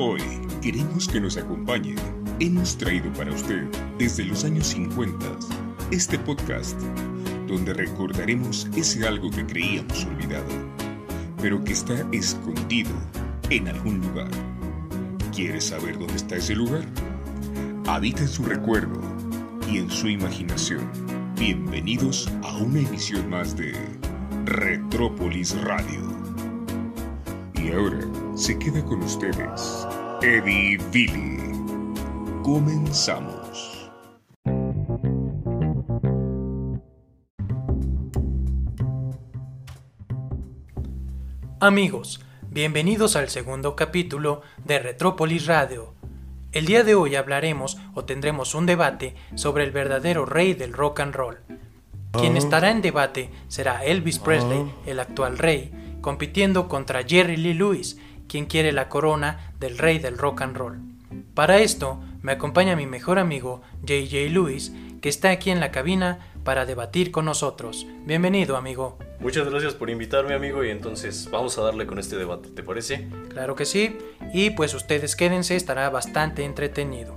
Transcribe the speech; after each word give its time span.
Hoy 0.00 0.20
queremos 0.62 1.08
que 1.08 1.20
nos 1.20 1.36
acompañe. 1.36 1.96
Hemos 2.38 2.78
traído 2.78 3.12
para 3.14 3.32
usted 3.32 3.64
desde 3.98 4.24
los 4.24 4.44
años 4.44 4.68
50 4.68 5.26
este 5.90 6.16
podcast 6.20 6.80
donde 7.48 7.74
recordaremos 7.74 8.68
ese 8.76 9.08
algo 9.08 9.28
que 9.28 9.44
creíamos 9.44 10.04
olvidado, 10.04 10.46
pero 11.42 11.64
que 11.64 11.72
está 11.72 11.94
escondido 12.12 12.92
en 13.50 13.66
algún 13.66 13.98
lugar. 13.98 14.30
¿Quieres 15.34 15.64
saber 15.64 15.98
dónde 15.98 16.14
está 16.14 16.36
ese 16.36 16.54
lugar? 16.54 16.84
Habita 17.88 18.20
en 18.20 18.28
su 18.28 18.44
recuerdo 18.44 19.00
y 19.68 19.78
en 19.78 19.90
su 19.90 20.06
imaginación. 20.06 20.88
Bienvenidos 21.36 22.30
a 22.44 22.56
una 22.58 22.78
emisión 22.78 23.28
más 23.28 23.56
de 23.56 23.74
Retrópolis 24.44 25.60
Radio. 25.60 26.02
Y 27.56 27.72
ahora 27.72 27.98
se 28.38 28.56
queda 28.56 28.84
con 28.84 29.02
ustedes 29.02 29.84
Eddie 30.22 30.78
Billy. 30.92 31.38
Comenzamos. 32.44 33.90
Amigos, 41.58 42.20
bienvenidos 42.48 43.16
al 43.16 43.28
segundo 43.28 43.74
capítulo 43.74 44.42
de 44.64 44.78
Retrópolis 44.78 45.46
Radio. 45.46 45.94
El 46.52 46.66
día 46.66 46.84
de 46.84 46.94
hoy 46.94 47.16
hablaremos 47.16 47.76
o 47.94 48.04
tendremos 48.04 48.54
un 48.54 48.66
debate 48.66 49.16
sobre 49.34 49.64
el 49.64 49.72
verdadero 49.72 50.26
rey 50.26 50.54
del 50.54 50.74
rock 50.74 51.00
and 51.00 51.14
roll. 51.16 51.38
Quien 52.12 52.36
estará 52.36 52.70
en 52.70 52.82
debate 52.82 53.30
será 53.48 53.84
Elvis 53.84 54.20
Presley, 54.20 54.72
el 54.86 55.00
actual 55.00 55.38
rey, 55.38 55.72
compitiendo 56.00 56.68
contra 56.68 57.02
Jerry 57.02 57.36
Lee 57.36 57.54
Lewis, 57.54 57.98
quien 58.28 58.46
quiere 58.46 58.72
la 58.72 58.88
corona 58.88 59.52
del 59.58 59.78
rey 59.78 59.98
del 59.98 60.18
rock 60.18 60.42
and 60.42 60.56
roll. 60.56 60.78
Para 61.34 61.58
esto 61.58 62.00
me 62.22 62.32
acompaña 62.32 62.76
mi 62.76 62.86
mejor 62.86 63.18
amigo 63.18 63.62
JJ 63.82 64.30
Lewis, 64.30 64.72
que 65.00 65.08
está 65.08 65.30
aquí 65.30 65.50
en 65.50 65.60
la 65.60 65.70
cabina 65.70 66.32
para 66.44 66.66
debatir 66.66 67.10
con 67.10 67.24
nosotros. 67.24 67.86
Bienvenido, 68.04 68.56
amigo. 68.56 68.98
Muchas 69.20 69.48
gracias 69.48 69.74
por 69.74 69.90
invitarme, 69.90 70.34
amigo, 70.34 70.64
y 70.64 70.70
entonces 70.70 71.28
vamos 71.30 71.58
a 71.58 71.62
darle 71.62 71.86
con 71.86 71.98
este 71.98 72.16
debate, 72.16 72.48
¿te 72.50 72.62
parece? 72.62 73.08
Claro 73.30 73.54
que 73.54 73.64
sí, 73.64 73.98
y 74.32 74.50
pues 74.50 74.74
ustedes 74.74 75.16
quédense, 75.16 75.56
estará 75.56 75.90
bastante 75.90 76.44
entretenido. 76.44 77.14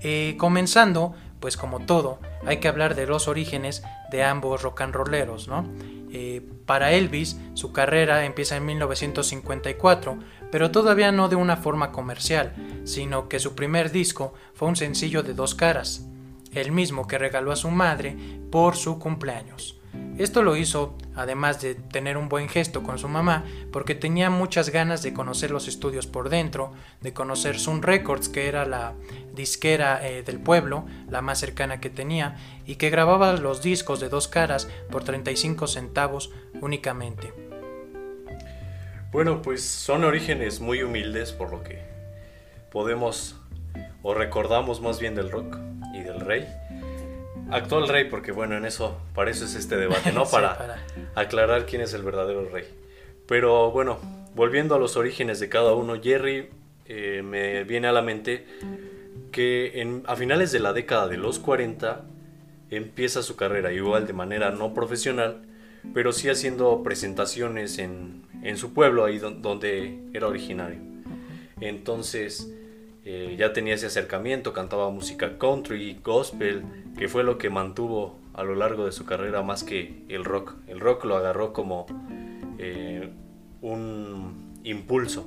Eh, 0.00 0.36
comenzando, 0.38 1.14
pues 1.40 1.56
como 1.56 1.80
todo, 1.80 2.18
hay 2.46 2.58
que 2.58 2.68
hablar 2.68 2.94
de 2.94 3.06
los 3.06 3.28
orígenes 3.28 3.82
de 4.10 4.22
ambos 4.22 4.62
rock 4.62 4.82
and 4.82 4.94
rolleros, 4.94 5.48
¿no? 5.48 5.68
Eh, 6.10 6.42
para 6.66 6.92
Elvis, 6.92 7.38
su 7.54 7.72
carrera 7.72 8.24
empieza 8.24 8.56
en 8.56 8.66
1954, 8.66 10.18
pero 10.50 10.70
todavía 10.70 11.12
no 11.12 11.28
de 11.28 11.36
una 11.36 11.56
forma 11.56 11.92
comercial, 11.92 12.54
sino 12.84 13.28
que 13.28 13.38
su 13.38 13.54
primer 13.54 13.92
disco 13.92 14.34
fue 14.54 14.68
un 14.68 14.76
sencillo 14.76 15.22
de 15.22 15.34
dos 15.34 15.54
caras, 15.54 16.06
el 16.52 16.72
mismo 16.72 17.06
que 17.06 17.18
regaló 17.18 17.52
a 17.52 17.56
su 17.56 17.70
madre 17.70 18.16
por 18.50 18.76
su 18.76 18.98
cumpleaños. 18.98 19.77
Esto 20.18 20.42
lo 20.42 20.56
hizo, 20.56 20.96
además 21.14 21.62
de 21.62 21.76
tener 21.76 22.16
un 22.16 22.28
buen 22.28 22.48
gesto 22.48 22.82
con 22.82 22.98
su 22.98 23.08
mamá, 23.08 23.44
porque 23.72 23.94
tenía 23.94 24.30
muchas 24.30 24.70
ganas 24.70 25.02
de 25.04 25.14
conocer 25.14 25.52
los 25.52 25.68
estudios 25.68 26.08
por 26.08 26.28
dentro, 26.28 26.72
de 27.00 27.12
conocer 27.12 27.58
Sun 27.58 27.82
Records, 27.82 28.28
que 28.28 28.48
era 28.48 28.64
la 28.64 28.94
disquera 29.32 30.04
eh, 30.04 30.24
del 30.24 30.40
pueblo, 30.40 30.86
la 31.08 31.22
más 31.22 31.38
cercana 31.38 31.80
que 31.80 31.88
tenía, 31.88 32.36
y 32.66 32.76
que 32.76 32.90
grababa 32.90 33.34
los 33.34 33.62
discos 33.62 34.00
de 34.00 34.08
dos 34.08 34.26
caras 34.26 34.68
por 34.90 35.04
35 35.04 35.68
centavos 35.68 36.32
únicamente. 36.60 37.32
Bueno, 39.12 39.40
pues 39.40 39.62
son 39.62 40.02
orígenes 40.02 40.60
muy 40.60 40.82
humildes, 40.82 41.30
por 41.30 41.52
lo 41.52 41.62
que 41.62 41.78
podemos 42.70 43.36
o 44.02 44.14
recordamos 44.14 44.80
más 44.80 44.98
bien 45.00 45.14
del 45.14 45.30
rock 45.30 45.58
y 45.94 46.00
del 46.00 46.20
rey. 46.20 46.46
Actual 47.50 47.88
rey, 47.88 48.04
porque 48.04 48.32
bueno, 48.32 48.56
en 48.56 48.64
eso, 48.64 49.00
para 49.14 49.30
eso 49.30 49.44
es 49.44 49.54
este 49.54 49.76
debate, 49.76 50.12
¿no? 50.12 50.24
Sí, 50.26 50.32
Para, 50.32 50.84
aclarar 51.14 51.66
quién 51.66 51.82
es 51.82 51.94
el 51.94 52.02
verdadero 52.02 52.48
rey. 52.48 52.64
Pero 53.26 53.70
bueno, 53.70 53.98
volviendo 54.34 54.74
a 54.74 54.78
los 54.78 54.96
orígenes 54.96 55.40
de 55.40 55.48
cada 55.48 55.72
uno, 55.74 56.00
Jerry 56.02 56.48
eh, 56.86 57.22
me 57.24 57.64
viene 57.64 57.88
a 57.88 57.92
la 57.92 58.02
mente 58.02 58.46
que 59.32 59.80
en- 59.80 60.02
a 60.06 60.16
finales 60.16 60.52
de 60.52 60.60
la 60.60 60.72
década 60.72 61.08
de 61.08 61.16
los 61.16 61.38
40 61.38 62.04
empieza 62.70 63.22
su 63.22 63.36
carrera, 63.36 63.72
igual 63.72 64.06
de 64.06 64.12
manera 64.12 64.50
no 64.50 64.74
profesional, 64.74 65.42
pero 65.94 66.12
sí 66.12 66.28
haciendo 66.28 66.82
presentaciones 66.82 67.78
en, 67.78 68.22
en 68.42 68.56
su 68.58 68.74
pueblo, 68.74 69.04
ahí 69.04 69.18
don- 69.18 69.40
donde 69.42 69.98
era 70.12 70.26
originario. 70.28 70.78
Entonces 71.60 72.52
eh, 73.10 73.36
ya 73.38 73.54
tenía 73.54 73.74
ese 73.74 73.86
acercamiento, 73.86 74.52
cantaba 74.52 74.90
música 74.90 75.38
country, 75.38 75.98
gospel, 76.04 76.62
que 76.98 77.08
fue 77.08 77.24
lo 77.24 77.38
que 77.38 77.48
mantuvo 77.48 78.18
a 78.34 78.42
lo 78.42 78.54
largo 78.54 78.84
de 78.84 78.92
su 78.92 79.06
carrera 79.06 79.42
más 79.42 79.64
que 79.64 80.02
el 80.10 80.26
rock. 80.26 80.56
El 80.66 80.78
rock 80.78 81.04
lo 81.06 81.16
agarró 81.16 81.54
como 81.54 81.86
eh, 82.58 83.08
un 83.62 84.60
impulso, 84.62 85.26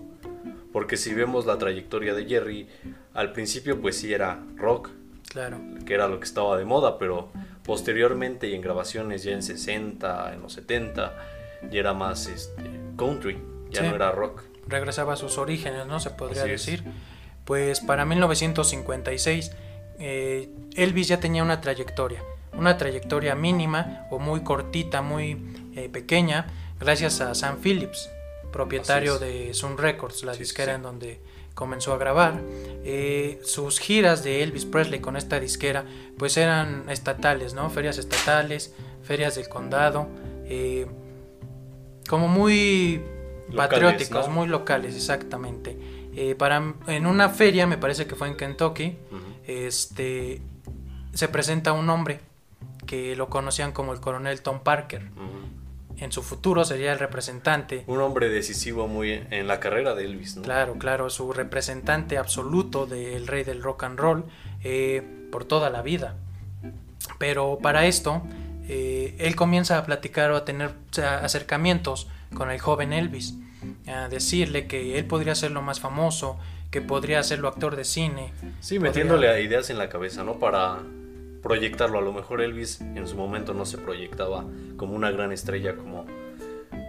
porque 0.72 0.96
si 0.96 1.14
vemos 1.16 1.48
la 1.48 1.58
trayectoria 1.58 2.14
de 2.14 2.26
Jerry, 2.26 2.68
al 3.16 3.32
principio 3.34 3.82
pues 3.82 3.98
sí 3.98 4.14
era 4.14 4.40
rock, 4.56 4.90
Claro. 5.30 5.58
que 5.86 5.94
era 5.96 6.08
lo 6.08 6.20
que 6.20 6.26
estaba 6.26 6.58
de 6.58 6.66
moda, 6.66 7.00
pero 7.00 7.30
posteriormente 7.64 8.48
y 8.48 8.54
en 8.54 8.62
grabaciones 8.62 9.24
ya 9.24 9.32
en 9.32 9.42
60, 9.42 10.34
en 10.36 10.42
los 10.42 10.54
70, 10.54 11.16
ya 11.72 11.80
era 11.80 11.94
más 11.94 12.28
este, 12.28 12.62
country, 12.96 13.38
ya 13.72 13.82
Sí. 13.82 13.88
no 13.90 13.96
era 13.96 14.12
rock. 14.12 14.44
regresaba 14.68 15.14
a 15.14 15.16
sus 15.16 15.38
orígenes, 15.40 15.88
¿no? 15.88 16.00
Se 16.00 16.12
podría 16.12 16.44
Así 16.44 16.52
es. 16.52 16.84
Pues 17.46 17.80
para 17.80 18.06
1956 18.06 19.52
eh, 20.00 20.50
Elvis 20.76 21.08
ya 21.08 21.20
tenía 21.20 21.44
una 21.44 21.62
trayectoria, 21.62 22.24
una 22.54 22.78
trayectoria 22.78 23.36
mínima 23.36 24.08
o 24.10 24.20
muy 24.20 24.42
cortita, 24.42 25.02
muy 25.02 25.38
eh, 25.76 25.90
pequeña, 25.90 26.48
gracias 26.80 27.22
a 27.22 27.36
Sam 27.36 27.58
Phillips, 27.62 28.10
propietario 28.52 29.20
de 29.20 29.54
Sun 29.54 29.78
Records, 29.78 30.24
la 30.24 30.34
sí, 30.34 30.40
disquera 30.40 30.74
sí. 30.74 30.76
en 30.78 30.84
donde 30.84 31.22
comenzó 31.54 31.94
a 31.94 31.98
grabar. 31.98 32.42
Eh, 32.84 33.40
sus 33.44 33.80
giras 33.80 34.24
de 34.24 34.44
Elvis 34.44 34.66
Presley 34.66 35.00
con 35.00 35.16
esta 35.16 35.40
disquera 35.40 35.86
pues 36.18 36.38
eran 36.38 36.90
estatales, 36.90 37.54
¿no? 37.54 37.70
Ferias 37.70 37.98
estatales, 37.98 38.74
ferias 39.04 39.36
del 39.36 39.50
condado, 39.50 40.08
eh, 40.46 40.88
como 42.08 42.28
muy 42.28 43.04
Locales, 43.50 43.70
patrióticos, 43.70 44.28
¿no? 44.28 44.34
muy 44.34 44.48
locales, 44.48 44.96
exactamente. 44.96 45.78
Eh, 46.16 46.36
para, 46.36 46.74
en 46.88 47.06
una 47.06 47.30
feria, 47.30 47.68
me 47.68 47.78
parece 47.78 48.06
que 48.06 48.16
fue 48.16 48.28
en 48.28 48.36
Kentucky, 48.36 48.98
este, 49.48 50.42
se 51.14 51.28
presenta 51.28 51.72
un 51.74 51.90
hombre 51.90 52.20
que 52.86 53.16
lo 53.16 53.30
conocían 53.30 53.72
como 53.72 53.94
el 53.94 54.00
coronel 54.00 54.42
Tom 54.42 54.60
Parker. 54.60 55.10
En 55.98 56.12
su 56.12 56.24
futuro 56.24 56.66
sería 56.66 56.94
el 56.94 57.00
representante, 57.00 57.84
Un 57.86 58.02
hombre 58.02 58.30
decisivo 58.30 58.88
muy 58.88 59.12
en 59.30 59.48
la 59.48 59.60
carrera 59.60 59.94
de 59.94 60.06
Elvis, 60.06 60.36
¿no? 60.36 60.42
claro, 60.42 60.76
claro, 60.80 61.12
su 61.12 61.32
representante 61.32 62.18
absoluto 62.18 62.88
del 62.88 63.28
rey 63.28 63.44
del 63.44 63.62
rock 63.62 63.84
and 63.84 64.00
roll 64.00 64.26
eh, 64.64 65.04
por 65.32 65.46
toda 65.46 65.70
la 65.70 65.84
vida. 65.84 66.16
Pero 67.20 67.60
para 67.62 67.86
esto, 67.86 68.24
eh, 68.68 69.16
él 69.20 69.36
comienza 69.36 69.78
a 69.78 69.86
platicar 69.86 70.32
o 70.32 70.38
a 70.38 70.44
tener 70.44 70.74
acercamientos 70.98 72.08
con 72.34 72.50
el 72.50 72.60
joven 72.60 72.94
Elvis, 72.94 73.36
a 73.88 74.08
decirle 74.10 74.68
que 74.68 74.98
él 74.98 75.06
podría 75.06 75.36
ser 75.36 75.52
lo 75.52 75.62
más 75.62 75.80
famoso, 75.80 76.38
que 76.70 76.82
podría 76.82 77.22
serlo 77.24 77.48
actor 77.48 77.76
de 77.76 77.84
cine. 77.84 78.34
Sí, 78.60 78.76
podría- 78.76 78.90
metiéndole 78.92 79.30
a 79.30 79.40
ideas 79.40 79.70
en 79.70 79.78
la 79.78 79.90
cabeza, 79.90 80.24
¿no? 80.24 80.40
Para 80.40 80.80
proyectarlo. 81.44 81.98
A 82.00 82.02
lo 82.02 82.14
mejor 82.14 82.42
Elvis 82.42 82.82
en 82.82 83.08
su 83.08 83.16
momento 83.16 83.54
no 83.54 83.66
se 83.66 83.78
proyectaba 83.78 84.46
como 84.78 84.94
una 84.94 85.12
gran 85.12 85.32
estrella 85.32 85.76
como, 85.76 86.06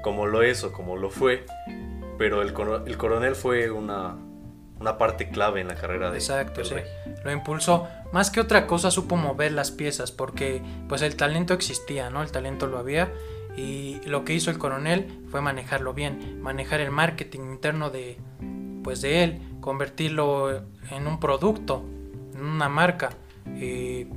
como 0.03 0.27
lo 0.27 0.43
es 0.43 0.63
o 0.65 0.73
como 0.73 0.97
lo 0.97 1.11
fue, 1.11 1.47
pero 2.19 2.43
el, 2.43 2.49
el 2.87 2.97
coronel 2.97 3.35
fue 3.35 3.71
una, 3.71 4.17
una 4.79 4.99
parte 4.99 5.31
clave 5.31 5.61
en 5.63 5.69
la 5.69 5.75
carrera 5.75 6.11
de 6.11 6.19
Exacto, 6.19 6.61
del 6.61 6.67
sí. 6.67 6.75
rey. 6.75 6.85
Lo 7.25 7.33
impulsó. 7.33 7.89
Más 8.13 8.31
que 8.31 8.41
otra 8.41 8.67
cosa 8.67 8.91
supo 8.91 9.17
mover 9.17 9.53
las 9.53 9.71
piezas 9.71 10.13
porque 10.13 10.61
pues 10.89 11.01
el 11.03 11.17
talento 11.17 11.55
existía, 11.55 12.11
¿no? 12.11 12.23
El 12.23 12.31
talento 12.31 12.67
lo 12.67 12.79
había 12.79 13.11
y 13.57 14.01
lo 14.07 14.25
que 14.25 14.35
hizo 14.35 14.51
el 14.51 14.59
coronel 14.59 15.23
fue 15.31 15.41
manejarlo 15.41 15.95
bien, 15.95 16.41
manejar 16.41 16.81
el 16.81 16.91
marketing 16.91 17.41
interno 17.41 17.91
de 17.91 18.19
pues 18.83 19.01
de 19.01 19.25
él, 19.25 19.41
convertirlo 19.61 20.65
en 20.91 21.07
un 21.07 21.21
producto, 21.21 21.85
en 22.35 22.45
una 22.45 22.69
marca. 22.69 23.11
Eh, 23.57 24.09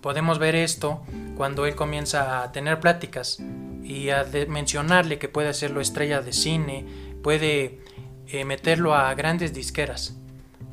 podemos 0.00 0.38
ver 0.38 0.54
esto 0.54 1.02
cuando 1.36 1.66
él 1.66 1.74
comienza 1.74 2.42
a 2.42 2.52
tener 2.52 2.80
pláticas 2.80 3.42
y 3.82 4.10
a 4.10 4.26
mencionarle 4.48 5.18
que 5.18 5.28
puede 5.28 5.48
hacerlo 5.48 5.80
estrella 5.80 6.20
de 6.20 6.32
cine, 6.32 6.84
puede 7.22 7.80
eh, 8.28 8.44
meterlo 8.44 8.94
a 8.94 9.14
grandes 9.14 9.52
disqueras. 9.54 10.16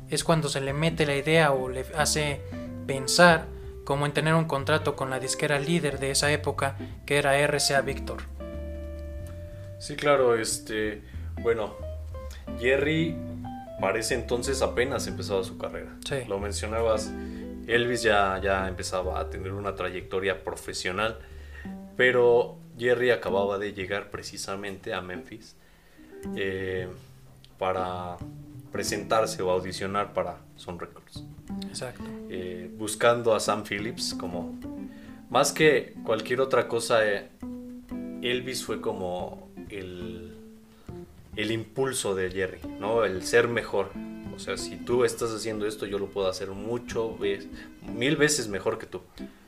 Es 0.08 0.24
cuando 0.24 0.48
se 0.48 0.60
le 0.60 0.72
mete 0.72 1.06
la 1.06 1.16
idea 1.16 1.52
o 1.52 1.68
le 1.68 1.86
hace 1.96 2.42
pensar 2.86 3.46
como 3.84 4.06
en 4.06 4.12
tener 4.12 4.34
un 4.34 4.44
contrato 4.44 4.96
con 4.96 5.10
la 5.10 5.20
disquera 5.20 5.58
líder 5.58 5.98
de 5.98 6.10
esa 6.10 6.30
época 6.32 6.76
que 7.06 7.18
era 7.18 7.38
RCA 7.46 7.80
Victor. 7.80 8.22
Sí, 9.78 9.96
claro, 9.96 10.36
este, 10.36 11.02
bueno, 11.42 11.74
Jerry 12.60 13.16
para 13.80 13.98
ese 13.98 14.14
entonces 14.14 14.62
apenas 14.62 15.08
empezaba 15.08 15.42
su 15.42 15.58
carrera. 15.58 15.96
Sí. 16.08 16.18
Lo 16.28 16.38
mencionabas, 16.38 17.12
Elvis 17.66 18.02
ya, 18.02 18.40
ya 18.40 18.68
empezaba 18.68 19.18
a 19.18 19.28
tener 19.28 19.52
una 19.52 19.74
trayectoria 19.74 20.44
profesional, 20.44 21.18
pero 21.96 22.58
Jerry 22.78 23.10
acababa 23.10 23.58
de 23.58 23.72
llegar 23.72 24.10
precisamente 24.10 24.94
a 24.94 25.00
Memphis 25.00 25.56
eh, 26.36 26.88
para 27.58 28.18
presentarse 28.72 29.42
o 29.42 29.50
audicionar 29.50 30.12
para 30.12 30.38
Sun 30.56 30.78
Records. 30.78 31.24
Exacto. 31.68 32.04
Eh, 32.30 32.70
buscando 32.76 33.34
a 33.34 33.40
Sam 33.40 33.64
Phillips 33.64 34.14
como 34.14 34.58
más 35.30 35.52
que 35.52 35.94
cualquier 36.04 36.40
otra 36.40 36.68
cosa 36.68 37.06
eh, 37.06 37.28
Elvis 38.22 38.64
fue 38.64 38.80
como 38.80 39.48
el 39.68 40.36
el 41.34 41.50
impulso 41.50 42.14
de 42.14 42.30
Jerry 42.30 42.60
no 42.78 43.04
el 43.04 43.22
ser 43.24 43.48
mejor 43.48 43.90
o 44.34 44.38
sea 44.38 44.58
si 44.58 44.76
tú 44.76 45.04
estás 45.04 45.30
haciendo 45.30 45.66
esto 45.66 45.86
yo 45.86 45.98
lo 45.98 46.06
puedo 46.06 46.28
hacer 46.28 46.50
mucho 46.50 47.16
mil 47.82 48.16
veces 48.16 48.48
mejor 48.48 48.78
que 48.78 48.86
tú 48.86 49.00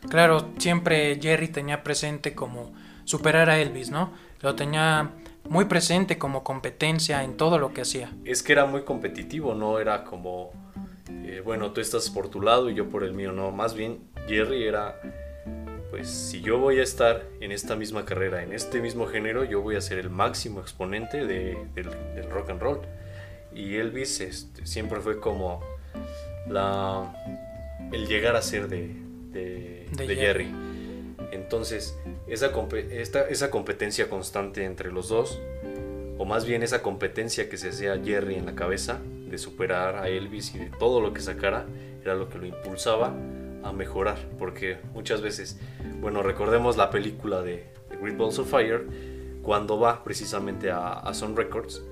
Claro, 0.08 0.50
siempre 0.58 1.18
Jerry 1.20 1.48
tenía 1.48 1.82
presente 1.82 2.34
como 2.34 2.72
superar 3.04 3.50
a 3.50 3.58
Elvis, 3.58 3.90
¿no? 3.90 4.12
Lo 4.42 4.54
tenía 4.54 5.10
muy 5.48 5.66
presente 5.66 6.18
como 6.18 6.42
competencia 6.44 7.22
en 7.24 7.36
todo 7.36 7.58
lo 7.58 7.72
que 7.72 7.82
hacía. 7.82 8.10
es 8.24 8.42
que 8.42 8.52
era 8.52 8.66
muy 8.66 8.82
competitivo 8.82 9.54
no 9.54 9.78
era 9.78 10.04
como 10.04 10.52
eh, 11.10 11.42
bueno 11.44 11.72
tú 11.72 11.80
estás 11.80 12.08
por 12.10 12.28
tu 12.28 12.40
lado 12.40 12.70
y 12.70 12.74
yo 12.74 12.88
por 12.88 13.04
el 13.04 13.12
mío 13.12 13.32
no 13.32 13.50
más 13.50 13.74
bien 13.74 14.00
Jerry 14.26 14.64
era 14.66 15.00
pues 15.90 16.08
si 16.10 16.40
yo 16.40 16.58
voy 16.58 16.80
a 16.80 16.82
estar 16.82 17.22
en 17.40 17.52
esta 17.52 17.76
misma 17.76 18.04
carrera, 18.04 18.42
en 18.42 18.52
este 18.52 18.80
mismo 18.80 19.06
género, 19.06 19.44
yo 19.44 19.60
voy 19.60 19.76
a 19.76 19.80
ser 19.80 19.98
el 19.98 20.10
máximo 20.10 20.60
exponente 20.60 21.24
de- 21.24 21.56
del, 21.72 21.88
del 22.16 22.28
rock 22.30 22.50
and 22.50 22.60
roll. 22.60 22.80
Y 23.54 23.76
Elvis 23.76 24.18
este, 24.20 24.66
siempre 24.66 24.98
fue 25.00 25.20
como 25.20 25.60
la, 26.48 27.14
el 27.92 28.08
llegar 28.08 28.34
a 28.34 28.42
ser 28.42 28.66
de, 28.66 28.88
de- 29.30 29.86
De. 29.92 30.16
Jerry. 30.16 30.48
Entonces, 31.32 31.98
esa, 32.26 32.50
esta- 32.90 33.28
esa 33.28 33.50
competencia 33.50 34.08
constante 34.08 34.64
entre 34.64 34.90
los 34.92 35.08
dos, 35.08 35.40
o 36.18 36.24
más 36.24 36.44
bien 36.44 36.62
esa 36.62 36.82
competencia 36.82 37.48
que 37.48 37.56
se 37.56 37.70
hacía 37.70 38.00
Jerry 38.02 38.36
en 38.36 38.46
la 38.46 38.54
cabeza, 38.54 39.00
de 39.28 39.38
superar 39.38 39.96
a 39.96 40.08
Elvis 40.08 40.54
y 40.54 40.58
de 40.58 40.70
todo 40.78 41.00
lo 41.00 41.12
que 41.12 41.20
sacara, 41.20 41.66
era 42.02 42.14
lo 42.14 42.28
que 42.28 42.38
lo 42.38 42.46
impulsaba 42.46 43.12
a 43.62 43.72
mejorar. 43.72 44.18
Porque 44.38 44.78
muchas 44.92 45.22
veces, 45.22 45.58
bueno, 46.00 46.22
recordemos 46.22 46.76
la 46.76 46.90
película 46.90 47.42
de, 47.42 47.64
de 47.90 47.96
Great 48.00 48.16
Balls 48.16 48.38
of 48.38 48.48
Fire, 48.50 48.84
cuando 49.42 49.78
va 49.80 50.04
precisamente 50.04 50.70
a, 50.70 50.92
a 50.92 51.14
Sun 51.14 51.36
Records 51.36 51.82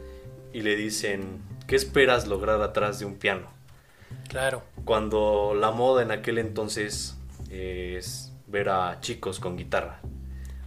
y 0.52 0.60
le 0.62 0.76
dicen, 0.76 1.40
¿qué 1.66 1.76
esperas 1.76 2.26
lograr 2.28 2.60
atrás 2.62 2.98
de 3.00 3.06
un 3.06 3.16
piano? 3.16 3.48
Claro, 4.28 4.62
Cuando 4.84 5.54
la 5.58 5.70
moda 5.70 6.02
en 6.02 6.10
aquel 6.12 6.38
entonces 6.38 7.16
es 7.50 8.31
ver 8.52 8.68
a 8.68 9.00
chicos 9.00 9.40
con 9.40 9.56
guitarra. 9.56 9.98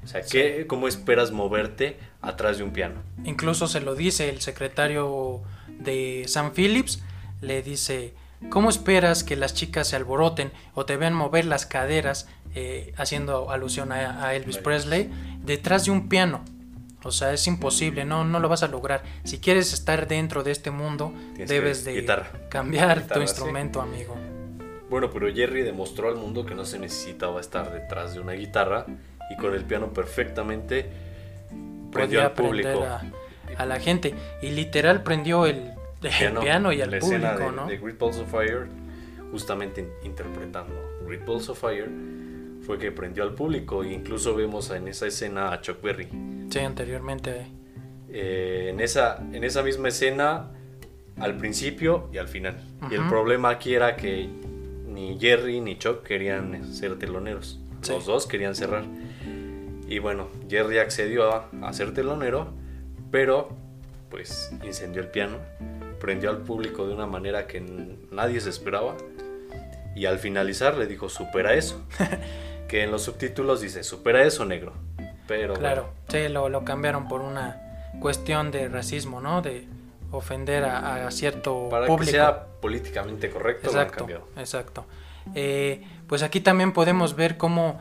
O 0.04 0.08
sea, 0.08 0.22
¿qué, 0.22 0.66
¿cómo 0.68 0.88
esperas 0.88 1.32
moverte 1.32 1.98
atrás 2.22 2.58
de 2.58 2.64
un 2.64 2.72
piano? 2.72 2.96
incluso 3.24 3.68
se 3.68 3.80
lo 3.82 3.96
dice 3.96 4.30
el 4.30 4.42
secretario 4.42 5.42
de 5.80 6.26
Sam 6.28 6.52
Phillips, 6.54 7.02
le 7.42 7.64
dice, 7.64 8.14
¿cómo 8.50 8.70
esperas 8.70 9.24
que 9.24 9.36
las 9.36 9.54
chicas 9.54 9.88
se 9.88 9.96
alboroten 9.96 10.52
o 10.74 10.86
te 10.86 10.98
vean 10.98 11.14
mover 11.16 11.46
las 11.46 11.66
caderas, 11.66 12.28
eh, 12.54 12.94
haciendo 12.98 13.50
alusión 13.52 13.92
a, 13.92 14.24
a 14.26 14.36
Elvis. 14.36 14.58
Presley, 14.58 15.10
detrás 15.44 15.86
de 15.86 15.92
un 15.92 16.08
piano? 16.08 16.44
O 17.04 17.12
sea, 17.12 17.34
es 17.34 17.46
imposible, 17.48 18.04
no, 18.06 18.24
no 18.26 18.40
lo 18.40 18.50
vas 18.50 18.64
a 18.64 18.68
lograr. 18.68 19.04
Si 19.24 19.40
quieres 19.40 19.74
estar 19.74 20.08
dentro 20.08 20.44
de 20.44 20.52
este 20.52 20.72
mundo, 20.72 21.14
Tienes 21.34 21.50
debes 21.50 21.84
de 21.86 21.94
guitarra. 22.02 22.32
cambiar 22.50 23.08
tu 23.08 23.16
sí. 23.16 23.22
instrumento, 23.22 23.82
amigo. 23.82 24.16
Bueno, 24.90 25.10
pero 25.12 25.34
Jerry 25.34 25.62
demostró 25.64 26.10
al 26.10 26.16
mundo 26.16 26.46
que 26.46 26.54
no 26.56 26.66
se 26.66 26.78
necesitaba 26.80 27.42
estar 27.42 27.72
detrás 27.74 28.14
de 28.14 28.20
una 28.20 28.34
guitarra 28.34 28.86
y 29.32 29.36
con 29.38 29.54
el 29.56 29.64
piano 29.64 29.92
perfectamente 29.92 30.86
prendió 31.92 32.20
Podía 32.20 32.26
al 32.26 32.32
público. 32.34 32.84
a, 32.84 33.02
a 33.58 33.66
la 33.66 33.80
gente. 33.80 34.14
Y 34.42 34.52
literal 34.52 35.02
prendió 35.04 35.46
el, 35.46 35.72
el 36.04 36.34
piano, 36.40 36.72
y 36.72 36.82
al 36.82 36.92
la 36.92 37.00
público, 37.00 37.26
escena 37.26 37.38
de, 37.38 37.52
¿no? 37.52 37.66
de 37.68 37.78
Great 37.78 37.98
Balls 37.98 38.18
of 38.18 38.30
Fire, 38.30 38.68
justamente 39.32 39.82
in- 39.82 39.90
interpretando 40.04 40.74
Great 41.08 41.26
Balls 41.26 41.50
of 41.50 41.60
Fire, 41.60 41.90
fue 42.66 42.78
que 42.78 42.92
prendió 42.92 43.24
al 43.24 43.34
público. 43.34 43.84
E 43.84 43.92
incluso 43.94 44.36
vemos 44.36 44.70
en 44.70 44.88
esa 44.88 45.08
escena 45.08 45.52
a 45.52 45.62
Chuck 45.62 45.82
Berry. 45.82 46.08
Sí, 46.50 46.60
anteriormente. 46.60 47.48
Eh, 48.10 48.68
en, 48.70 48.80
esa, 48.80 49.18
en 49.34 49.44
esa 49.44 49.64
misma 49.64 49.88
escena, 49.88 50.52
al 51.20 51.38
principio 51.38 52.08
y 52.14 52.18
al 52.18 52.28
final. 52.28 52.58
Y 52.92 52.94
el 52.96 53.08
problema 53.08 53.50
aquí 53.50 53.74
era 53.74 53.96
que 53.96 54.30
ni 54.96 55.20
Jerry 55.20 55.62
ni 55.62 55.78
Chuck 55.78 56.02
querían 56.04 56.74
ser 56.74 56.98
teloneros. 56.98 57.60
Sí. 57.82 57.92
Los 57.92 58.06
dos 58.06 58.26
querían 58.26 58.56
cerrar. 58.56 58.86
Y 59.88 60.00
bueno, 60.00 60.30
Jerry 60.50 60.80
accedió 60.80 61.32
a, 61.32 61.50
a 61.62 61.74
ser 61.74 61.94
telonero, 61.94 62.48
pero 63.12 63.50
pues 64.10 64.52
incendió 64.64 65.02
el 65.02 65.10
piano, 65.10 65.38
prendió 66.00 66.30
al 66.32 66.40
público 66.40 66.88
de 66.88 66.94
una 66.96 67.06
manera 67.06 67.46
que 67.46 67.62
nadie 68.12 68.40
se 68.42 68.50
esperaba. 68.50 68.96
Y 69.96 70.08
al 70.08 70.18
finalizar 70.18 70.76
le 70.78 70.88
dijo, 70.88 71.08
supera 71.10 71.54
eso. 71.54 71.86
que 72.68 72.84
en 72.84 72.92
los 72.92 73.04
subtítulos 73.04 73.62
dice, 73.62 73.84
supera 73.84 74.24
eso, 74.24 74.44
negro. 74.46 74.74
Pero 75.28 75.54
Claro, 75.54 75.90
sí, 76.08 76.28
lo, 76.30 76.50
lo 76.50 76.64
cambiaron 76.66 77.08
por 77.08 77.22
una 77.22 77.62
cuestión 78.00 78.52
de 78.52 78.68
racismo, 78.68 79.22
¿no? 79.22 79.42
De 79.42 79.68
ofender 80.12 80.64
a, 80.64 81.08
a 81.08 81.12
cierto 81.12 81.68
Para 81.70 81.88
público. 81.88 82.06
que 82.06 82.18
sea 82.18 82.48
políticamente 82.66 83.30
correcto, 83.30 83.68
lo 83.72 83.74
han 83.74 83.78
Exacto, 83.86 83.98
cambiado. 84.00 84.28
exacto. 84.38 84.86
Eh, 85.36 85.84
pues 86.08 86.24
aquí 86.24 86.40
también 86.42 86.72
podemos 86.72 87.16
ver 87.16 87.38
cómo 87.38 87.80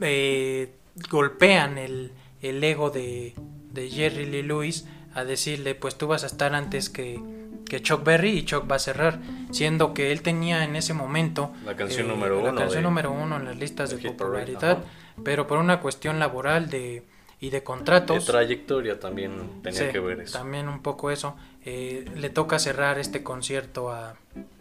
eh, 0.00 0.72
golpean 1.10 1.78
el, 1.78 2.12
el 2.42 2.62
ego 2.62 2.90
de, 2.90 3.34
de 3.72 3.88
Jerry 3.90 4.26
Lee 4.26 4.42
Lewis 4.42 4.86
a 5.14 5.24
decirle, 5.24 5.74
pues 5.74 5.96
tú 5.96 6.06
vas 6.06 6.22
a 6.22 6.26
estar 6.26 6.54
antes 6.54 6.90
que, 6.90 7.20
que 7.68 7.80
Chuck 7.82 8.04
Berry 8.04 8.30
y 8.38 8.44
Chuck 8.44 8.70
va 8.70 8.76
a 8.76 8.78
cerrar, 8.78 9.20
siendo 9.52 9.94
que 9.94 10.12
él 10.12 10.22
tenía 10.22 10.64
en 10.64 10.76
ese 10.76 10.92
momento 10.94 11.52
eh, 11.62 11.66
La 11.66 11.76
canción 11.76 12.08
número 12.08 12.36
la 12.42 12.50
uno 12.50 12.58
canción 12.60 12.82
de- 12.82 12.88
número 12.88 13.10
uno 13.10 13.36
en 13.36 13.44
las 13.46 13.56
listas 13.56 13.90
de 13.90 13.96
Parade, 13.96 14.14
popularidad, 14.16 14.78
pero 15.24 15.46
por 15.46 15.58
una 15.58 15.80
cuestión 15.80 16.18
laboral 16.18 16.68
de, 16.70 17.02
y 17.40 17.50
de 17.50 17.58
De 17.58 17.62
contratos. 17.64 18.24
trayectoria 18.26 19.00
también 19.00 19.32
tenía 19.62 19.86
Sí, 19.86 19.92
que 19.92 19.98
ver 20.00 20.20
eso. 20.20 20.38
También 20.38 20.68
un 20.68 20.80
poco 20.82 21.10
eso. 21.10 21.36
Eh, 21.64 22.04
le 22.16 22.30
toca 22.30 22.58
cerrar 22.58 22.98
este 22.98 23.22
concierto 23.22 23.90
a, 23.92 24.14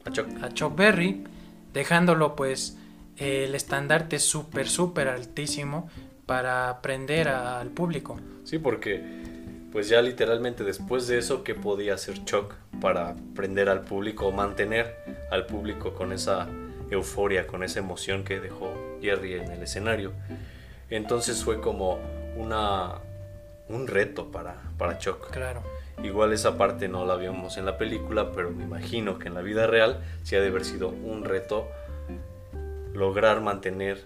A 0.05 0.12
Chuck. 0.12 0.27
a 0.41 0.50
Chuck 0.50 0.75
Berry, 0.75 1.24
dejándolo 1.74 2.35
pues 2.35 2.77
eh, 3.17 3.45
el 3.45 3.55
estandarte 3.55 4.19
súper, 4.19 4.67
súper 4.67 5.07
altísimo 5.07 5.89
para 6.25 6.69
aprender 6.69 7.29
a- 7.29 7.59
al 7.59 7.69
público. 7.69 8.19
Sí, 8.43 8.59
porque 8.59 9.01
pues 9.71 9.88
ya 9.88 10.01
literalmente 10.01 10.63
después 10.63 11.07
de 11.07 11.19
eso, 11.19 11.43
¿qué 11.43 11.53
podía 11.55 11.93
hacer 11.93 12.24
Chuck 12.25 12.53
para 12.81 13.15
prender 13.35 13.69
al 13.69 13.81
público 13.81 14.27
o 14.27 14.31
mantener 14.31 14.95
al 15.31 15.45
público 15.45 15.93
con 15.93 16.12
esa 16.12 16.47
euforia, 16.89 17.45
con 17.45 17.63
esa 17.63 17.79
emoción 17.79 18.24
que 18.24 18.39
dejó 18.39 18.74
Jerry 19.01 19.33
en 19.35 19.51
el 19.51 19.62
escenario? 19.63 20.12
Entonces 20.89 21.43
fue 21.43 21.62
como 21.62 22.00
una 22.35 22.93
un 23.67 23.85
reto 23.88 24.31
para, 24.31 24.55
para 24.79 24.97
Chuck. 24.97 25.29
Claro, 25.29 25.62
Igual 26.03 26.32
esa 26.34 26.58
parte 26.58 26.88
no 26.88 27.06
la 27.06 27.15
vimos 27.15 27.58
en 27.58 27.65
la 27.65 27.77
película, 27.77 28.32
pero 28.32 28.51
me 28.51 28.63
imagino 28.63 29.20
que 29.20 29.27
en 29.27 29.34
la 29.34 29.41
vida 29.41 29.68
real 29.68 30.00
sí 30.24 30.36
ha 30.36 30.41
de 30.41 30.48
haber 30.48 30.63
sido 30.65 30.89
un 30.89 31.25
reto 31.25 31.68
lograr 32.94 33.41
mantener 33.41 34.03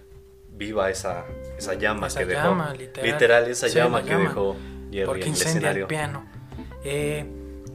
viva 0.50 0.90
esa, 0.90 1.24
esa 1.58 1.74
llama 1.74 2.06
Esa 2.08 2.20
que 2.20 2.26
dejó. 2.26 2.42
llama, 2.48 2.74
literal. 2.74 3.48
esa 3.48 3.68
Sí, 3.68 3.74
llama 3.76 3.98
la 3.98 4.04
que 4.04 4.10
llama. 4.10 4.24
dejó 4.24 4.56
Jerry 4.90 5.06
porque 5.06 5.22
en 5.22 5.28
el 5.28 5.28
incendia 5.30 5.56
escenario. 5.70 5.82
el 5.82 5.88
piano. 5.88 6.24
Eh, 6.84 7.24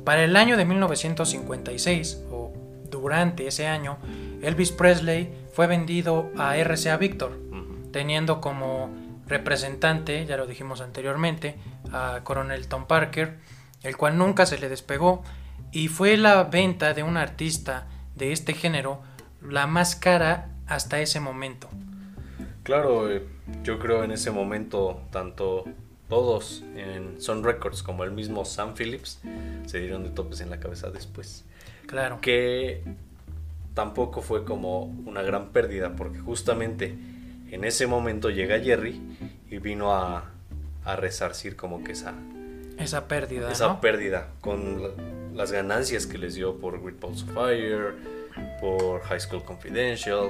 para 0.04 0.24
el 0.24 0.36
año 0.36 0.56
de 0.58 0.66
1956, 0.66 2.24
o 2.32 2.54
durante 2.90 3.48
ese 3.48 3.68
año, 3.68 3.98
Elvis 4.42 4.72
Presley 4.72 5.30
fue 5.54 5.68
vendido 5.68 6.30
a 6.38 6.56
RCA 6.58 6.98
Victor. 6.98 7.32
Teniendo 7.92 8.40
como 8.40 8.90
representante, 9.28 10.26
ya 10.26 10.38
lo 10.38 10.46
dijimos 10.46 10.80
anteriormente, 10.82 11.56
a 11.92 12.22
Coronel 12.24 12.68
Tom 12.68 12.86
Parker, 12.86 13.38
el 13.84 13.98
cual 13.98 14.18
nunca 14.18 14.46
se 14.46 14.58
le 14.58 14.70
despegó, 14.70 15.24
y 15.72 15.88
fue 15.88 16.18
la 16.18 16.44
venta 16.44 16.94
de 16.94 17.04
un 17.04 17.18
artista 17.18 17.88
de 18.16 18.32
este 18.32 18.54
género 18.54 19.02
la 19.42 19.68
más 19.68 19.96
cara 19.96 20.50
hasta 20.68 21.00
ese 21.00 21.20
momento. 21.20 21.70
Claro, 22.64 23.12
eh, 23.12 23.24
yo 23.64 23.80
creo 23.80 24.04
en 24.04 24.12
ese 24.12 24.32
momento 24.32 25.02
tanto 25.12 25.66
todos 26.08 26.64
en 26.76 27.22
Sun 27.22 27.44
Records 27.44 27.84
como 27.84 28.04
el 28.04 28.12
mismo 28.12 28.46
Sam 28.46 28.74
Phillips 28.74 29.22
se 29.66 29.80
dieron 29.80 30.04
de 30.04 30.10
topes 30.10 30.42
en 30.42 30.50
la 30.50 30.60
cabeza 30.60 30.90
después. 30.90 31.46
Claro, 31.86 32.20
que 32.22 32.84
tampoco 33.74 34.22
fue 34.22 34.44
como 34.44 34.84
una 34.84 35.22
gran 35.22 35.50
pérdida, 35.50 35.96
porque 35.96 36.20
justamente 36.20 36.96
en 37.52 37.64
ese 37.64 37.88
momento 37.88 38.30
llega 38.30 38.60
Jerry 38.60 39.02
y 39.50 39.58
vino 39.60 39.94
a, 39.94 40.32
a 40.84 40.96
resarcir 40.96 41.56
como 41.56 41.84
que 41.84 41.94
esa, 41.94 42.14
esa 42.80 43.08
pérdida, 43.08 43.52
esa 43.52 43.68
¿no? 43.68 43.82
pérdida 43.82 44.30
con 44.42 44.82
la, 44.82 44.90
las 45.34 45.52
ganancias 45.52 46.06
que 46.06 46.18
les 46.18 46.36
dio 46.36 46.56
por 46.58 46.82
Great 46.82 47.00
Balls 47.00 47.24
of 47.24 47.30
Fire, 47.34 47.96
por 48.62 49.02
High 49.04 49.20
School 49.20 49.44
Confidential 49.44 50.30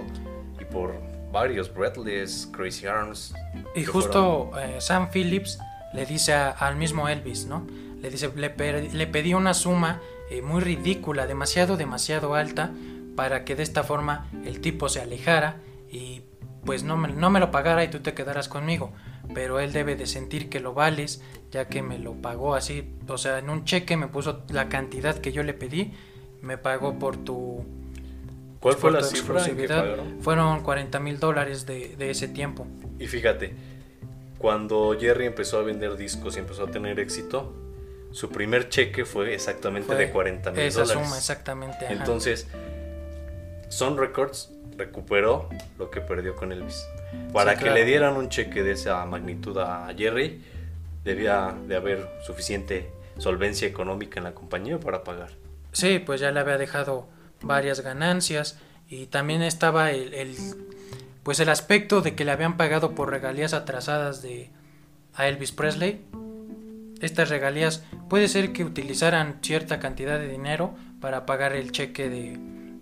y 0.59 0.65
por 0.65 0.93
varios 1.31 1.73
Breathless, 1.73 2.49
Crazy 2.51 2.87
Arms. 2.87 3.33
Y 3.75 3.85
justo 3.85 4.51
eh, 4.59 4.77
Sam 4.79 5.09
Phillips 5.11 5.59
le 5.93 6.05
dice 6.05 6.33
a- 6.33 6.49
al 6.51 6.75
mismo 6.75 7.07
Elvis, 7.07 7.45
¿no? 7.45 7.65
Le 8.01 8.09
dice, 8.09 8.31
le, 8.35 8.49
pe- 8.49 8.89
le 8.93 9.07
pedí 9.07 9.33
una 9.33 9.53
suma 9.53 9.99
eh, 10.31 10.41
muy 10.41 10.61
ridícula, 10.61 11.27
demasiado, 11.27 11.77
demasiado 11.77 12.33
alta, 12.35 12.71
para 13.15 13.43
que 13.45 13.55
de 13.55 13.63
esta 13.63 13.83
forma 13.83 14.27
el 14.45 14.61
tipo 14.61 14.87
se 14.89 15.01
alejara 15.01 15.57
y 15.91 16.21
pues 16.65 16.83
no 16.83 16.95
me, 16.97 17.09
no 17.09 17.29
me 17.29 17.39
lo 17.39 17.51
pagara 17.51 17.83
y 17.83 17.89
tú 17.89 17.99
te 17.99 18.13
quedaras 18.13 18.47
conmigo. 18.47 18.91
Pero 19.33 19.59
él 19.59 19.71
debe 19.73 19.95
de 19.95 20.07
sentir 20.07 20.49
que 20.49 20.59
lo 20.59 20.73
vales, 20.73 21.21
ya 21.51 21.67
que 21.67 21.81
me 21.81 21.97
lo 21.99 22.13
pagó 22.13 22.55
así, 22.55 22.83
o 23.07 23.17
sea, 23.17 23.39
en 23.39 23.49
un 23.49 23.65
cheque 23.65 23.97
me 23.97 24.07
puso 24.07 24.43
la 24.49 24.69
cantidad 24.69 25.15
que 25.17 25.31
yo 25.31 25.43
le 25.43 25.53
pedí, 25.53 25.93
me 26.41 26.57
pagó 26.57 26.97
por 26.99 27.17
tu, 27.17 27.65
¿Cuál 28.59 28.75
fue 28.75 28.91
la 28.91 29.03
cifra 29.03 29.45
en 29.45 29.55
que 29.57 29.67
pagaron? 29.67 30.21
Fueron 30.21 30.61
40 30.63 30.99
mil 30.99 31.19
dólares 31.19 31.65
de, 31.65 31.95
de 31.97 32.09
ese 32.11 32.27
tiempo. 32.27 32.67
Y 32.99 33.07
fíjate, 33.07 33.53
cuando 34.37 34.95
Jerry 34.99 35.25
empezó 35.25 35.59
a 35.59 35.63
vender 35.63 35.95
discos 35.97 36.35
y 36.35 36.39
empezó 36.39 36.65
a 36.65 36.71
tener 36.71 36.99
éxito, 36.99 37.53
su 38.11 38.29
primer 38.29 38.69
cheque 38.69 39.05
fue 39.05 39.33
exactamente 39.33 39.87
Fue 39.87 39.95
de 39.95 40.09
40 40.11 40.51
mil 40.51 40.59
Esa 40.61 40.81
dólares. 40.81 41.03
suma, 41.03 41.17
exactamente. 41.17 41.85
ajá. 41.85 41.93
Entonces, 41.93 42.47
Sun 43.69 43.97
Records 43.97 44.51
recuperó 44.77 45.49
lo 45.77 45.89
que 45.89 46.01
perdió 46.01 46.35
con 46.35 46.51
Elvis. 46.51 46.85
Para 47.33 47.51
Sí, 47.51 47.57
que 47.57 47.63
claro. 47.65 47.75
le 47.79 47.85
dieran 47.85 48.15
un 48.17 48.29
cheque 48.29 48.63
de 48.63 48.71
esa 48.71 49.05
magnitud 49.05 49.57
a 49.57 49.93
Jerry, 49.97 50.41
debía 51.03 51.55
de 51.67 51.75
haber 51.75 52.07
suficiente 52.25 52.91
solvencia 53.17 53.67
económica 53.67 54.19
en 54.19 54.23
la 54.25 54.33
compañía 54.33 54.79
para 54.79 55.03
pagar. 55.03 55.31
Sí, 55.71 55.99
pues 55.99 56.19
ya 56.21 56.31
le 56.31 56.39
había 56.39 56.57
dejado 56.57 57.07
varias 57.41 57.81
ganancias 57.81 58.57
y 58.87 59.05
también 59.07 59.41
estaba 59.41 59.91
el, 59.91 60.13
el- 60.13 60.35
pues 61.23 61.39
el 61.39 61.49
aspecto 61.49 62.01
de 62.01 62.15
que 62.15 62.25
le 62.25 62.31
habían 62.31 62.57
pagado 62.57 62.95
por 62.95 63.09
regalías 63.11 63.53
atrasadas 63.53 64.21
de 64.21 64.49
a 65.13 65.27
Elvis 65.27 65.51
Presley. 65.51 66.01
Estas 67.01 67.29
regalías 67.29 67.83
puede 68.09 68.27
ser 68.27 68.51
que 68.51 68.63
utilizaran 68.63 69.39
cierta 69.41 69.79
cantidad 69.79 70.17
de 70.19 70.27
dinero 70.27 70.75
para 71.01 71.25
pagar 71.25 71.53
el 71.53 71.71
cheque 71.71 72.09
de, 72.09 72.37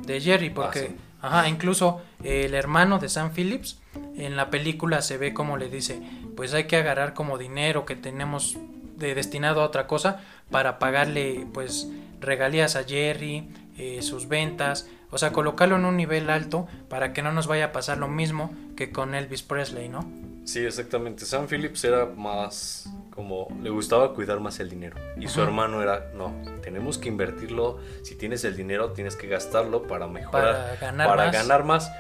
de 0.06 0.22
Jerry, 0.22 0.50
porque 0.50 0.80
sí. 0.80 0.96
Ajá, 1.28 1.48
incluso 1.48 2.02
el 2.24 2.54
hermano 2.54 3.00
de 3.00 3.10
Sam 3.10 3.32
Phillips 3.32 3.80
en 4.18 4.36
la 4.36 4.50
película 4.50 5.02
se 5.02 5.18
ve 5.18 5.34
como 5.34 5.58
le 5.58 5.70
dice, 5.70 6.02
pues 6.36 6.54
hay 6.54 6.66
que 6.66 6.78
agarrar 6.78 7.14
como 7.14 7.38
dinero 7.38 7.86
que 7.86 7.96
tenemos 7.96 8.58
de, 8.96 9.16
destinado 9.16 9.62
a 9.62 9.66
otra 9.66 9.88
cosa 9.88 10.22
para 10.50 10.80
pagarle 10.80 11.46
pues 11.54 11.90
regalías 12.20 12.76
a 12.76 12.84
Jerry, 12.84 13.48
eh, 13.78 14.02
sus 14.02 14.28
ventas, 14.28 14.90
o 15.12 15.18
sea, 15.18 15.32
colocarlo 15.32 15.76
en 15.76 15.86
un 15.86 15.98
nivel 15.98 16.30
alto 16.30 16.68
para 16.90 17.14
que 17.14 17.22
no 17.22 17.32
nos 17.32 17.48
vaya 17.48 17.66
a 17.66 17.72
pasar 17.72 17.98
lo 17.98 18.08
mismo 18.08 18.52
que 18.76 18.92
con 18.92 19.16
Elvis 19.16 19.44
Presley, 19.44 19.88
¿no? 19.88 20.27
Sí, 20.48 20.66
exactamente. 20.66 21.26
Sam 21.26 21.46
Phillips 21.48 21.84
era 21.84 22.06
más 22.06 22.90
como 23.14 23.48
le 23.62 23.70
gustaba 23.70 24.14
cuidar 24.14 24.40
más 24.40 24.60
el 24.62 24.70
dinero 24.70 24.96
y 25.20 25.28
su 25.28 25.42
hermano 25.42 25.82
era 25.82 26.12
no, 26.16 26.34
tenemos 26.62 26.98
que 26.98 27.10
invertirlo. 27.10 27.80
Si 28.04 28.16
tienes 28.16 28.46
el 28.46 28.56
dinero 28.56 28.92
tienes 28.94 29.16
que 29.18 29.28
gastarlo 29.28 29.84
para 29.84 30.08
mejorar, 30.08 30.54
Para 30.56 30.76
ganar 30.78 31.08
para 31.08 31.26
más. 31.26 31.34
ganar 31.34 31.64
más, 31.66 31.92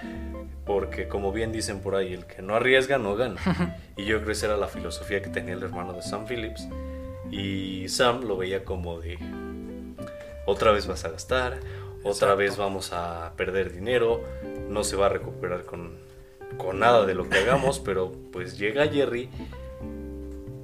porque 0.65 1.09
como 1.09 1.33
bien 1.33 1.51
dicen 1.51 1.81
por 1.81 1.95
ahí, 1.95 2.13
el 2.13 2.25
que 2.25 2.41
no 2.41 2.55
arriesga 2.55 2.97
no 2.97 3.15
gana. 3.17 3.41
y 3.97 4.05
yo 4.05 4.15
creo 4.17 4.27
que 4.27 4.31
esa 4.31 4.45
era 4.45 4.57
la 4.57 4.67
filosofía 4.67 5.21
que 5.21 5.29
tenía 5.29 5.53
el 5.55 5.63
hermano 5.63 5.91
de 5.91 6.01
Sam 6.01 6.25
Phillips 6.25 6.67
y 7.29 7.89
Sam 7.89 8.21
lo 8.23 8.37
veía 8.37 8.63
como 8.63 9.01
de 9.01 9.17
otra 10.45 10.71
vez 10.71 10.87
vas 10.87 11.03
a 11.03 11.09
gastar, 11.09 11.59
otra 11.99 12.11
Exacto. 12.11 12.37
vez 12.37 12.55
vamos 12.55 12.93
a 12.93 13.33
perder 13.35 13.73
dinero, 13.73 14.23
no 14.69 14.85
se 14.85 14.95
va 14.95 15.07
a 15.07 15.09
recuperar 15.09 15.63
con, 15.65 15.97
con 16.57 16.79
nada 16.79 17.05
de 17.05 17.13
lo 17.13 17.27
que 17.29 17.37
hagamos, 17.39 17.79
pero 17.79 18.11
pues 18.31 18.57
llega 18.57 18.87
Jerry 18.87 19.29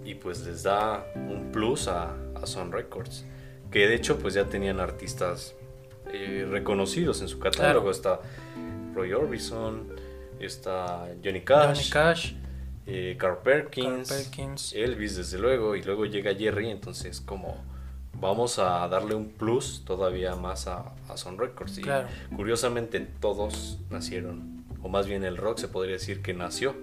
y 0.05 0.15
pues 0.15 0.45
les 0.45 0.63
da 0.63 1.05
un 1.15 1.51
plus 1.51 1.87
a, 1.87 2.15
a 2.35 2.45
Sun 2.45 2.71
Records, 2.71 3.25
que 3.71 3.87
de 3.87 3.95
hecho 3.95 4.17
pues 4.17 4.33
ya 4.33 4.45
tenían 4.45 4.79
artistas 4.79 5.55
eh, 6.11 6.47
reconocidos 6.49 7.21
en 7.21 7.27
su 7.27 7.39
catálogo, 7.39 7.89
Claro. 7.89 7.91
está 7.91 8.19
Roy 8.93 9.13
Orbison, 9.13 9.87
está 10.39 11.07
Johnny 11.23 11.41
Cash, 11.41 11.77
Johnny 11.77 11.89
Cash, 11.89 12.33
eh, 12.85 13.15
Carl 13.17 13.35
Carl 13.35 13.43
Perkins, 13.43 14.09
Perkins. 14.11 14.73
Elvis 14.73 15.15
desde 15.15 15.39
luego, 15.39 15.75
y 15.75 15.83
luego 15.83 16.05
llega 16.05 16.33
Jerry, 16.35 16.69
entonces 16.69 17.21
como 17.21 17.55
vamos 18.19 18.59
a 18.59 18.87
darle 18.87 19.15
un 19.15 19.29
plus 19.29 19.83
todavía 19.85 20.35
más 20.35 20.67
a, 20.67 20.93
a 21.07 21.17
Sun 21.17 21.37
Records. 21.37 21.77
Y 21.77 21.81
Claro. 21.81 22.07
curiosamente 22.35 22.99
todos 23.19 23.79
nacieron, 23.89 24.52
o 24.83 24.89
más 24.89 25.07
bien 25.07 25.23
el 25.23 25.37
rock 25.37 25.57
se 25.57 25.67
podría 25.67 25.93
decir 25.93 26.21
que 26.21 26.33
nació 26.33 26.75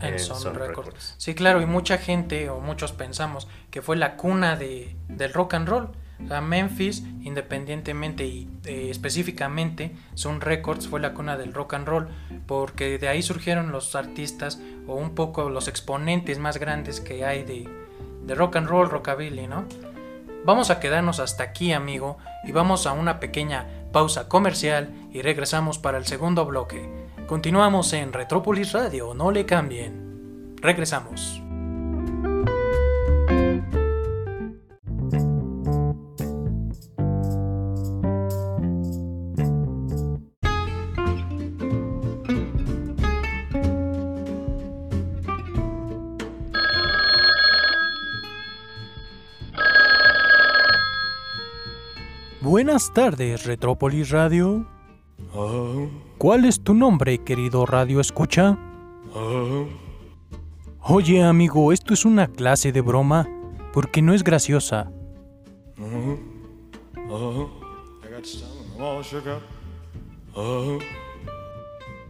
en 0.00 0.14
en 0.14 0.18
Sun 0.18 0.36
Sun 0.36 0.54
Records. 0.54 0.86
Records. 0.86 1.14
Sí, 1.18 1.34
claro, 1.34 1.62
y 1.62 1.66
mucha 1.66 1.98
gente 1.98 2.50
o 2.50 2.60
muchos 2.60 2.92
pensamos 2.92 3.48
que 3.70 3.80
fue 3.80 3.96
la 3.96 4.16
cuna 4.16 4.56
de, 4.56 4.96
del 5.08 5.32
rock 5.32 5.54
and 5.54 5.68
roll. 5.68 5.88
O 6.22 6.28
sea, 6.28 6.40
Memphis, 6.40 7.02
independientemente 7.22 8.24
y 8.24 8.48
eh, 8.64 8.88
específicamente, 8.90 9.96
Sun 10.14 10.40
Records 10.40 10.86
fue 10.86 11.00
la 11.00 11.12
cuna 11.12 11.36
del 11.36 11.52
rock 11.52 11.74
and 11.74 11.88
roll, 11.88 12.08
porque 12.46 12.98
de 12.98 13.08
ahí 13.08 13.20
surgieron 13.20 13.72
los 13.72 13.96
artistas 13.96 14.60
o 14.86 14.94
un 14.94 15.14
poco 15.14 15.50
los 15.50 15.66
exponentes 15.66 16.38
más 16.38 16.58
grandes 16.58 17.00
que 17.00 17.24
hay 17.24 17.42
de, 17.42 17.68
de 18.24 18.34
rock 18.34 18.56
and 18.56 18.68
roll, 18.68 18.90
rockabilly, 18.90 19.48
¿no? 19.48 19.64
Vamos 20.44 20.70
a 20.70 20.78
quedarnos 20.78 21.20
hasta 21.20 21.42
aquí, 21.42 21.72
amigo, 21.72 22.18
y 22.44 22.52
vamos 22.52 22.86
a 22.86 22.92
una 22.92 23.18
pequeña 23.18 23.66
pausa 23.92 24.28
comercial 24.28 24.90
y 25.12 25.22
regresamos 25.22 25.78
para 25.78 25.98
el 25.98 26.06
segundo 26.06 26.44
bloque. 26.44 27.03
Continuamos 27.26 27.92
en 27.94 28.12
Retrópolis 28.12 28.72
Radio, 28.72 29.14
no 29.14 29.30
le 29.30 29.46
cambien. 29.46 30.54
Regresamos. 30.60 31.40
Buenas 52.42 52.92
tardes, 52.92 53.46
Retrópolis 53.46 54.10
Radio. 54.10 54.66
¿Cuál 56.18 56.44
es 56.44 56.62
tu 56.62 56.74
nombre, 56.74 57.18
querido 57.18 57.66
Radio 57.66 58.00
Escucha? 58.00 58.56
Oye, 60.80 61.22
amigo, 61.22 61.72
esto 61.72 61.92
es 61.92 62.04
una 62.04 62.28
clase 62.28 62.72
de 62.72 62.80
broma, 62.80 63.28
porque 63.72 64.00
no 64.00 64.14
es 64.14 64.22
graciosa. 64.22 64.90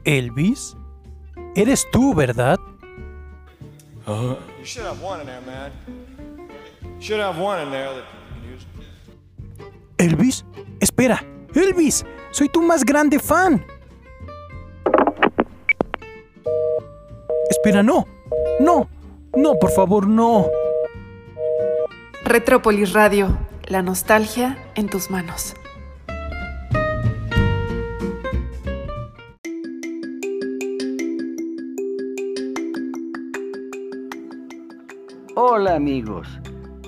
¿Elvis? 0.04 0.76
Eres 1.54 1.86
tú, 1.90 2.14
¿verdad? 2.14 2.58
¿Elvis? 9.98 10.44
Espera, 10.80 11.24
Elvis, 11.54 12.04
soy 12.30 12.48
tu 12.48 12.62
más 12.62 12.84
grande 12.84 13.18
fan. 13.18 13.64
Espera, 17.64 17.82
no, 17.82 18.04
no, 18.60 18.90
no, 19.34 19.54
por 19.58 19.70
favor, 19.70 20.06
no. 20.06 20.48
Retrópolis 22.22 22.92
Radio, 22.92 23.38
la 23.68 23.80
nostalgia 23.80 24.58
en 24.74 24.90
tus 24.90 25.10
manos. 25.10 25.54
Hola 35.34 35.74
amigos, 35.74 36.28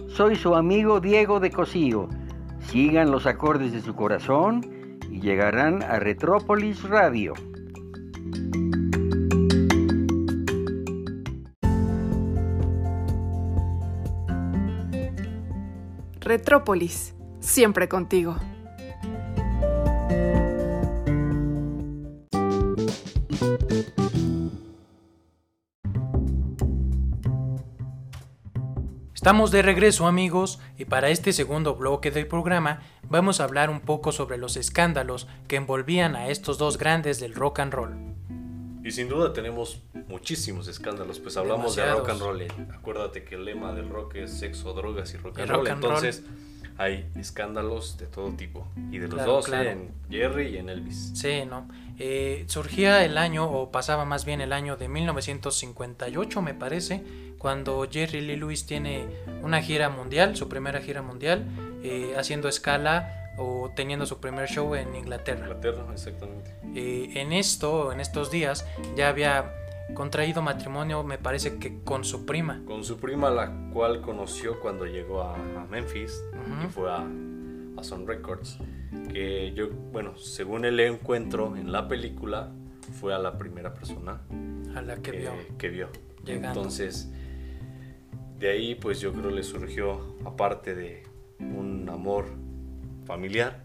soy 0.08 0.36
su 0.36 0.54
amigo 0.54 1.00
Diego 1.00 1.40
de 1.40 1.50
Cosío. 1.50 2.10
Sigan 2.60 3.10
los 3.10 3.24
acordes 3.24 3.72
de 3.72 3.80
su 3.80 3.94
corazón 3.94 4.60
y 5.10 5.20
llegarán 5.22 5.82
a 5.82 6.00
Retrópolis 6.00 6.82
Radio. 6.82 7.32
Retrópolis, 16.26 17.14
siempre 17.38 17.88
contigo. 17.88 18.34
Estamos 29.14 29.52
de 29.52 29.62
regreso 29.62 30.08
amigos 30.08 30.58
y 30.76 30.86
para 30.86 31.10
este 31.10 31.32
segundo 31.32 31.76
bloque 31.76 32.10
del 32.10 32.26
programa 32.26 32.80
vamos 33.08 33.40
a 33.40 33.44
hablar 33.44 33.70
un 33.70 33.78
poco 33.78 34.10
sobre 34.10 34.36
los 34.36 34.56
escándalos 34.56 35.28
que 35.46 35.54
envolvían 35.54 36.16
a 36.16 36.26
estos 36.26 36.58
dos 36.58 36.76
grandes 36.76 37.20
del 37.20 37.36
rock 37.36 37.60
and 37.60 37.72
roll. 37.72 38.16
Y 38.82 38.90
sin 38.90 39.08
duda 39.08 39.32
tenemos 39.32 39.80
muchísimos 40.08 40.68
escándalos, 40.68 41.20
pues 41.20 41.36
hablamos 41.36 41.76
de 41.76 41.90
rock 41.90 42.08
and 42.10 42.20
roll. 42.20 42.42
Acuérdate 42.72 43.24
que 43.24 43.34
el 43.34 43.44
lema 43.44 43.72
del 43.72 43.88
rock 43.88 44.16
es 44.16 44.32
sexo, 44.38 44.72
drogas 44.72 45.12
y 45.14 45.16
rock 45.18 45.40
and 45.40 45.50
roll. 45.50 45.68
Entonces 45.68 46.22
hay 46.78 47.08
escándalos 47.16 47.96
de 47.98 48.06
todo 48.06 48.30
tipo. 48.32 48.66
Y 48.90 48.98
de 48.98 49.08
los 49.08 49.24
dos, 49.24 49.48
en 49.48 49.90
Jerry 50.10 50.48
y 50.48 50.58
en 50.58 50.68
Elvis. 50.68 51.12
Sí, 51.14 51.44
¿no? 51.48 51.68
Eh, 51.98 52.44
surgía 52.48 53.04
el 53.04 53.16
año, 53.16 53.50
o 53.50 53.70
pasaba 53.70 54.04
más 54.04 54.24
bien 54.24 54.40
el 54.40 54.52
año 54.52 54.76
de 54.76 54.88
1958, 54.88 56.42
me 56.42 56.54
parece, 56.54 57.02
cuando 57.38 57.86
Jerry 57.90 58.20
Lee 58.20 58.36
Lewis 58.36 58.66
tiene 58.66 59.06
una 59.42 59.62
gira 59.62 59.88
mundial, 59.88 60.36
su 60.36 60.48
primera 60.48 60.80
gira 60.80 61.00
mundial, 61.00 61.44
eh, 61.82 62.14
haciendo 62.18 62.48
escala 62.48 63.32
o 63.38 63.70
teniendo 63.74 64.06
su 64.06 64.18
primer 64.18 64.48
show 64.48 64.74
en 64.74 64.94
Inglaterra. 64.94 65.46
Inglaterra, 65.46 65.86
exactamente. 65.92 66.54
Eh, 66.74 67.12
en 67.14 67.32
esto, 67.32 67.92
en 67.92 68.00
estos 68.00 68.30
días, 68.30 68.66
ya 68.96 69.08
había 69.08 69.52
contraído 69.94 70.42
matrimonio, 70.42 71.02
me 71.02 71.18
parece 71.18 71.58
que 71.58 71.80
con 71.82 72.04
su 72.04 72.26
prima. 72.26 72.62
Con 72.66 72.84
su 72.84 72.98
prima, 72.98 73.30
la 73.30 73.70
cual 73.72 74.00
conoció 74.00 74.60
cuando 74.60 74.86
llegó 74.86 75.22
a, 75.22 75.36
Memphis 75.70 76.22
y 76.64 76.68
fue 76.68 76.90
a, 76.90 77.04
a 77.76 77.84
Sun 77.84 78.06
Records. 78.06 78.58
Que 79.12 79.52
yo, 79.54 79.68
bueno, 79.92 80.16
según 80.16 80.64
el 80.64 80.78
encuentro 80.80 81.56
en 81.56 81.72
la 81.72 81.88
película, 81.88 82.50
fue 83.00 83.14
a 83.14 83.18
la 83.18 83.36
primera 83.36 83.74
persona 83.74 84.20
a 84.74 84.82
la 84.82 84.96
que, 84.96 85.12
vio. 85.12 85.32
Que 85.58 85.68
vio. 85.68 85.88
Entonces, 86.26 87.10
de 88.38 88.50
ahí, 88.50 88.74
pues 88.74 89.00
yo 89.00 89.12
creo 89.12 89.30
le 89.30 89.42
surgió, 89.42 90.16
aparte 90.24 90.74
de 90.74 91.02
un 91.40 91.88
amor 91.88 92.26
familiar, 93.04 93.64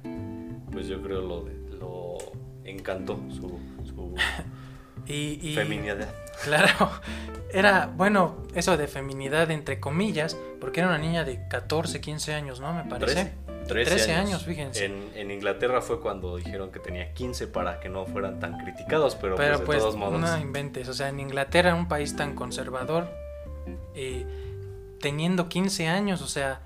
pues 0.71 0.87
yo 0.87 1.01
creo 1.01 1.21
lo, 1.21 1.47
lo 1.77 2.17
encantó 2.63 3.19
su, 3.29 3.59
y, 5.07 5.53
feminidad. 5.55 6.07
Claro, 6.43 6.89
era, 7.53 7.91
bueno, 7.95 8.37
eso 8.55 8.75
de 8.75 8.87
feminidad 8.87 9.51
entre 9.51 9.79
comillas, 9.79 10.35
porque 10.59 10.79
era 10.79 10.89
una 10.89 10.97
niña 10.97 11.23
de 11.23 11.47
14, 11.47 12.01
15 12.01 12.33
años, 12.33 12.59
¿no? 12.59 12.73
Me 12.73 12.83
parece. 12.85 13.33
13, 13.67 14.13
años. 14.13 14.43
fíjense. 14.43 14.85
En, 14.85 15.29
Inglaterra 15.31 15.81
fue 15.81 15.99
cuando 15.99 16.37
dijeron 16.37 16.71
que 16.71 16.79
tenía 16.79 17.13
15 17.13 17.47
para 17.47 17.79
que 17.79 17.89
no 17.89 18.05
fueran 18.05 18.39
tan 18.39 18.57
criticados, 18.57 19.15
pero, 19.15 19.35
pues, 19.35 19.59
de 19.59 19.65
pues, 19.65 19.79
todos 19.79 19.95
modos. 19.95 20.19
No 20.19 20.37
inventes, 20.39 20.87
o 20.89 20.93
sea, 20.93 21.09
en 21.09 21.19
Inglaterra, 21.19 21.75
un 21.75 21.87
país 21.87 22.15
tan 22.15 22.35
conservador, 22.35 23.07
eh, 23.93 24.25
teniendo 24.99 25.47
15 25.47 25.87
años, 25.87 26.21
o 26.21 26.27
sea, 26.27 26.61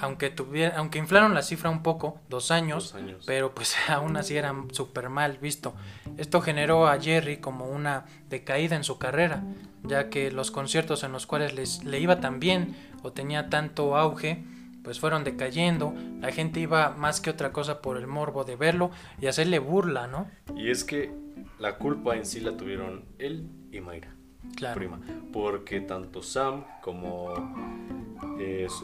aunque 0.00 0.30
tuviera, 0.30 0.78
aunque 0.78 0.98
inflaron 0.98 1.34
la 1.34 1.42
cifra 1.42 1.70
un 1.70 1.82
poco, 1.82 2.20
dos 2.28 2.50
años, 2.50 2.94
pero 3.26 3.54
pues 3.54 3.74
aún 3.88 4.16
así 4.16 4.36
era 4.36 4.54
súper 4.72 5.08
mal 5.08 5.38
visto. 5.38 5.74
Esto 6.16 6.40
generó 6.40 6.86
a 6.86 7.00
Jerry 7.00 7.38
como 7.38 7.66
una 7.66 8.06
decaída 8.28 8.76
en 8.76 8.84
su 8.84 8.98
carrera, 8.98 9.42
ya 9.82 10.10
que 10.10 10.30
los 10.30 10.50
conciertos 10.50 11.02
en 11.02 11.12
los 11.12 11.26
cuales 11.26 11.54
les, 11.54 11.84
le 11.84 12.00
iba 12.00 12.20
tan 12.20 12.40
bien 12.40 12.76
o 13.02 13.12
tenía 13.12 13.48
tanto 13.48 13.96
auge, 13.96 14.44
pues 14.82 15.00
fueron 15.00 15.24
decayendo, 15.24 15.92
la 16.20 16.32
gente 16.32 16.60
iba 16.60 16.90
más 16.90 17.20
que 17.20 17.30
otra 17.30 17.52
cosa 17.52 17.82
por 17.82 17.98
el 17.98 18.06
morbo 18.06 18.44
de 18.44 18.56
verlo 18.56 18.90
y 19.20 19.26
hacerle 19.26 19.58
burla, 19.58 20.06
¿no? 20.06 20.30
Y 20.56 20.70
es 20.70 20.84
que 20.84 21.12
la 21.58 21.76
culpa 21.76 22.16
en 22.16 22.24
sí 22.24 22.40
la 22.40 22.56
tuvieron 22.56 23.04
él 23.18 23.48
y 23.70 23.80
Mayra, 23.80 24.14
claro. 24.56 24.76
prima, 24.76 25.00
porque 25.32 25.80
tanto 25.80 26.22
Sam 26.22 26.64
como 26.80 27.34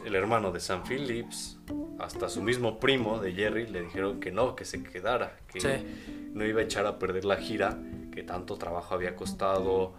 el 0.05 0.15
hermano 0.15 0.53
de 0.53 0.61
Sam 0.61 0.83
Phillips, 0.85 1.59
hasta 1.99 2.29
su 2.29 2.43
mismo 2.43 2.79
primo 2.81 3.19
de 3.19 3.33
Jerry 3.33 3.67
le 3.67 3.83
dijeron 3.83 4.21
que 4.21 4.33
no, 4.33 4.57
que 4.57 4.65
se 4.65 4.83
quedara, 4.83 5.37
que 5.53 5.85
no 6.33 6.45
iba 6.45 6.61
a 6.61 6.65
echar 6.65 6.87
a 6.87 6.99
perder 6.99 7.25
la 7.25 7.37
gira, 7.37 7.79
que 8.13 8.23
tanto 8.23 8.57
trabajo 8.57 8.95
había 8.95 9.17
costado, 9.17 9.95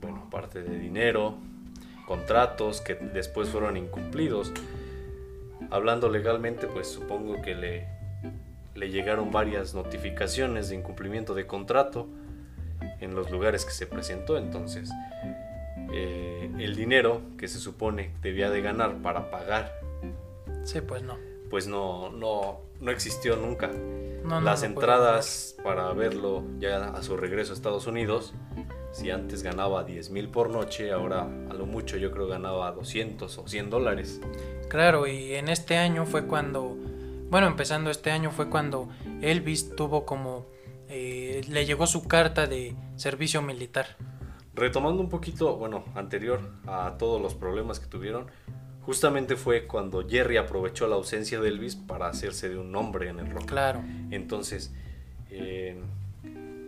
bueno, 0.00 0.28
parte 0.30 0.62
de 0.62 0.78
dinero, 0.78 1.36
contratos 2.06 2.80
que 2.80 2.94
después 2.94 3.48
fueron 3.48 3.76
incumplidos. 3.76 4.52
Hablando 5.70 6.08
legalmente, 6.08 6.66
pues 6.66 6.88
supongo 6.88 7.40
que 7.40 7.54
le, 7.54 7.88
le 8.74 8.90
llegaron 8.90 9.30
varias 9.30 9.74
notificaciones 9.74 10.68
de 10.68 10.76
incumplimiento 10.76 11.34
de 11.34 11.46
contrato 11.46 12.08
en 13.00 13.14
los 13.14 13.30
lugares 13.30 13.64
que 13.64 13.72
se 13.72 13.86
presentó, 13.86 14.36
entonces 14.36 14.90
eh, 15.92 16.50
el 16.58 16.74
dinero 16.74 17.22
que 17.38 17.48
se 17.48 17.58
supone 17.58 18.12
debía 18.22 18.50
de 18.50 18.62
ganar 18.62 19.02
para 19.02 19.30
pagar. 19.30 19.72
Sí, 20.64 20.80
pues 20.80 21.02
no. 21.02 21.18
Pues 21.50 21.66
no, 21.66 22.10
no, 22.10 22.60
no 22.80 22.90
existió 22.90 23.36
nunca. 23.36 23.70
Las 24.42 24.62
entradas 24.62 25.56
para 25.62 25.92
verlo 25.92 26.44
ya 26.58 26.88
a 26.88 27.02
su 27.02 27.16
regreso 27.16 27.52
a 27.52 27.56
Estados 27.56 27.86
Unidos, 27.86 28.32
si 28.92 29.10
antes 29.10 29.42
ganaba 29.42 29.84
10 29.84 30.10
mil 30.10 30.28
por 30.28 30.50
noche, 30.50 30.92
ahora 30.92 31.22
a 31.22 31.54
lo 31.54 31.66
mucho 31.66 31.96
yo 31.96 32.10
creo 32.10 32.28
ganaba 32.28 32.70
200 32.72 33.38
o 33.38 33.48
100 33.48 33.70
dólares. 33.70 34.20
Claro, 34.68 35.06
y 35.06 35.34
en 35.34 35.48
este 35.48 35.76
año 35.76 36.06
fue 36.06 36.26
cuando, 36.26 36.76
bueno, 37.30 37.46
empezando 37.46 37.90
este 37.90 38.10
año 38.10 38.30
fue 38.30 38.48
cuando 38.48 38.88
Elvis 39.20 39.74
tuvo 39.74 40.06
como, 40.06 40.46
eh, 40.88 41.42
le 41.48 41.66
llegó 41.66 41.86
su 41.86 42.06
carta 42.06 42.46
de 42.46 42.74
servicio 42.96 43.42
militar. 43.42 43.96
Retomando 44.54 45.00
un 45.00 45.08
poquito, 45.08 45.56
bueno, 45.56 45.84
anterior 45.94 46.40
a 46.66 46.96
todos 46.98 47.20
los 47.20 47.34
problemas 47.34 47.80
que 47.80 47.86
tuvieron, 47.86 48.26
justamente 48.82 49.36
fue 49.36 49.66
cuando 49.66 50.06
Jerry 50.06 50.36
aprovechó 50.36 50.86
la 50.86 50.96
ausencia 50.96 51.40
de 51.40 51.48
Elvis 51.48 51.76
para 51.76 52.08
hacerse 52.08 52.48
de 52.48 52.58
un 52.58 52.70
nombre 52.70 53.08
en 53.08 53.18
el 53.18 53.30
rock. 53.30 53.46
Claro. 53.46 53.82
Entonces, 54.10 54.74
eh, 55.30 55.80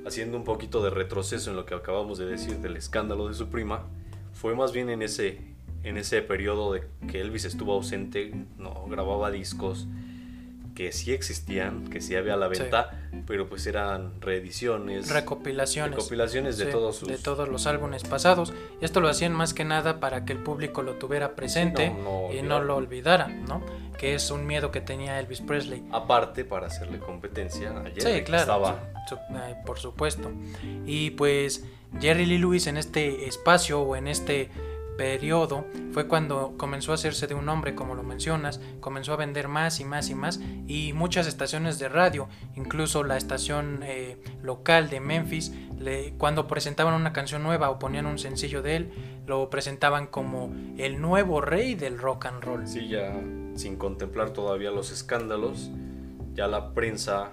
haciendo 0.06 0.36
un 0.36 0.44
poquito 0.44 0.82
de 0.82 0.90
retroceso 0.90 1.50
en 1.50 1.56
lo 1.56 1.66
que 1.66 1.74
acabamos 1.74 2.18
de 2.18 2.26
decir 2.26 2.58
del 2.58 2.76
escándalo 2.76 3.28
de 3.28 3.34
su 3.34 3.48
prima, 3.48 3.84
fue 4.32 4.54
más 4.54 4.72
bien 4.72 4.88
en 4.88 5.02
ese, 5.02 5.40
en 5.82 5.96
ese 5.96 6.22
periodo 6.22 6.72
de 6.72 6.84
que 7.08 7.20
Elvis 7.20 7.44
estuvo 7.44 7.72
ausente, 7.72 8.32
no 8.58 8.86
grababa 8.88 9.30
discos, 9.30 9.86
que 10.74 10.92
sí 10.92 11.12
existían, 11.12 11.88
que 11.88 12.00
sí 12.00 12.16
había 12.16 12.34
a 12.34 12.36
la 12.36 12.48
venta, 12.48 12.90
pero 13.26 13.48
pues 13.48 13.66
eran 13.66 14.20
reediciones, 14.20 15.08
recopilaciones, 15.08 15.96
recopilaciones 15.96 16.58
de 16.58 16.66
todos 16.66 16.96
sus... 16.96 17.08
de 17.08 17.18
todos 17.18 17.48
los 17.48 17.66
álbumes 17.66 18.02
pasados. 18.02 18.52
Esto 18.80 19.00
lo 19.00 19.08
hacían 19.08 19.32
más 19.32 19.54
que 19.54 19.64
nada 19.64 20.00
para 20.00 20.24
que 20.24 20.32
el 20.32 20.40
público 20.40 20.82
lo 20.82 20.94
tuviera 20.94 21.36
presente 21.36 21.94
y 22.32 22.42
no 22.42 22.60
lo 22.62 22.76
olvidara, 22.76 23.28
¿no? 23.28 23.62
Que 23.98 24.14
es 24.14 24.30
un 24.30 24.46
miedo 24.46 24.72
que 24.72 24.80
tenía 24.80 25.20
Elvis 25.20 25.40
Presley. 25.40 25.84
Aparte 25.92 26.44
para 26.44 26.66
hacerle 26.66 26.98
competencia 26.98 27.70
a 27.70 27.84
Jerry, 27.84 28.00
sí, 28.00 28.24
claro, 28.24 28.42
estaba... 28.42 28.92
por 29.64 29.78
supuesto. 29.78 30.32
Y 30.86 31.10
pues 31.10 31.64
Jerry 32.00 32.26
Lee 32.26 32.38
Lewis 32.38 32.66
en 32.66 32.76
este 32.76 33.28
espacio 33.28 33.80
o 33.80 33.94
en 33.94 34.08
este 34.08 34.50
periodo 34.96 35.64
fue 35.92 36.08
cuando 36.08 36.54
comenzó 36.56 36.92
a 36.92 36.96
hacerse 36.96 37.26
de 37.26 37.34
un 37.34 37.46
nombre, 37.46 37.74
como 37.74 37.94
lo 37.94 38.02
mencionas, 38.02 38.60
comenzó 38.80 39.12
a 39.12 39.16
vender 39.16 39.48
más 39.48 39.80
y 39.80 39.84
más 39.84 40.10
y 40.10 40.14
más 40.14 40.40
y 40.66 40.92
muchas 40.92 41.26
estaciones 41.26 41.78
de 41.78 41.88
radio, 41.88 42.28
incluso 42.56 43.04
la 43.04 43.16
estación 43.16 43.80
eh, 43.82 44.18
local 44.42 44.90
de 44.90 45.00
Memphis, 45.00 45.52
cuando 46.18 46.46
presentaban 46.46 46.94
una 46.94 47.12
canción 47.12 47.42
nueva 47.42 47.70
o 47.70 47.78
ponían 47.78 48.06
un 48.06 48.18
sencillo 48.18 48.62
de 48.62 48.76
él, 48.76 48.92
lo 49.26 49.50
presentaban 49.50 50.06
como 50.06 50.52
el 50.78 51.00
nuevo 51.00 51.40
rey 51.40 51.74
del 51.74 51.98
rock 51.98 52.26
and 52.26 52.42
roll. 52.42 52.66
Sí, 52.66 52.88
ya 52.88 53.12
sin 53.54 53.76
contemplar 53.76 54.30
todavía 54.30 54.70
los 54.70 54.90
escándalos, 54.90 55.70
ya 56.32 56.46
la 56.46 56.72
prensa, 56.72 57.32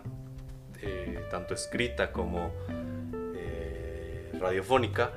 eh, 0.82 1.24
tanto 1.32 1.54
escrita 1.54 2.12
como 2.12 2.52
eh, 3.36 4.32
radiofónica, 4.40 5.12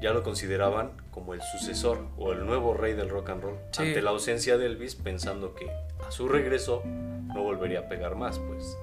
ya 0.00 0.12
lo 0.12 0.22
consideraban 0.22 0.99
como 1.10 1.34
el 1.34 1.42
sucesor 1.42 2.06
o 2.16 2.32
el 2.32 2.46
nuevo 2.46 2.74
rey 2.74 2.94
del 2.94 3.08
rock 3.08 3.30
and 3.30 3.42
roll 3.42 3.58
ante 3.78 4.02
la 4.02 4.10
ausencia 4.10 4.56
de 4.58 4.66
Elvis 4.66 4.94
pensando 4.94 5.54
que 5.54 5.68
a 6.06 6.10
su 6.10 6.28
regreso 6.28 6.82
no 6.84 7.42
volvería 7.42 7.80
a 7.80 7.88
pegar 7.88 8.16
más 8.16 8.38
pues 8.38 8.76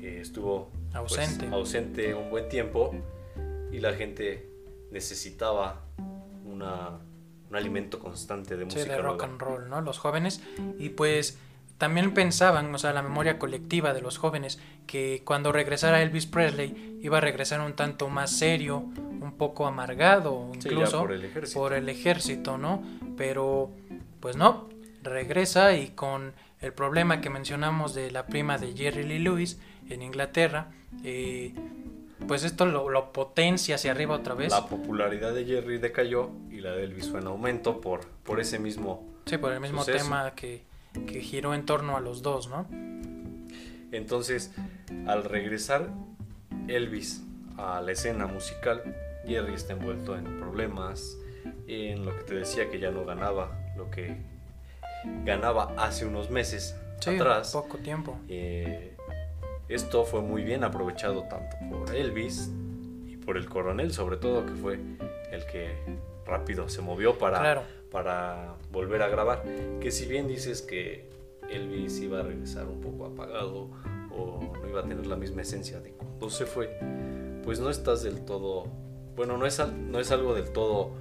eh, 0.00 0.18
estuvo 0.20 0.70
pues, 0.90 0.94
ausente. 0.94 1.46
ausente 1.48 2.14
un 2.14 2.30
buen 2.30 2.48
tiempo 2.48 2.94
y 3.72 3.78
la 3.78 3.92
gente 3.92 4.48
necesitaba 4.90 5.82
una, 6.44 6.98
un 7.50 7.56
alimento 7.56 7.98
constante 7.98 8.56
de 8.56 8.64
música 8.64 8.92
de 8.92 9.02
rock 9.02 9.24
and 9.24 9.40
roll 9.40 9.68
no 9.68 9.80
los 9.80 9.98
jóvenes. 9.98 10.42
Y 10.78 10.90
pues 10.90 11.38
también 11.78 12.12
pensaban, 12.12 12.74
o 12.74 12.78
sea, 12.78 12.92
la 12.92 13.02
memoria 13.02 13.38
colectiva 13.38 13.94
de 13.94 14.02
los 14.02 14.18
jóvenes, 14.18 14.60
que 14.86 15.22
cuando 15.24 15.52
regresara 15.52 16.02
Elvis 16.02 16.26
Presley 16.26 16.98
iba 17.02 17.18
a 17.18 17.20
regresar 17.20 17.60
un 17.60 17.74
tanto 17.74 18.08
más 18.08 18.30
serio, 18.30 18.78
un 18.78 19.34
poco 19.38 19.66
amargado, 19.66 20.50
incluso 20.54 21.00
por, 21.54 21.72
el 21.72 21.88
ejército, 21.88 22.58
¿no? 22.58 22.82
Pero, 23.16 23.70
pues 24.20 24.36
no, 24.36 24.68
regresa 25.02 25.76
y 25.76 25.90
con 25.90 26.34
el 26.60 26.72
problema 26.72 27.20
que 27.20 27.30
mencionamos 27.30 27.94
de 27.94 28.10
la 28.10 28.26
prima 28.26 28.58
de 28.58 28.74
Jerry 28.76 29.04
Lee 29.04 29.20
Lewis 29.20 29.60
en 29.88 30.02
Inglaterra, 30.02 30.72
eh, 31.04 31.54
pues 32.26 32.42
esto 32.42 32.66
lo, 32.66 33.12
potencia 33.12 33.76
hacia 33.76 33.92
arriba 33.92 34.16
otra 34.16 34.34
vez. 34.34 34.50
La 34.50 34.66
popularidad 34.66 35.32
de 35.32 35.44
Jerry 35.44 35.78
decayó 35.78 36.32
y 36.50 36.58
y 36.58 36.60
la 36.60 36.72
de 36.72 36.84
Elvis 36.84 37.08
fue 37.08 37.20
en 37.20 37.28
aumento 37.28 37.80
por, 37.80 38.04
por 38.24 38.40
ese 38.40 38.58
mismo... 38.58 39.06
Sí, 39.26 39.38
por 39.38 39.52
el 39.52 39.60
mismo 39.60 39.84
Suceso. 39.84 40.04
tema 40.04 40.34
que, 40.34 40.64
que 41.06 41.20
giró 41.20 41.54
en 41.54 41.64
torno 41.66 41.96
a 41.96 42.00
los 42.00 42.22
dos, 42.22 42.48
¿no? 42.48 42.66
Entonces, 43.92 44.52
al 45.06 45.24
regresar 45.24 45.88
Elvis 46.68 47.22
a 47.56 47.80
la 47.80 47.92
escena 47.92 48.26
musical, 48.26 48.82
Jerry 49.26 49.54
está 49.54 49.72
envuelto 49.72 50.16
en 50.16 50.38
problemas, 50.38 51.16
en 51.66 52.04
lo 52.04 52.16
que 52.16 52.22
te 52.24 52.34
decía 52.34 52.70
que 52.70 52.78
ya 52.78 52.90
no 52.90 53.04
ganaba 53.04 53.58
lo 53.76 53.90
que 53.90 54.16
ganaba 55.24 55.74
hace 55.78 56.04
unos 56.06 56.30
meses 56.30 56.76
Sí, 57.00 57.10
atrás. 57.14 57.52
poco 57.52 57.78
tiempo. 57.78 58.18
Eh, 58.28 58.94
esto 59.68 60.04
fue 60.04 60.20
muy 60.22 60.42
bien 60.42 60.64
aprovechado 60.64 61.22
tanto 61.24 61.56
por 61.70 61.94
Elvis 61.94 62.50
y 63.06 63.16
por 63.16 63.36
el 63.36 63.48
coronel, 63.48 63.92
sobre 63.92 64.16
todo, 64.16 64.44
que 64.46 64.52
fue 64.54 64.74
el 65.30 65.46
que 65.46 65.76
rápido 66.26 66.68
se 66.68 66.82
movió 66.82 67.16
para, 67.18 67.38
Claro. 67.38 67.62
Para 67.90 68.56
volver 68.70 69.02
a 69.02 69.08
grabar. 69.08 69.42
Que 69.80 69.90
si 69.90 70.06
bien 70.06 70.28
dices 70.28 70.62
que 70.62 71.08
Elvis 71.50 72.00
iba 72.00 72.20
a 72.20 72.22
regresar 72.22 72.66
un 72.66 72.80
poco 72.80 73.06
apagado 73.06 73.70
o 74.10 74.52
no 74.60 74.68
iba 74.68 74.80
a 74.80 74.82
tener 74.82 75.06
la 75.06 75.16
misma 75.16 75.42
esencia 75.42 75.80
de 75.80 75.92
cuando 75.92 76.30
se 76.30 76.46
fue, 76.46 76.78
pues 77.44 77.60
no 77.60 77.70
estás 77.70 78.02
del 78.02 78.24
todo, 78.24 78.66
bueno, 79.16 79.38
no 79.38 79.46
es, 79.46 79.60
no 79.72 80.00
es 80.00 80.10
algo 80.10 80.34
del 80.34 80.52
todo 80.52 80.92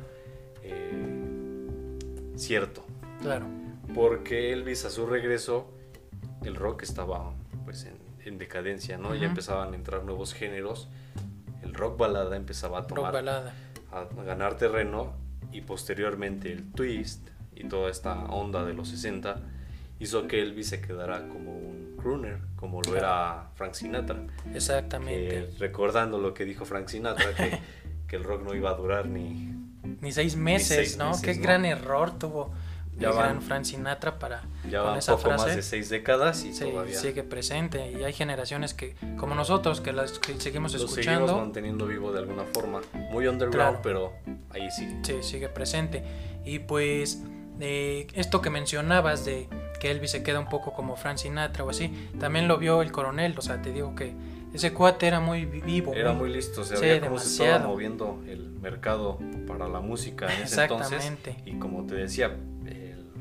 eh, 0.64 1.98
cierto. 2.36 2.84
Claro. 3.22 3.46
Porque 3.94 4.54
Elvis 4.54 4.86
a 4.86 4.90
su 4.90 5.06
regreso, 5.06 5.68
el 6.44 6.56
rock 6.56 6.84
estaba 6.84 7.34
pues 7.66 7.86
en, 7.86 7.98
en 8.26 8.38
decadencia, 8.38 8.98
¿no? 8.98 9.16
Ya 9.16 9.28
empezaban 9.28 9.74
a 9.74 9.76
entrar 9.76 10.04
nuevos 10.04 10.34
géneros, 10.34 10.90
el 11.64 11.74
rock 11.74 11.98
balada 11.98 12.36
empezaba 12.36 12.80
a 12.80 12.88
tomar, 12.88 13.12
balada. 13.12 13.54
a 13.92 14.06
ganar 14.24 14.58
terreno 14.58 15.27
y 15.52 15.62
posteriormente 15.62 16.52
el 16.52 16.72
twist 16.72 17.28
y 17.56 17.64
toda 17.66 17.90
esta 17.90 18.26
onda 18.26 18.66
de 18.66 18.74
los 18.74 18.90
60 18.90 19.40
hizo 20.00 20.28
que 20.28 20.42
Elvis 20.42 20.70
se 20.70 20.82
quedara 20.82 21.28
como 21.28 21.58
un 21.58 21.96
crooner, 21.98 22.40
como 22.56 22.82
lo 22.82 22.96
era 22.96 23.50
Frank 23.56 23.74
Sinatra. 23.74 24.20
Exactamente. 24.54 25.28
Que, 25.28 25.50
recordando 25.60 26.20
lo 26.20 26.34
que 26.34 26.46
dijo 26.46 26.66
Frank 26.66 26.88
Sinatra, 26.88 27.34
que, 27.36 27.60
que 28.08 28.16
el 28.16 28.24
rock 28.24 28.44
no 28.44 28.54
iba 28.54 28.70
a 28.70 28.76
durar 28.76 29.08
ni, 29.08 29.54
Ni 30.02 30.12
seis 30.12 30.36
meses, 30.36 30.68
seis 30.68 30.98
¿no? 30.98 31.10
meses, 31.10 31.22
Qué 31.24 31.36
¿no? 31.36 31.42
gran 31.42 31.66
error 31.66 32.18
tuvo 32.20 32.54
Ya 33.00 33.10
el 33.10 33.16
van- 33.16 33.24
gran 33.30 33.42
Frank 33.42 33.64
Sinatra 33.66 34.18
para 34.20 34.44
ya 34.70 34.80
con 34.80 34.90
van 34.90 34.98
esa 35.00 35.14
poco 35.16 35.30
frase. 35.30 35.46
más 35.48 35.56
de 35.56 35.62
seis 35.62 35.90
décadas 35.90 36.44
y 36.44 36.54
Sí, 36.54 36.66
todavía 36.66 36.98
sigue 37.00 37.24
presente 37.24 37.92
y 37.92 38.04
hay 38.04 38.14
generaciones 38.14 38.74
que 38.74 38.96
como 39.18 39.36
nosotros 39.36 39.82
que 39.82 39.94
las 39.94 40.14
que 40.20 40.40
seguimos 40.40 40.74
lo 40.74 40.80
seguimos 40.80 40.98
escuchando 40.98 41.38
manteniendo 41.38 41.86
vivo 41.88 42.12
de 42.12 42.20
alguna 42.20 42.44
forma. 42.54 42.82
Muy 43.12 43.28
underground, 43.28 43.80
Claro. 43.80 43.80
pero 43.84 44.14
ahí 44.50 44.70
sí. 44.72 44.88
sí, 45.04 45.22
sigue 45.22 45.50
presente 45.50 46.04
y 46.46 46.60
pues 46.60 47.22
eh, 47.60 48.08
esto 48.14 48.42
que 48.42 48.50
mencionabas 48.50 49.26
de 49.26 49.48
que 49.80 49.92
Elvis 49.92 50.12
se 50.12 50.24
queda 50.24 50.40
un 50.40 50.50
poco 50.50 50.74
como 50.74 50.96
Frank 50.96 51.18
Sinatra 51.18 51.64
o 51.64 51.70
así 51.70 51.92
también 52.20 52.48
lo 52.48 52.58
vio 52.58 52.82
el 52.82 52.92
coronel 52.92 53.36
o 53.38 53.42
sea 53.42 53.62
te 53.62 53.72
digo 53.72 53.94
que 53.96 54.14
ese 54.54 54.74
cuate 54.74 55.06
era 55.08 55.20
muy 55.20 55.46
vi- 55.46 55.62
vivo 55.62 55.94
Era 55.94 56.14
muy 56.14 56.30
listo, 56.34 56.64
se 56.64 56.78
Sí, 56.78 56.82
veía 56.86 57.02
cómo 57.02 57.20
se 57.20 57.44
estaba 57.44 57.68
moviendo 57.68 58.24
el 58.28 58.50
mercado 58.54 59.20
para 59.46 59.68
la 59.68 59.82
música 59.82 60.26
en 60.34 60.44
ese 60.44 60.62
entonces. 60.64 60.94
Exactamente. 60.94 61.36
Y 61.46 61.60
como 61.60 61.86
te 61.86 61.96
decía, 61.96 62.36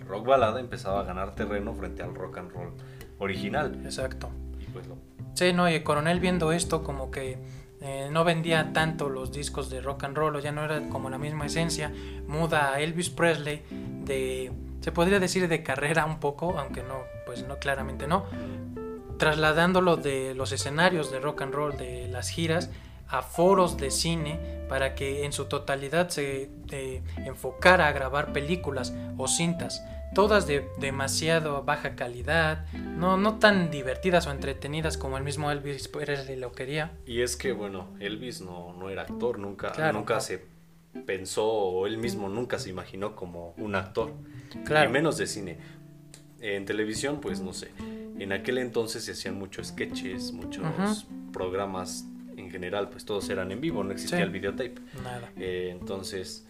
rock 0.06 0.26
balada 0.26 0.60
empezaba 0.60 1.00
a 1.00 1.04
ganar 1.04 1.34
terreno 1.34 1.74
frente 1.74 2.02
al 2.02 2.14
rock 2.14 2.38
and 2.38 2.52
roll 2.52 2.72
original. 3.18 3.80
exacto. 3.84 4.30
Y 4.60 4.64
pues 4.66 4.86
lo 4.86 4.96
Sí, 5.36 5.52
no, 5.52 5.68
y 5.68 5.74
el 5.74 5.82
coronel 5.82 6.18
viendo 6.18 6.50
esto 6.50 6.82
como 6.82 7.10
que 7.10 7.38
eh, 7.82 8.08
no 8.10 8.24
vendía 8.24 8.72
tanto 8.72 9.10
los 9.10 9.32
discos 9.32 9.68
de 9.68 9.82
rock 9.82 10.04
and 10.04 10.16
roll, 10.16 10.34
o 10.34 10.40
ya 10.40 10.50
no 10.50 10.64
era 10.64 10.88
como 10.88 11.10
la 11.10 11.18
misma 11.18 11.44
esencia, 11.44 11.92
muda 12.26 12.72
a 12.72 12.80
Elvis 12.80 13.10
Presley 13.10 13.62
de, 14.04 14.50
se 14.80 14.92
podría 14.92 15.20
decir 15.20 15.46
de 15.46 15.62
carrera 15.62 16.06
un 16.06 16.20
poco, 16.20 16.58
aunque 16.58 16.82
no, 16.82 16.94
pues 17.26 17.46
no, 17.46 17.58
claramente 17.58 18.06
no, 18.06 18.24
trasladándolo 19.18 19.96
de 19.96 20.34
los 20.34 20.52
escenarios 20.52 21.10
de 21.10 21.20
rock 21.20 21.42
and 21.42 21.54
roll, 21.54 21.76
de 21.76 22.08
las 22.08 22.30
giras, 22.30 22.70
a 23.08 23.20
foros 23.20 23.76
de 23.76 23.90
cine 23.90 24.40
para 24.68 24.94
que 24.94 25.24
en 25.24 25.32
su 25.32 25.44
totalidad 25.44 26.08
se 26.08 26.50
eh, 26.70 27.02
enfocara 27.24 27.88
a 27.88 27.92
grabar 27.92 28.32
películas 28.32 28.94
o 29.16 29.28
cintas, 29.28 29.84
todas 30.16 30.46
de 30.46 30.66
demasiado 30.78 31.62
baja 31.62 31.94
calidad, 31.94 32.64
no, 32.72 33.18
no 33.18 33.38
tan 33.38 33.70
divertidas 33.70 34.26
o 34.26 34.30
entretenidas 34.30 34.96
como 34.96 35.18
el 35.18 35.24
mismo 35.24 35.50
Elvis 35.50 35.88
Presley 35.88 36.36
lo 36.36 36.52
quería. 36.52 36.92
Y 37.06 37.20
es 37.20 37.36
que, 37.36 37.52
bueno, 37.52 37.88
Elvis 38.00 38.40
no, 38.40 38.72
no 38.72 38.88
era 38.88 39.02
actor, 39.02 39.38
nunca, 39.38 39.72
Claro. 39.72 39.98
nunca 39.98 40.18
se 40.20 40.42
pensó 41.04 41.46
o 41.46 41.86
él 41.86 41.98
mismo 41.98 42.30
nunca 42.30 42.58
se 42.58 42.70
imaginó 42.70 43.14
como 43.14 43.52
un 43.58 43.74
actor, 43.74 44.14
Claro. 44.64 44.88
y 44.88 44.92
menos 44.94 45.18
de 45.18 45.26
cine. 45.26 45.58
En 46.40 46.64
televisión, 46.64 47.20
pues 47.20 47.40
no 47.40 47.52
sé. 47.52 47.68
En 48.18 48.32
aquel 48.32 48.56
entonces 48.56 49.04
se 49.04 49.12
hacían 49.12 49.38
muchos 49.38 49.66
sketches, 49.68 50.32
muchos 50.32 51.06
programas 51.30 52.06
en 52.38 52.50
general, 52.50 52.88
pues 52.88 53.04
todos 53.04 53.28
eran 53.28 53.52
en 53.52 53.60
vivo, 53.60 53.84
no 53.84 53.92
existía 53.92 54.16
Sí. 54.18 54.22
el 54.24 54.30
videotape. 54.30 54.76
Nada. 55.04 55.30
Eh, 55.38 55.68
entonces, 55.78 56.46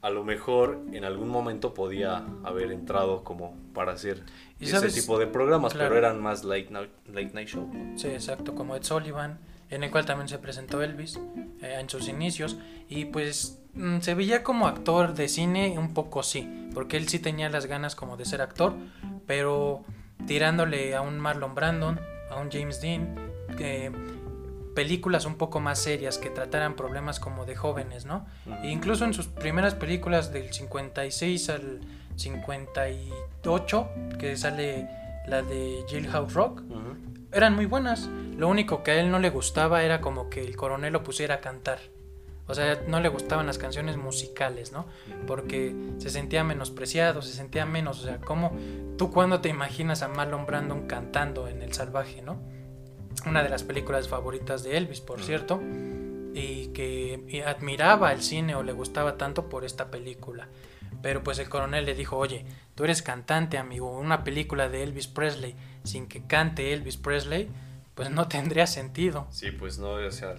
a 0.00 0.10
lo 0.10 0.22
mejor 0.24 0.80
en 0.92 1.04
algún 1.04 1.28
momento 1.28 1.74
podía 1.74 2.24
haber 2.44 2.70
entrado 2.72 3.24
como 3.24 3.54
para 3.74 3.92
hacer 3.92 4.22
Y 4.60 4.64
ese 4.64 4.72
sabes- 4.78 4.94
tipo 4.94 5.18
de 5.18 5.26
programas, 5.26 5.72
Claro. 5.72 5.88
pero 5.90 5.98
eran 6.06 6.20
más 6.22 6.44
late 6.44 6.68
night, 6.70 6.90
late 7.06 7.30
night 7.34 7.48
show. 7.48 7.68
¿no? 7.72 7.98
Sí, 7.98 8.08
exacto, 8.08 8.54
como 8.54 8.76
Ed 8.76 8.82
Sullivan, 8.84 9.38
en 9.70 9.82
el 9.84 9.90
cual 9.90 10.04
también 10.06 10.28
se 10.28 10.38
presentó 10.38 10.82
Elvis 10.82 11.18
eh, 11.62 11.76
en 11.80 11.88
sus 11.90 12.08
inicios. 12.08 12.56
Y 12.88 13.06
pues 13.06 13.60
mm, 13.74 13.98
se 14.00 14.14
veía 14.14 14.42
como 14.44 14.66
actor 14.66 15.14
de 15.14 15.28
cine, 15.28 15.76
un 15.78 15.92
poco 15.94 16.22
sí, 16.22 16.48
porque 16.74 16.96
él 16.96 17.08
sí 17.08 17.18
tenía 17.18 17.48
las 17.50 17.66
ganas 17.66 17.94
como 17.96 18.16
de 18.16 18.24
ser 18.24 18.40
actor, 18.40 18.74
pero 19.26 19.84
tirándole 20.26 20.94
a 20.94 21.00
un 21.02 21.18
Marlon 21.18 21.54
Brandon, 21.54 22.00
a 22.30 22.36
un 22.36 22.50
James 22.50 22.80
Dean, 22.80 23.14
eh, 23.58 23.90
películas 24.78 25.24
un 25.24 25.34
poco 25.34 25.58
más 25.58 25.80
serias 25.80 26.18
que 26.18 26.30
trataran 26.30 26.76
problemas 26.76 27.18
como 27.18 27.44
de 27.44 27.56
jóvenes, 27.56 28.06
¿no? 28.06 28.26
E 28.62 28.70
incluso 28.70 29.04
en 29.04 29.12
sus 29.12 29.26
primeras 29.26 29.74
películas 29.74 30.32
del 30.32 30.52
56 30.52 31.50
al 31.50 31.80
58, 32.14 33.88
que 34.20 34.36
sale 34.36 34.88
la 35.26 35.42
de 35.42 35.84
Jailhouse 35.90 36.32
Rock, 36.32 36.62
eran 37.32 37.56
muy 37.56 37.66
buenas. 37.66 38.08
Lo 38.36 38.46
único 38.46 38.84
que 38.84 38.92
a 38.92 39.00
él 39.00 39.10
no 39.10 39.18
le 39.18 39.30
gustaba 39.30 39.82
era 39.82 40.00
como 40.00 40.30
que 40.30 40.44
el 40.44 40.54
coronel 40.54 40.92
lo 40.92 41.02
pusiera 41.02 41.34
a 41.34 41.40
cantar. 41.40 41.80
O 42.46 42.54
sea, 42.54 42.80
no 42.86 43.00
le 43.00 43.08
gustaban 43.08 43.46
las 43.46 43.58
canciones 43.58 43.96
musicales, 43.96 44.70
¿no? 44.70 44.86
Porque 45.26 45.74
se 45.98 46.08
sentía 46.08 46.44
menospreciado, 46.44 47.20
se 47.20 47.32
sentía 47.32 47.66
menos. 47.66 47.98
O 47.98 48.04
sea, 48.04 48.18
como 48.18 48.52
tú 48.96 49.10
cuando 49.10 49.40
te 49.40 49.48
imaginas 49.48 50.02
a 50.02 50.08
Marlon 50.08 50.46
Brandon 50.46 50.86
cantando 50.86 51.48
en 51.48 51.62
El 51.62 51.72
Salvaje, 51.72 52.22
¿no? 52.22 52.38
Una 53.26 53.42
de 53.42 53.48
las 53.48 53.62
películas 53.64 54.08
favoritas 54.08 54.62
de 54.62 54.76
Elvis, 54.76 55.00
por 55.00 55.22
cierto. 55.22 55.60
Y 56.34 56.68
que 56.68 57.24
y 57.28 57.40
admiraba 57.40 58.12
el 58.12 58.22
cine 58.22 58.54
o 58.54 58.62
le 58.62 58.72
gustaba 58.72 59.16
tanto 59.16 59.48
por 59.48 59.64
esta 59.64 59.90
película. 59.90 60.48
Pero 61.02 61.22
pues 61.22 61.38
el 61.38 61.48
coronel 61.48 61.84
le 61.84 61.94
dijo, 61.94 62.16
oye, 62.16 62.44
tú 62.74 62.84
eres 62.84 63.02
cantante, 63.02 63.58
amigo. 63.58 63.90
Una 63.98 64.24
película 64.24 64.68
de 64.68 64.82
Elvis 64.82 65.06
Presley 65.06 65.54
sin 65.84 66.06
que 66.06 66.22
cante 66.26 66.72
Elvis 66.72 66.96
Presley, 66.96 67.48
pues 67.94 68.10
no 68.10 68.28
tendría 68.28 68.66
sentido. 68.66 69.26
Sí, 69.30 69.50
pues 69.50 69.78
no, 69.78 69.92
o 69.92 70.10
sea, 70.10 70.34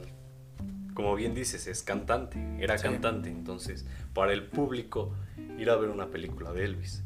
como 0.93 1.15
bien 1.15 1.33
dices, 1.33 1.67
es 1.67 1.81
cantante, 1.83 2.37
era 2.59 2.77
Sí. 2.77 2.83
cantante, 2.83 3.29
entonces 3.29 3.85
para 4.13 4.33
el 4.33 4.43
público 4.43 5.13
ir 5.57 5.69
a 5.69 5.75
ver 5.77 5.89
una 5.89 6.07
película 6.07 6.51
de 6.51 6.65
Elvis, 6.65 7.03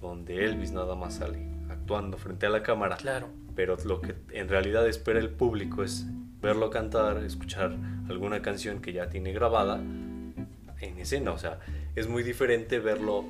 donde 0.00 0.44
Elvis 0.46 0.72
nada 0.72 0.94
más 0.94 1.14
sale 1.16 1.46
actuando 1.70 2.16
frente 2.16 2.46
a 2.46 2.48
la 2.50 2.62
cámara, 2.62 2.96
Claro, 2.96 3.28
pero 3.58 3.76
lo 3.84 4.00
que 4.00 4.14
en 4.30 4.48
realidad 4.48 4.86
espera 4.86 5.18
el 5.18 5.30
público 5.30 5.82
es 5.82 6.06
verlo 6.40 6.70
cantar, 6.70 7.16
escuchar 7.24 7.76
alguna 8.08 8.40
canción 8.40 8.80
que 8.80 8.92
ya 8.92 9.08
tiene 9.08 9.32
grabada 9.32 9.78
en 9.78 10.96
escena, 10.96 11.32
o 11.32 11.38
sea, 11.38 11.58
es 11.96 12.06
muy 12.06 12.22
diferente 12.22 12.78
verlo, 12.78 13.24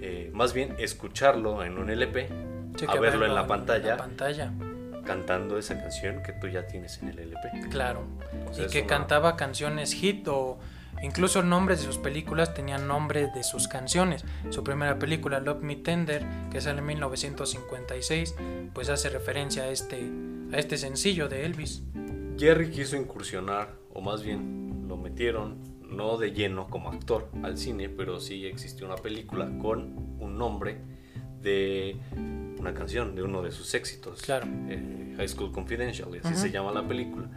eh, 0.00 0.30
más 0.32 0.54
bien 0.54 0.76
escucharlo 0.78 1.64
en 1.64 1.76
un 1.76 1.90
LP, 1.90 2.28
sí 2.76 2.86
a 2.88 2.94
verlo 3.00 3.26
en 3.26 3.34
la 3.34 3.48
pantalla, 3.48 3.88
la 3.88 3.96
pantalla, 3.96 4.52
cantando 5.04 5.58
esa 5.58 5.76
canción 5.76 6.22
que 6.22 6.34
tú 6.34 6.46
ya 6.46 6.68
tienes 6.68 7.02
en 7.02 7.08
el 7.08 7.18
LP. 7.18 7.68
claro. 7.68 8.04
O 8.48 8.54
sea, 8.54 8.66
y 8.66 8.68
que 8.68 8.78
una- 8.78 8.86
cantaba 8.86 9.34
canciones 9.34 9.92
hit 9.92 10.28
o 10.28 10.56
incluso 11.04 11.42
nombres 11.42 11.80
de 11.80 11.86
sus 11.86 11.98
películas 11.98 12.54
tenían 12.54 12.88
nombre 12.88 13.28
de 13.34 13.44
sus 13.44 13.68
canciones. 13.68 14.24
Su 14.50 14.64
primera 14.64 14.98
película, 14.98 15.40
Love 15.40 15.62
Me 15.62 15.76
Tender, 15.76 16.24
que 16.50 16.60
sale 16.60 16.80
en 16.80 16.86
1956, 16.86 18.34
pues 18.72 18.88
hace 18.88 19.08
referencia 19.10 19.64
a 19.64 19.68
este, 19.68 20.10
a 20.52 20.58
este 20.58 20.78
sencillo 20.78 21.28
de 21.28 21.44
Elvis. 21.44 21.82
Jerry 22.38 22.70
quiso 22.70 22.96
incursionar, 22.96 23.76
o 23.92 24.00
más 24.00 24.22
bien 24.22 24.86
lo 24.88 24.96
metieron, 24.96 25.58
no 25.82 26.16
de 26.16 26.32
lleno 26.32 26.68
como 26.68 26.90
actor 26.90 27.28
al 27.42 27.56
cine, 27.56 27.88
pero 27.88 28.20
sí 28.20 28.46
existió 28.46 28.86
una 28.86 28.96
película 28.96 29.50
con 29.60 30.16
un 30.18 30.36
nombre 30.36 30.78
de 31.40 31.96
una 32.64 32.72
canción 32.74 33.14
de 33.14 33.22
uno 33.22 33.42
de 33.42 33.52
sus 33.52 33.74
éxitos, 33.74 34.22
Claro. 34.22 34.46
eh, 34.70 35.14
High 35.18 35.28
School 35.28 35.52
Confidential, 35.52 36.08
y 36.14 36.26
así 36.26 36.34
se 36.34 36.50
llama 36.50 36.72
la 36.72 36.82
película. 36.88 37.28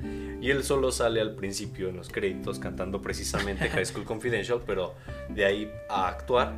Y 0.42 0.50
él 0.52 0.64
solo 0.64 0.90
sale 0.92 1.20
al 1.20 1.36
principio 1.36 1.90
en 1.90 1.98
los 1.98 2.08
créditos 2.10 2.60
cantando 2.60 3.02
precisamente 3.02 3.68
High 3.70 3.86
School 3.86 4.06
Confidential, 4.06 4.62
pero 4.66 4.96
de 5.30 5.46
ahí 5.46 5.72
a 5.90 6.08
actuar 6.08 6.54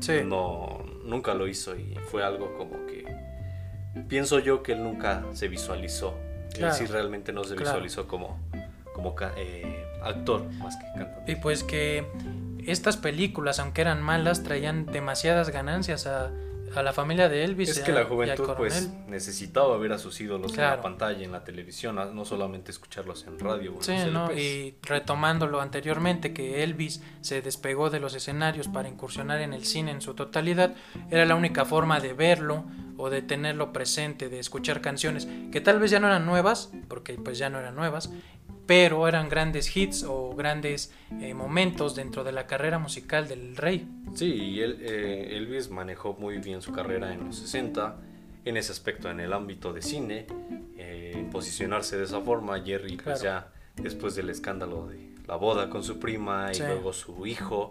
Sí. 0.00 0.20
no, 0.24 0.84
nunca 1.04 1.32
lo 1.32 1.48
hizo 1.48 1.74
y 1.76 1.94
fue 2.10 2.22
algo 2.22 2.54
como 2.58 2.84
que 2.86 3.04
pienso 4.06 4.38
yo 4.38 4.62
que 4.62 4.72
él 4.72 4.82
nunca 4.82 5.24
se 5.32 5.48
visualizó. 5.48 6.14
Claro. 6.52 6.74
Él 6.74 6.78
sí 6.78 6.92
realmente 6.92 7.32
no 7.32 7.42
se 7.44 7.54
Claro. 7.54 7.70
visualizó 7.70 8.06
como, 8.06 8.38
como 8.94 9.14
ca- 9.14 9.32
eh, 9.38 9.82
actor 10.02 10.44
más 10.58 10.76
que 10.76 10.84
cantante. 10.98 11.32
Y 11.32 11.36
pues 11.36 11.64
que 11.64 12.04
estas 12.66 12.98
películas, 12.98 13.58
aunque 13.60 13.80
eran 13.80 14.02
malas, 14.02 14.42
traían 14.42 14.84
demasiadas 14.86 15.48
ganancias 15.50 16.06
a, 16.06 16.30
a 16.76 16.82
la 16.82 16.92
familia 16.92 17.28
de 17.28 17.44
Elvis. 17.44 17.68
Es 17.70 17.80
que 17.80 17.92
a- 17.92 17.94
la 17.94 18.04
juventud 18.04 18.48
pues 18.56 18.90
necesitaba 19.08 19.76
ver 19.78 19.92
a 19.92 19.98
sus 19.98 20.20
ídolos 20.20 20.50
en 20.52 20.56
Claro. 20.56 20.76
la 20.76 20.82
pantalla, 20.82 21.24
en 21.24 21.32
la 21.32 21.44
televisión, 21.44 21.96
no 22.14 22.24
solamente 22.24 22.70
escucharlos 22.70 23.24
en 23.26 23.38
radio. 23.38 23.72
o 23.72 23.76
en 23.76 23.82
Sí, 23.82 23.92
los 23.96 24.12
¿no? 24.12 24.32
Y 24.32 24.76
retomando 24.82 25.46
lo 25.46 25.60
anteriormente, 25.60 26.32
que 26.32 26.62
Elvis 26.64 27.02
se 27.20 27.42
despegó 27.42 27.90
de 27.90 28.00
los 28.00 28.14
escenarios 28.14 28.68
para 28.68 28.88
incursionar 28.88 29.40
en 29.40 29.52
el 29.52 29.64
cine 29.64 29.90
en 29.92 30.00
su 30.00 30.14
totalidad, 30.14 30.74
era 31.10 31.24
la 31.24 31.34
única 31.34 31.64
forma 31.64 32.00
de 32.00 32.12
verlo 32.12 32.64
o 32.96 33.10
de 33.10 33.22
tenerlo 33.22 33.72
presente, 33.72 34.28
de 34.28 34.38
escuchar 34.38 34.80
canciones 34.80 35.26
que 35.52 35.60
tal 35.60 35.78
vez 35.80 35.90
ya 35.90 36.00
no 36.00 36.06
eran 36.06 36.26
nuevas, 36.26 36.70
porque 36.88 37.14
pues 37.14 37.38
ya 37.38 37.50
no 37.50 37.58
eran 37.58 37.74
nuevas, 37.74 38.10
pero 38.66 39.06
eran 39.08 39.28
grandes 39.28 39.76
hits 39.76 40.04
o 40.04 40.34
grandes 40.34 40.92
eh, 41.20 41.34
momentos 41.34 41.94
dentro 41.94 42.24
de 42.24 42.32
la 42.32 42.46
carrera 42.46 42.78
musical 42.78 43.28
del 43.28 43.56
rey. 43.56 43.86
Sí, 44.14 44.32
y 44.32 44.60
él, 44.60 44.78
eh, 44.80 45.36
Elvis 45.36 45.70
manejó 45.70 46.14
muy 46.14 46.38
bien 46.38 46.62
su 46.62 46.72
carrera 46.72 47.12
en 47.12 47.26
los 47.26 47.36
60, 47.36 47.96
en 48.44 48.56
ese 48.56 48.72
aspecto, 48.72 49.10
en 49.10 49.20
el 49.20 49.32
ámbito 49.32 49.72
de 49.72 49.82
cine, 49.82 50.26
eh, 50.78 51.26
posicionarse 51.32 51.96
de 51.96 52.04
esa 52.04 52.20
forma. 52.20 52.60
Jerry, 52.62 52.96
pues 52.96 53.22
ya 53.22 53.48
después 53.76 54.14
del 54.14 54.30
escándalo 54.30 54.86
de 54.88 55.14
la 55.26 55.36
boda 55.36 55.68
con 55.70 55.82
su 55.82 55.98
prima 55.98 56.50
y 56.52 56.54
Sí. 56.56 56.62
luego 56.66 56.92
su 56.92 57.26
hijo, 57.26 57.68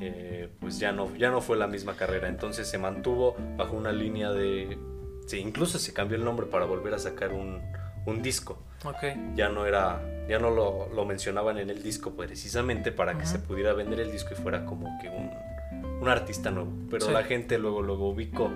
eh, 0.00 0.48
pues 0.60 0.78
ya 0.78 0.92
no, 0.92 1.14
ya 1.16 1.30
no 1.30 1.40
fue 1.40 1.56
la 1.56 1.66
misma 1.66 1.94
carrera. 1.96 2.28
Entonces 2.28 2.68
se 2.68 2.78
mantuvo 2.78 3.36
bajo 3.56 3.76
una 3.76 3.92
línea 3.92 4.30
de... 4.32 4.78
Sí, 5.26 5.38
incluso 5.38 5.78
se 5.78 5.92
cambió 5.92 6.16
el 6.18 6.24
nombre 6.24 6.46
para 6.46 6.64
volver 6.64 6.94
a 6.94 6.98
sacar 6.98 7.32
un, 7.32 7.60
un 8.06 8.22
disco 8.22 8.58
Ok, 8.84 9.04
ya 9.36 9.48
no 9.48 9.64
era, 9.66 10.00
ya 10.28 10.38
no 10.40 10.50
lo, 10.50 10.88
lo 10.88 11.04
mencionaban 11.04 11.58
en 11.58 11.70
el 11.70 11.82
disco 11.82 12.10
precisamente 12.16 12.90
para 12.92 13.16
que 13.16 13.26
se 13.26 13.38
pudiera 13.38 13.72
vender 13.74 14.00
el 14.00 14.10
disco 14.10 14.30
y 14.32 14.36
fuera 14.36 14.64
como 14.64 14.98
que 15.00 15.08
un, 15.08 15.30
un 16.00 16.08
artista 16.08 16.50
nuevo. 16.50 16.72
Pero 16.90 17.06
Sí. 17.06 17.12
la 17.12 17.22
gente 17.22 17.58
luego, 17.58 17.80
luego 17.82 18.08
ubicó 18.10 18.50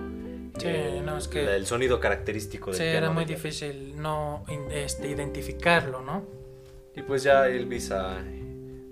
Sí, 0.58 0.66
eh, 0.68 1.02
no, 1.04 1.18
es 1.18 1.28
que- 1.28 1.42
la- 1.44 1.54
el 1.54 1.66
sonido 1.66 2.00
característico 2.00 2.70
del 2.70 2.76
sí, 2.78 2.82
piano 2.82 2.98
era 2.98 3.10
muy 3.10 3.24
difícil 3.24 4.00
no 4.00 4.42
este, 4.72 5.06
identificarlo, 5.08 6.00
¿no? 6.00 6.24
Y 6.96 7.02
pues 7.02 7.22
ya 7.22 7.46
Elvis 7.46 7.92
ah, 7.92 8.16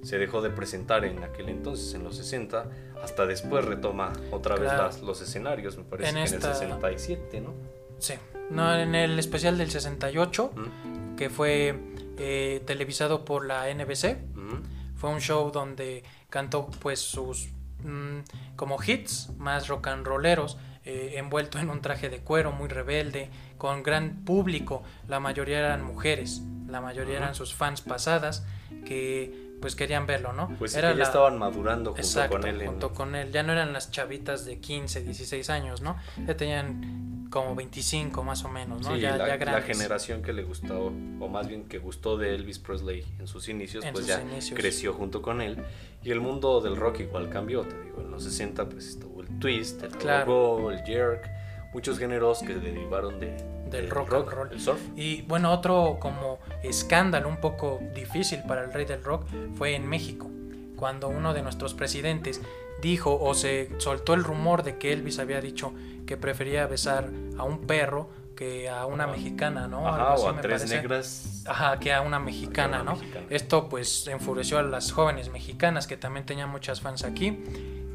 se 0.03 0.19
dejó 0.19 0.43
de 0.43 0.51
presentar 0.51 1.05
en 1.07 1.25
aquel 1.25 1.49
entonces, 1.49 1.95
en 1.95 2.05
los 2.05 2.17
60, 2.19 2.67
hasta 3.03 3.25
después 3.27 3.65
retoma 3.65 4.13
otra 4.31 4.55
vez 4.57 4.71
las- 4.71 5.01
los 5.03 5.21
escenarios, 5.23 5.77
me 5.79 5.85
parece 5.85 6.11
En 6.11 6.17
que 6.17 6.23
esta- 6.25 6.37
en 6.37 6.71
el 6.71 6.79
67, 6.81 7.41
¿no? 7.41 7.55
Sí, 7.99 8.15
no, 8.51 8.75
en 8.75 8.95
el 8.95 9.19
especial 9.19 9.59
del 9.59 9.71
68, 9.71 10.53
¿Mm? 10.55 11.17
que 11.17 11.31
fue 11.31 11.79
eh, 12.19 12.63
televisado 12.67 13.25
por 13.25 13.47
la 13.47 13.69
NBC, 13.73 14.19
¿Mm? 14.35 14.97
fue 14.97 15.11
un 15.11 15.21
show 15.21 15.51
donde 15.51 16.05
cantó 16.31 16.67
pues 16.81 17.01
sus 17.01 17.49
mm, 17.83 18.21
como 18.57 18.79
hits 18.83 19.31
más 19.39 19.69
rock 19.69 19.89
and 19.89 20.07
rolleros, 20.07 20.57
eh, 20.85 21.15
envuelto 21.17 21.59
en 21.59 21.71
un 21.71 21.81
traje 21.81 22.09
de 22.11 22.19
cuero 22.21 22.53
muy 22.53 22.69
rebelde, 22.69 23.31
con 23.59 23.83
gran 23.83 24.25
público, 24.25 24.83
la 25.09 25.19
mayoría 25.21 25.59
eran 25.59 25.83
mujeres, 25.85 26.43
la 26.69 26.81
mayoría 26.81 27.17
eran 27.19 27.35
sus 27.35 27.55
fans 27.55 27.81
pasadas 27.81 28.45
que 28.85 29.43
pues 29.63 29.77
querían 29.77 30.07
verlo, 30.07 30.35
¿no? 30.35 30.49
Pues 30.59 30.75
Era 30.75 30.89
que 30.91 30.97
ya 30.97 30.99
la- 31.05 31.07
estaban 31.07 31.39
madurando 31.39 31.91
junto 31.93 32.03
Exacto, 32.03 32.37
con 32.39 32.47
él. 32.47 32.61
en- 32.61 32.67
junto 32.67 32.93
con 32.93 33.15
él. 33.15 33.33
Ya 33.33 33.43
no 33.43 33.53
eran 33.53 33.73
las 33.73 33.91
chavitas 33.91 34.45
de 34.45 34.59
15, 34.59 35.03
16 35.03 35.49
años, 35.49 35.81
¿no? 35.81 35.97
Ya 36.27 36.37
tenían 36.37 37.14
como 37.31 37.55
25 37.55 38.23
más 38.23 38.45
o 38.45 38.49
menos, 38.49 38.81
¿no? 38.83 38.95
Sí, 38.95 39.01
ya, 39.01 39.17
la, 39.17 39.37
ya 39.37 39.45
la 39.45 39.63
generación 39.63 40.23
que 40.23 40.33
le 40.33 40.43
gustó, 40.45 40.87
o 40.87 41.29
más 41.29 41.49
bien 41.49 41.65
que 41.65 41.79
gustó 41.79 42.17
de 42.17 42.35
Elvis 42.35 42.59
Presley 42.59 43.05
en 43.19 43.27
sus 43.27 43.49
inicios, 43.49 43.85
En 43.85 43.93
pues 43.93 44.07
sus 44.07 44.15
ya 44.17 44.23
inicios. 44.23 44.59
creció 44.59 44.93
junto 44.93 45.21
con 45.23 45.41
él. 45.41 45.59
Y 46.03 46.11
el 46.11 46.21
mundo 46.21 46.61
del 46.61 46.77
rock 46.77 47.01
igual 47.01 47.29
cambió, 47.31 47.63
te 47.63 47.81
digo, 47.83 48.01
en 48.03 48.11
los 48.11 48.25
60 48.25 48.69
pues 48.69 48.87
estuvo 48.89 49.23
el 49.23 49.39
twist, 49.39 49.83
el 49.83 49.91
Claro. 49.91 50.71
el 50.71 50.83
jerk, 50.85 51.29
muchos 51.73 51.99
géneros 51.99 52.41
que 52.41 52.55
derivaron 52.55 53.19
de, 53.19 53.27
Del 53.31 53.71
del 53.71 53.91
rock 53.91 54.13
and 54.15 54.29
roll. 54.29 54.53
el 54.53 54.61
surf. 54.61 54.81
Y 54.95 55.23
bueno, 55.23 55.51
otro 55.53 55.97
como 56.01 56.39
escándalo 56.63 57.29
un 57.29 57.39
poco 57.41 57.81
difícil 57.95 58.41
para 58.47 58.63
el 58.65 58.73
rey 58.73 58.85
del 58.85 59.03
rock 59.03 59.27
fue 59.57 59.75
en 59.75 59.89
México, 59.89 60.31
cuando 60.77 61.09
uno 61.09 61.35
de 61.35 61.43
nuestros 61.43 61.75
presidentes 61.75 62.41
dijo 62.83 63.19
o 63.19 63.33
se 63.35 63.71
soltó 63.79 64.13
el 64.15 64.23
rumor 64.25 64.63
de 64.63 64.77
que 64.77 64.93
Elvis 64.93 65.19
había 65.19 65.41
dicho 65.41 65.73
que 66.07 66.17
prefería 66.17 66.67
besar 66.67 67.09
a 67.39 67.45
un 67.45 67.61
perro 67.67 68.09
que 68.37 68.69
a 68.69 68.85
una 68.87 69.07
mexicana, 69.07 69.69
¿no? 69.69 69.87
Algo 69.87 70.03
Ajá, 70.03 70.13
así 70.15 70.23
o 70.25 70.29
a 70.29 70.33
me 70.33 70.43
tres 70.43 70.63
parece. 70.63 70.77
negras. 70.77 71.45
Ajá, 71.47 71.79
que 71.79 71.93
a 71.93 72.01
una 72.01 72.19
mexicana, 72.19 72.83
una 72.83 72.93
¿no? 72.93 72.97
mexicana. 72.99 73.27
Esto 73.31 73.69
pues 73.69 74.07
enfureció 74.09 74.59
a 74.59 74.63
las 74.63 74.91
jóvenes 74.93 75.31
mexicanas 75.31 75.87
que 75.87 75.97
también 75.97 76.27
tenían 76.27 76.49
muchas 76.51 76.81
fans 76.81 77.05
aquí 77.05 77.39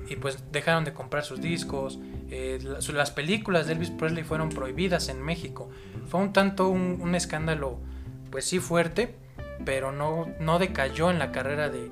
y 0.08 0.16
pues 0.16 0.52
dejaron 0.52 0.86
de 0.86 0.94
comprar 0.94 1.24
sus 1.26 1.42
discos. 1.42 2.00
eh, 2.32 2.60
las 2.94 3.12
películas 3.12 3.68
de 3.68 3.74
Elvis 3.74 3.92
Presley 3.92 4.24
fueron 4.24 4.50
prohibidas 4.50 5.10
en 5.10 5.22
México. 5.22 5.70
Fue 6.08 6.20
un 6.22 6.32
tanto 6.32 6.70
un, 6.70 7.00
un 7.02 7.16
escándalo 7.16 7.80
pues 8.32 8.46
sí 8.46 8.60
fuerte, 8.60 9.16
pero 9.66 9.92
no, 9.92 10.28
no 10.40 10.58
decayó 10.58 11.10
en 11.12 11.20
la 11.20 11.32
carrera 11.34 11.70
de 11.70 11.92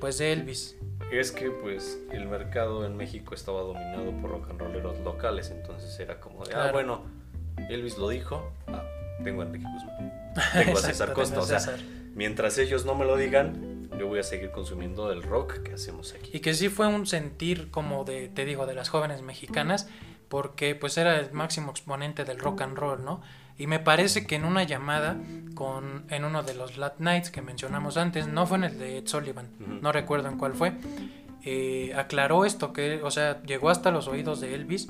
pues 0.00 0.16
de 0.18 0.32
Elvis. 0.32 0.76
Es 1.12 1.32
que 1.32 1.50
pues 1.50 1.98
el 2.12 2.26
mercado 2.26 2.86
en 2.86 2.96
México 2.96 3.34
estaba 3.34 3.62
dominado 3.62 4.12
por 4.20 4.30
rock 4.30 4.50
and 4.50 4.60
rolleros 4.60 5.00
locales, 5.00 5.50
entonces 5.50 5.98
era 5.98 6.20
como 6.20 6.44
de, 6.44 6.54
ah, 6.54 6.70
bueno, 6.72 7.04
Elvis 7.68 7.98
lo 7.98 8.08
dijo, 8.08 8.52
ah, 8.68 8.84
tengo 9.24 9.42
a 9.42 9.46
Enrique 9.46 9.66
Guzmán, 9.66 10.32
tengo 10.52 10.78
a 10.78 10.82
César 10.82 11.12
Costa, 11.12 11.40
o 11.40 11.46
sea, 11.46 11.60
mientras 12.14 12.58
ellos 12.58 12.84
no 12.84 12.94
me 12.94 13.04
lo 13.04 13.16
digan, 13.16 13.88
yo 13.98 14.06
voy 14.06 14.20
a 14.20 14.22
seguir 14.22 14.50
consumiendo 14.52 15.12
el 15.12 15.22
rock 15.22 15.62
que 15.62 15.74
hacemos 15.74 16.14
aquí. 16.14 16.30
Y 16.32 16.40
que 16.40 16.54
sí 16.54 16.68
fue 16.68 16.86
un 16.86 17.06
sentir 17.06 17.70
como 17.70 18.04
de, 18.04 18.28
te 18.28 18.44
digo, 18.44 18.66
de 18.66 18.74
las 18.74 18.88
jóvenes 18.88 19.22
mexicanas, 19.22 19.88
porque 20.28 20.76
pues 20.76 20.96
era 20.96 21.18
el 21.18 21.32
máximo 21.32 21.72
exponente 21.72 22.24
del 22.24 22.38
rock 22.38 22.62
and 22.62 22.78
roll, 22.78 23.04
¿no? 23.04 23.20
Y 23.60 23.66
me 23.66 23.78
parece 23.78 24.26
que 24.26 24.36
en 24.36 24.44
una 24.44 24.62
llamada 24.64 25.16
con, 25.54 26.04
en 26.08 26.24
uno 26.24 26.42
de 26.42 26.54
los 26.54 26.78
Lat 26.78 26.98
Nights 26.98 27.30
que 27.30 27.42
mencionamos 27.42 27.96
antes, 27.98 28.26
no 28.26 28.46
fue 28.46 28.56
en 28.58 28.64
el 28.64 28.78
de 28.78 28.98
Ed 28.98 29.06
Sullivan, 29.06 29.48
Ujú. 29.60 29.74
no 29.82 29.92
recuerdo 29.92 30.28
en 30.28 30.38
cuál 30.38 30.54
fue, 30.54 30.72
eh, 31.44 31.92
aclaró 31.94 32.44
esto, 32.44 32.72
que, 32.72 33.02
o 33.02 33.10
sea, 33.10 33.42
llegó 33.42 33.68
hasta 33.70 33.90
los 33.90 34.08
oídos 34.08 34.40
de 34.40 34.54
Elvis, 34.54 34.88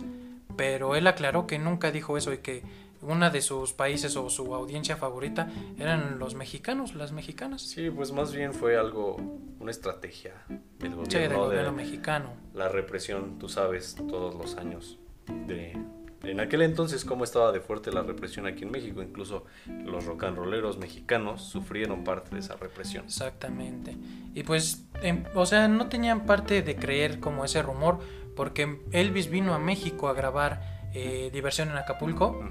pero 0.56 0.94
él 0.94 1.06
aclaró 1.06 1.46
que 1.46 1.59
nunca 1.59 1.90
dijo 1.90 2.16
eso 2.16 2.33
y 2.33 2.38
que 2.38 2.62
una 3.02 3.30
de 3.30 3.40
sus 3.40 3.72
países 3.72 4.14
o 4.16 4.28
su 4.30 4.54
audiencia 4.54 4.96
favorita 4.96 5.48
eran 5.78 6.18
los 6.18 6.35
mexicanos, 6.35 6.94
las 6.94 7.12
mexicanas. 7.12 7.62
Sí, 7.62 7.90
pues 7.90 8.12
más 8.12 8.33
bien 8.35 8.52
fue 8.52 8.76
algo, 8.76 9.16
una 9.59 9.70
estrategia 9.70 10.35
del 10.78 10.92
Sí, 11.09 11.18
del 11.18 11.28
gobierno, 11.30 11.38
gobierno 11.46 11.70
de 11.70 11.76
mexicano. 11.76 12.30
la 12.54 12.68
represión, 12.68 13.38
tú 13.38 13.48
sabes, 13.48 13.96
todos 13.96 14.35
los 14.35 14.56
años 14.56 14.98
de... 15.46 15.76
En 16.22 16.38
aquel 16.40 16.62
entonces, 16.62 17.04
cómo 17.04 17.24
estaba 17.24 17.50
de 17.50 17.61
fuerte 17.61 17.90
la 17.92 18.02
represión 18.02 18.46
aquí 18.46 18.64
en 18.64 18.70
México, 18.70 19.02
incluso 19.02 19.44
los 19.85 20.04
rock 20.04 20.24
and 20.24 20.37
rolleros 20.37 20.76
mexicanos 20.78 21.42
sufrieron 21.42 22.04
parte 22.04 22.35
de 22.35 22.40
esa 22.40 22.56
represión. 22.56 23.04
Exactamente. 23.06 23.96
Y 24.35 24.42
pues, 24.42 24.85
em, 25.02 25.24
o 25.35 25.46
sea, 25.46 25.66
no 25.68 25.88
tenían 25.88 26.26
parte 26.26 26.61
de 26.62 26.76
creer 26.76 27.20
como 27.20 27.44
ese 27.44 27.62
rumor, 27.62 28.00
porque 28.37 28.80
Elvis 28.92 29.30
vino 29.30 29.54
a 29.54 29.59
México 29.59 30.09
a 30.09 30.12
grabar 30.14 30.61
eh, 30.94 31.30
Diversión 31.33 31.70
en 31.70 31.76
Acapulco, 31.76 32.42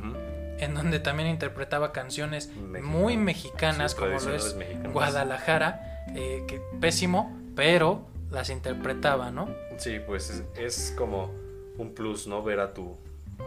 en 0.58 0.74
donde 0.74 1.00
también 1.00 1.30
interpretaba 1.30 1.92
canciones 1.92 2.52
muy 2.84 3.18
mexicanas, 3.18 3.92
Sí, 3.92 3.98
como 3.98 4.12
lo 4.20 4.36
es 4.36 4.56
mexicanas. 4.56 4.94
Guadalajara, 4.94 6.06
eh, 6.16 6.44
que 6.48 6.60
pésimo, 6.82 7.38
pero 7.56 8.08
las 8.32 8.50
interpretaba, 8.50 9.30
¿no? 9.32 9.48
Sí, 9.78 10.00
pues 10.06 10.30
es, 10.30 10.44
es 10.58 10.94
como 10.98 11.32
un 11.78 11.94
plus, 11.94 12.28
¿no? 12.28 12.44
Ver 12.44 12.60
a 12.60 12.74
tu, 12.74 12.98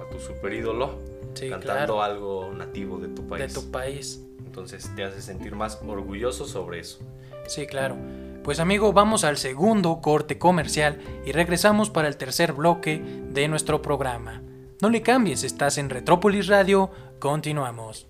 a 0.00 0.11
tu 0.11 0.18
super 0.18 0.52
ídolo 0.52 0.98
Sí, 1.35 1.48
cantando 1.48 1.94
claro. 1.96 2.02
algo 2.02 2.52
nativo 2.52 2.98
de 2.98 3.09
tu 3.09 3.22
De 3.22 3.28
país. 3.28 3.55
tu 3.55 3.70
país. 3.70 4.22
Entonces 4.44 4.90
te 4.94 5.05
hace 5.05 5.22
sentir 5.22 5.55
más 5.57 5.81
orgulloso 5.87 6.44
sobre 6.46 6.81
eso. 6.81 6.98
Sí, 7.46 7.66
claro. 7.66 7.96
Pues 8.44 8.61
amigo, 8.61 8.92
vamos 8.92 9.24
al 9.24 9.38
segundo 9.38 10.00
corte 10.02 10.38
comercial 10.38 10.98
y 11.24 11.33
regresamos 11.33 11.88
para 11.90 12.09
el 12.09 12.16
tercer 12.16 12.52
bloque 12.52 13.00
de 13.31 13.48
nuestro 13.48 13.81
programa. 13.81 14.42
No 14.83 14.90
le 14.90 15.00
cambies, 15.00 15.44
estás 15.44 15.78
en 15.78 15.88
Retrópolis 15.88 16.48
Radio, 16.48 16.90
continuamos. 17.18 18.09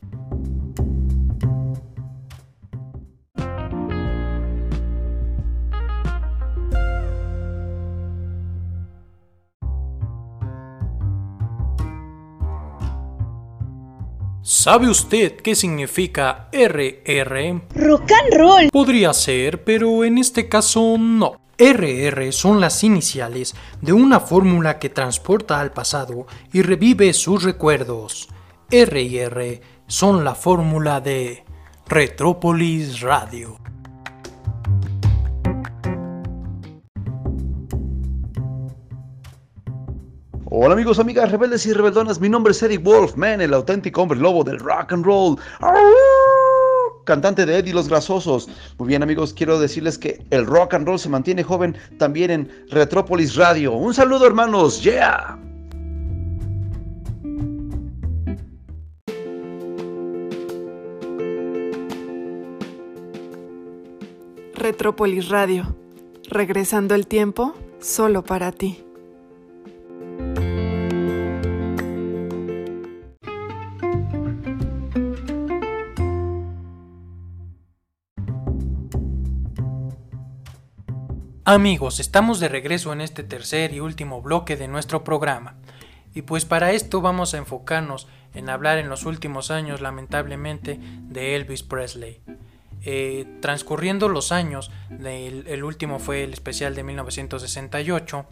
¿Sabe 14.54 14.90
usted 14.90 15.36
qué 15.36 15.54
significa 15.54 16.50
RR? 16.52 17.62
Rock 17.74 18.12
and 18.12 18.38
roll. 18.38 18.68
Podría 18.70 19.14
ser, 19.14 19.64
pero 19.64 20.04
en 20.04 20.18
este 20.18 20.46
caso 20.50 20.96
no. 20.98 21.40
RR 21.56 22.30
son 22.32 22.60
las 22.60 22.84
iniciales 22.84 23.54
de 23.80 23.94
una 23.94 24.20
fórmula 24.20 24.78
que 24.78 24.90
transporta 24.90 25.58
al 25.58 25.72
pasado 25.72 26.26
y 26.52 26.60
revive 26.60 27.14
sus 27.14 27.44
recuerdos. 27.44 28.28
R 28.70 29.00
y 29.00 29.18
R 29.20 29.62
son 29.86 30.22
la 30.22 30.34
fórmula 30.34 31.00
de 31.00 31.44
Retrópolis 31.86 33.00
Radio. 33.00 33.56
Hola 40.54 40.74
amigos, 40.74 40.98
amigas, 40.98 41.32
rebeldes 41.32 41.64
y 41.64 41.72
rebeldonas, 41.72 42.20
mi 42.20 42.28
nombre 42.28 42.50
es 42.50 42.62
Eddie 42.62 42.76
Wolfman, 42.76 43.40
el 43.40 43.54
auténtico 43.54 44.02
hombre 44.02 44.18
lobo 44.18 44.44
del 44.44 44.58
rock 44.58 44.92
and 44.92 45.02
roll. 45.02 45.38
Cantante 47.06 47.46
de 47.46 47.56
Eddie 47.56 47.72
Los 47.72 47.88
Grasosos. 47.88 48.50
Muy 48.76 48.88
bien 48.88 49.02
amigos, 49.02 49.32
quiero 49.32 49.58
decirles 49.58 49.96
que 49.96 50.22
el 50.28 50.44
rock 50.44 50.74
and 50.74 50.86
roll 50.86 50.98
se 50.98 51.08
mantiene 51.08 51.42
joven 51.42 51.74
también 51.98 52.30
en 52.30 52.50
Retrópolis 52.68 53.34
Radio. 53.36 53.72
Un 53.72 53.94
saludo 53.94 54.26
hermanos, 54.26 54.82
yeah. 54.82 55.38
Retrópolis 64.54 65.30
Radio. 65.30 65.74
Regresando 66.28 66.94
el 66.94 67.06
tiempo 67.06 67.54
solo 67.80 68.22
para 68.22 68.52
ti. 68.52 68.84
Amigos, 81.44 81.98
estamos 81.98 82.38
de 82.38 82.48
regreso 82.48 82.92
en 82.92 83.00
este 83.00 83.24
tercer 83.24 83.74
y 83.74 83.80
último 83.80 84.22
bloque 84.22 84.56
de 84.56 84.68
nuestro 84.68 85.02
programa. 85.02 85.56
Y 86.14 86.22
pues 86.22 86.44
para 86.44 86.70
esto 86.70 87.00
vamos 87.00 87.34
a 87.34 87.38
enfocarnos 87.38 88.06
en 88.32 88.48
hablar 88.48 88.78
en 88.78 88.88
los 88.88 89.06
últimos 89.06 89.50
años, 89.50 89.80
lamentablemente, 89.80 90.78
de 90.80 91.34
Elvis 91.34 91.64
Presley. 91.64 92.20
Eh, 92.84 93.26
transcurriendo 93.40 94.08
los 94.08 94.30
años, 94.30 94.70
el, 95.04 95.64
último 95.64 95.98
fue 95.98 96.22
el 96.22 96.32
especial 96.32 96.76
de 96.76 96.84
1968, 96.84 98.24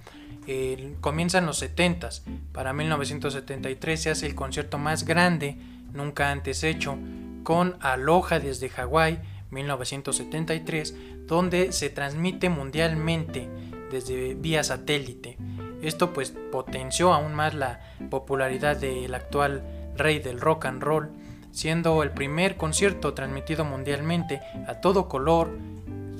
eh, 0.46 0.94
comienzan 1.00 1.46
los 1.46 1.60
70s, 1.60 2.22
para 2.52 2.72
1973 2.72 4.00
se 4.00 4.10
hace 4.10 4.26
el 4.26 4.36
concierto 4.36 4.78
más 4.78 5.04
grande 5.04 5.58
nunca 5.92 6.30
antes 6.30 6.62
hecho, 6.62 6.96
con 7.42 7.76
Aloha 7.80 8.38
desde 8.38 8.68
Hawái, 8.68 9.18
1973, 9.50 10.94
donde 11.30 11.70
se 11.70 11.90
transmite 11.90 12.50
mundialmente 12.50 13.48
desde 13.88 14.34
vía 14.34 14.64
satélite. 14.64 15.38
Esto 15.80 16.12
pues 16.12 16.34
potenció 16.50 17.14
aún 17.14 17.34
más 17.34 17.54
la 17.54 17.80
popularidad 18.10 18.76
del 18.76 19.14
actual 19.14 19.62
rey 19.96 20.18
del 20.18 20.40
rock 20.40 20.66
and 20.66 20.82
roll, 20.82 21.10
siendo 21.52 22.02
el 22.02 22.10
primer 22.10 22.56
concierto 22.56 23.14
transmitido 23.14 23.64
mundialmente 23.64 24.40
a 24.66 24.80
todo 24.80 25.08
color. 25.08 25.56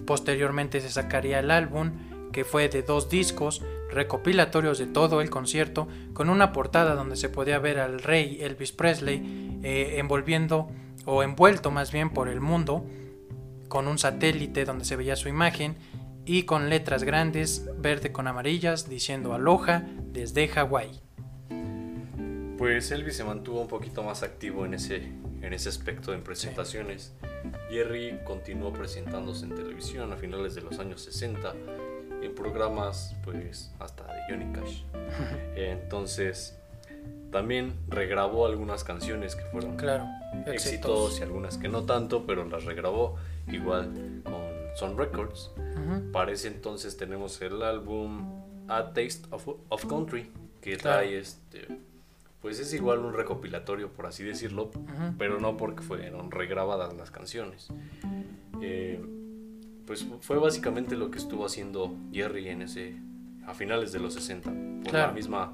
Posteriormente 0.06 0.80
se 0.80 0.90
sacaría 0.90 1.40
el 1.40 1.50
álbum, 1.50 1.90
que 2.32 2.44
fue 2.44 2.68
de 2.68 2.82
dos 2.82 3.10
discos 3.10 3.62
recopilatorios 3.90 4.78
de 4.78 4.86
todo 4.86 5.20
el 5.20 5.28
concierto, 5.28 5.88
con 6.12 6.30
una 6.30 6.52
portada 6.52 6.94
donde 6.94 7.16
se 7.16 7.28
podía 7.28 7.58
ver 7.58 7.80
al 7.80 8.00
rey 8.00 8.38
Elvis 8.40 8.70
Presley 8.70 9.58
eh, 9.64 9.96
envolviendo 9.98 10.70
o 11.04 11.24
envuelto 11.24 11.72
más 11.72 11.90
bien 11.90 12.10
por 12.10 12.28
el 12.28 12.40
mundo 12.40 12.84
con 13.70 13.86
un 13.86 13.98
satélite 13.98 14.66
donde 14.66 14.84
se 14.84 14.96
veía 14.96 15.16
su 15.16 15.28
imagen 15.28 15.76
y 16.26 16.42
con 16.42 16.68
letras 16.68 17.04
grandes 17.04 17.64
verde 17.78 18.12
con 18.12 18.26
amarillas 18.26 18.90
diciendo 18.90 19.32
aloha 19.32 19.84
desde 20.12 20.48
Hawái. 20.48 21.00
Pues 22.58 22.90
Elvis 22.90 23.16
se 23.16 23.24
mantuvo 23.24 23.62
un 23.62 23.68
poquito 23.68 24.02
más 24.02 24.22
activo 24.22 24.66
en 24.66 24.74
ese, 24.74 24.96
en 25.40 25.54
ese 25.54 25.68
aspecto 25.70 26.12
en 26.12 26.22
presentaciones. 26.22 27.14
Jerry 27.70 28.18
continuó 28.26 28.72
presentándose 28.72 29.46
en 29.46 29.54
televisión 29.54 30.12
a 30.12 30.16
finales 30.16 30.54
de 30.56 30.62
los 30.62 30.78
años 30.80 31.02
60 31.02 31.54
en 32.22 32.34
programas 32.34 33.14
pues 33.22 33.72
hasta 33.78 34.04
de 34.04 34.20
Johnny 34.28 34.52
Cash. 34.52 34.82
Entonces 35.54 36.58
también 37.30 37.74
regrabó 37.86 38.46
algunas 38.46 38.82
canciones 38.82 39.36
que 39.36 39.44
fueron 39.44 39.76
claro, 39.76 40.06
éxitos 40.46 41.20
y 41.20 41.22
algunas 41.22 41.56
que 41.56 41.68
no 41.68 41.84
tanto, 41.84 42.26
pero 42.26 42.44
las 42.44 42.64
regrabó 42.64 43.16
igual 43.52 44.22
con 44.24 44.42
Sun 44.76 44.96
Records. 44.98 45.50
Uh 45.56 45.60
-huh. 45.60 46.10
Para 46.12 46.32
ese 46.32 46.48
entonces 46.48 46.96
tenemos 46.96 47.40
el 47.42 47.62
álbum 47.62 48.42
A 48.68 48.84
Taste 48.92 49.22
of, 49.30 49.48
of 49.68 49.86
Country, 49.86 50.30
que 50.60 50.76
trae 50.76 51.08
claro. 51.08 51.20
este, 51.20 51.66
pues 52.40 52.58
es 52.60 52.72
igual 52.72 53.00
un 53.00 53.12
recopilatorio, 53.14 53.90
por 53.92 54.06
así 54.06 54.22
decirlo, 54.24 54.70
uh 54.74 54.86
-huh. 54.86 55.14
pero 55.18 55.40
no 55.40 55.56
porque 55.56 55.82
fueron 55.82 56.30
regrabadas 56.30 56.94
las 56.94 57.10
canciones. 57.10 57.68
Eh, 58.62 59.00
pues 59.86 60.06
fue 60.20 60.38
básicamente 60.38 60.96
lo 60.96 61.10
que 61.10 61.18
estuvo 61.18 61.44
haciendo 61.44 61.96
Jerry 62.12 62.48
en 62.48 62.62
ese, 62.62 62.94
a 63.46 63.54
finales 63.54 63.90
de 63.92 63.98
los 63.98 64.14
60, 64.14 64.50
por 64.50 64.90
Claro. 64.90 65.08
la 65.08 65.12
misma 65.12 65.52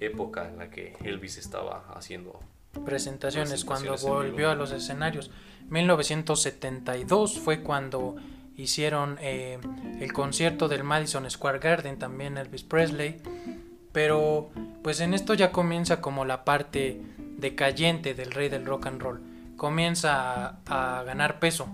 época 0.00 0.48
en 0.48 0.58
la 0.58 0.70
que 0.70 0.94
Elvis 1.02 1.38
estaba 1.38 1.84
haciendo 1.94 2.38
presentaciones 2.84 3.64
cuando 3.64 3.90
Presentaciones 3.92 4.02
en 4.04 4.08
vivo. 4.08 4.14
volvió 4.30 4.50
a 4.50 4.54
los 4.54 4.70
escenarios. 4.72 5.30
1972 5.70 7.38
fue 7.38 7.60
cuando 7.60 8.16
hicieron 8.56 9.18
eh, 9.20 9.58
el 10.00 10.12
concierto 10.12 10.68
del 10.68 10.82
Madison 10.82 11.30
Square 11.30 11.58
Garden, 11.58 11.98
también 11.98 12.38
Elvis 12.38 12.64
Presley. 12.64 13.20
Pero 13.92 14.50
pues 14.82 15.00
en 15.00 15.14
esto 15.14 15.34
ya 15.34 15.50
comienza 15.52 16.00
como 16.00 16.24
la 16.24 16.44
parte 16.44 17.00
decayente 17.36 18.14
del 18.14 18.32
rey 18.32 18.48
del 18.48 18.66
rock 18.66 18.86
and 18.86 19.00
roll. 19.00 19.22
Comienza 19.56 20.60
a, 20.66 20.98
a 20.98 21.02
ganar 21.04 21.38
peso, 21.38 21.68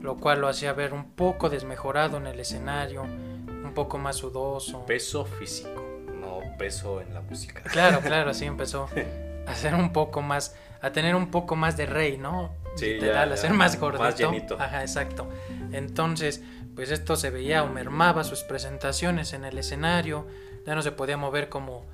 lo 0.00 0.16
cual 0.16 0.40
lo 0.40 0.48
hacía 0.48 0.72
ver 0.72 0.92
un 0.92 1.10
poco 1.12 1.48
desmejorado 1.48 2.16
en 2.16 2.26
el 2.26 2.38
escenario, 2.38 3.02
un 3.02 3.72
poco 3.74 3.98
más 3.98 4.16
sudoso. 4.16 4.84
peso 4.86 5.24
físico, 5.24 5.82
no 6.20 6.40
peso 6.58 7.00
en 7.00 7.14
la 7.14 7.20
música. 7.20 7.62
Claro, 7.62 8.00
claro, 8.00 8.30
así 8.30 8.44
empezó 8.46 8.88
a 9.46 9.54
ser 9.54 9.74
un 9.74 9.92
poco 9.92 10.22
más, 10.22 10.54
a 10.80 10.90
tener 10.90 11.14
un 11.14 11.30
poco 11.30 11.56
más 11.56 11.76
de 11.76 11.86
rey, 11.86 12.18
¿no? 12.18 12.61
Sí, 12.76 12.94
Literal, 12.94 13.30
ya, 13.30 13.36
ser 13.36 13.52
más 13.52 13.78
gordito. 13.78 14.02
más 14.04 14.18
llenito. 14.18 14.56
Ajá, 14.60 14.80
exacto. 14.82 15.28
Entonces, 15.72 16.42
pues 16.74 16.90
esto 16.90 17.16
se 17.16 17.30
veía 17.30 17.62
o 17.64 17.68
mermaba 17.68 18.24
sus 18.24 18.42
presentaciones 18.42 19.32
en 19.34 19.44
el 19.44 19.58
escenario, 19.58 20.26
ya 20.66 20.74
no 20.74 20.82
se 20.82 20.92
podía 20.92 21.16
mover 21.16 21.48
como 21.48 21.84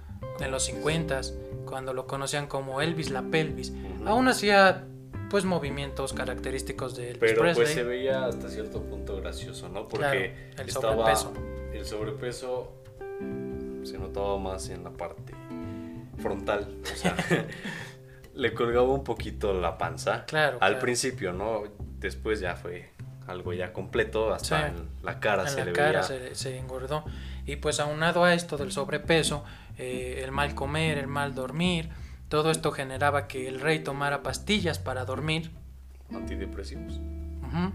en 0.40 0.50
los 0.50 0.64
50 0.64 1.20
cuando 1.64 1.92
lo 1.94 2.06
conocían 2.06 2.46
como 2.46 2.80
Elvis 2.80 3.10
la 3.10 3.22
pelvis. 3.22 3.70
Ujú. 3.70 4.08
Aún 4.08 4.28
hacía 4.28 4.84
pues 5.30 5.44
movimientos 5.44 6.12
característicos 6.14 6.96
de 6.96 7.08
Elvis 7.10 7.20
Pero 7.20 7.42
Presley. 7.42 7.64
pues 7.64 7.74
se 7.74 7.82
veía 7.82 8.24
hasta 8.26 8.48
cierto 8.48 8.82
punto 8.82 9.16
gracioso, 9.20 9.68
¿no? 9.68 9.86
Porque 9.88 9.98
Claro, 10.54 10.62
el 10.62 10.68
estaba 10.68 11.16
sobrepeso. 11.16 11.32
el 11.74 11.84
sobrepeso 11.84 12.72
se 13.84 13.98
notaba 13.98 14.38
más 14.38 14.68
en 14.70 14.84
la 14.84 14.90
parte 14.90 15.34
frontal, 16.18 16.76
o 16.82 16.96
sea, 16.96 17.14
le 18.38 18.54
colgaba 18.54 18.88
un 18.92 19.04
poquito 19.04 19.52
la 19.52 19.76
panza 19.78 20.24
Claro, 20.26 20.54
al 20.60 20.70
claro. 20.70 20.78
principio, 20.78 21.32
¿no? 21.32 21.64
Después 21.98 22.40
ya 22.40 22.54
fue 22.56 22.90
algo 23.26 23.52
ya 23.52 23.72
completo, 23.72 24.32
hasta 24.32 24.70
Sí. 24.70 24.74
en 24.76 24.88
la 25.04 25.20
cara 25.20 25.42
en 25.42 25.48
se 25.50 25.58
la 25.58 25.64
le 25.66 25.72
cara 25.72 25.90
veía. 25.90 26.02
se, 26.04 26.34
se 26.34 26.56
engordó. 26.58 27.04
Y 27.46 27.56
pues 27.56 27.80
aunado 27.80 28.24
a 28.24 28.32
esto 28.34 28.56
del 28.56 28.72
sobrepeso, 28.72 29.44
eh, 29.76 30.22
el 30.24 30.32
mal 30.32 30.54
comer, 30.54 30.98
el 30.98 31.08
mal 31.08 31.34
dormir, 31.34 31.90
todo 32.28 32.50
esto 32.50 32.72
generaba 32.72 33.26
que 33.26 33.48
el 33.48 33.60
rey 33.60 33.80
tomara 33.80 34.22
pastillas 34.22 34.78
para 34.78 35.04
dormir. 35.04 35.50
antidepresivos. 36.14 36.94
Ujú. 36.94 37.72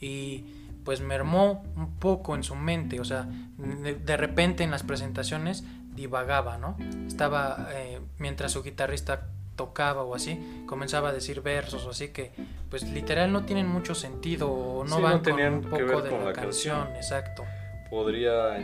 Y 0.00 0.44
pues 0.84 1.00
mermó 1.00 1.64
un 1.76 1.96
poco 1.98 2.34
en 2.34 2.42
su 2.44 2.54
mente, 2.54 3.00
o 3.00 3.04
sea, 3.04 3.26
de, 3.58 3.94
de 3.94 4.16
repente 4.16 4.62
en 4.64 4.70
las 4.70 4.82
presentaciones 4.84 5.64
divagaba, 5.94 6.56
¿no? 6.58 6.76
Estaba, 7.06 7.68
eh, 7.72 8.00
mientras 8.18 8.52
su 8.52 8.62
guitarrista 8.62 9.26
tocaba 9.58 10.02
o 10.04 10.14
así, 10.14 10.64
comenzaba 10.66 11.10
a 11.10 11.12
decir 11.12 11.42
versos 11.42 11.84
o 11.84 11.90
así 11.90 12.08
que 12.08 12.32
pues 12.70 12.84
literal 12.90 13.30
no 13.30 13.44
tienen 13.44 13.66
mucho 13.68 13.94
sentido 13.94 14.50
o 14.50 14.84
no 14.84 14.96
Sí, 14.96 15.02
van 15.02 15.12
no 15.12 15.18
con 15.18 15.22
tenían 15.24 15.54
un 15.56 15.60
que 15.64 15.68
poco 15.68 15.84
ver 15.84 16.02
de 16.04 16.10
con 16.10 16.18
la, 16.20 16.24
la 16.26 16.32
canción, 16.32 16.76
canción. 16.78 16.96
exacto. 16.96 17.44
Podría 17.90 18.58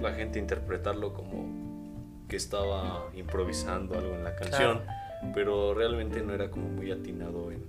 la 0.00 0.12
gente 0.12 0.38
interpretarlo 0.38 1.12
como 1.12 1.48
que 2.28 2.36
estaba 2.36 3.08
improvisando 3.14 3.98
algo 3.98 4.14
en 4.14 4.22
la 4.22 4.36
canción, 4.36 4.82
pero 5.34 5.74
realmente 5.74 6.22
no 6.22 6.32
era 6.32 6.50
como 6.50 6.68
muy 6.68 6.90
atinado 6.92 7.50
en, 7.50 7.64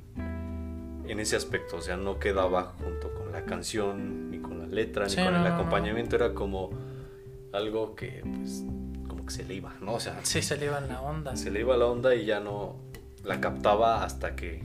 en 1.07 1.19
ese 1.19 1.35
aspecto, 1.35 1.77
o 1.77 1.81
sea, 1.81 1.97
no 1.97 2.19
quedaba 2.19 2.73
junto 2.83 3.13
con 3.15 3.31
la 3.31 3.43
canción, 3.45 4.29
ni 4.29 4.39
con 4.39 4.59
la 4.59 4.67
letra, 4.67 5.07
ni 5.07 5.15
con 5.15 5.25
no, 5.33 5.37
el 5.37 5.43
no. 5.43 5.53
acompañamiento, 5.55 6.15
era 6.15 6.33
como 6.33 6.69
algo 7.53 7.95
que 7.95 8.21
pues 8.23 8.63
se 9.31 9.43
le 9.43 9.55
iba, 9.55 9.73
¿no? 9.81 9.93
O 9.93 9.99
sea, 9.99 10.19
Sí, 10.23 10.41
se 10.41 10.57
le 10.57 10.65
iba 10.65 10.77
en 10.77 10.87
la 10.89 11.01
onda. 11.01 11.35
se 11.35 11.49
le 11.51 11.61
iba 11.61 11.75
la 11.77 11.85
onda 11.87 12.13
y 12.15 12.25
ya 12.25 12.39
no, 12.39 12.75
la 13.23 13.39
captaba 13.41 14.03
hasta 14.03 14.35
que, 14.35 14.63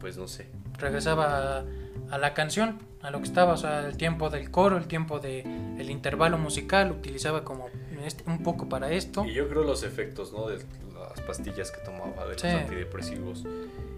pues 0.00 0.16
no 0.16 0.28
sé. 0.28 0.48
Regresaba 0.78 1.58
a, 1.58 1.64
a 2.10 2.18
la 2.18 2.34
canción, 2.34 2.78
a 3.02 3.10
lo 3.10 3.18
que 3.18 3.24
estaba, 3.24 3.52
o 3.54 3.56
sea, 3.56 3.86
el 3.86 3.96
tiempo 3.96 4.30
del 4.30 4.50
coro, 4.50 4.76
el 4.76 4.86
tiempo 4.86 5.18
del 5.18 5.44
el 5.78 5.90
intervalo 5.90 6.38
musical, 6.38 6.90
utilizaba 6.92 7.44
como 7.44 7.68
este- 8.04 8.24
un 8.30 8.42
poco 8.42 8.68
para 8.68 8.90
esto. 8.92 9.24
Y 9.24 9.32
yo 9.34 9.48
creo 9.48 9.64
los 9.64 9.82
efectos, 9.82 10.32
¿no? 10.32 10.46
De 10.48 10.58
las 10.94 11.20
pastillas 11.26 11.70
que 11.70 11.80
tomaba, 11.84 12.24
de 12.26 12.32
los 12.32 12.40
Sí. 12.42 12.48
antidepresivos. 12.48 13.44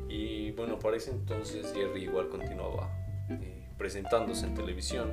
Y 0.09 0.53
bueno, 0.53 0.79
para 0.79 0.97
ese 0.97 1.11
entonces 1.11 1.73
Jerry 1.75 2.05
igual 2.05 2.29
continuaba 2.29 2.89
eh, 3.31 3.67
presentándose 3.77 4.47
en 4.47 4.55
televisión, 4.55 5.11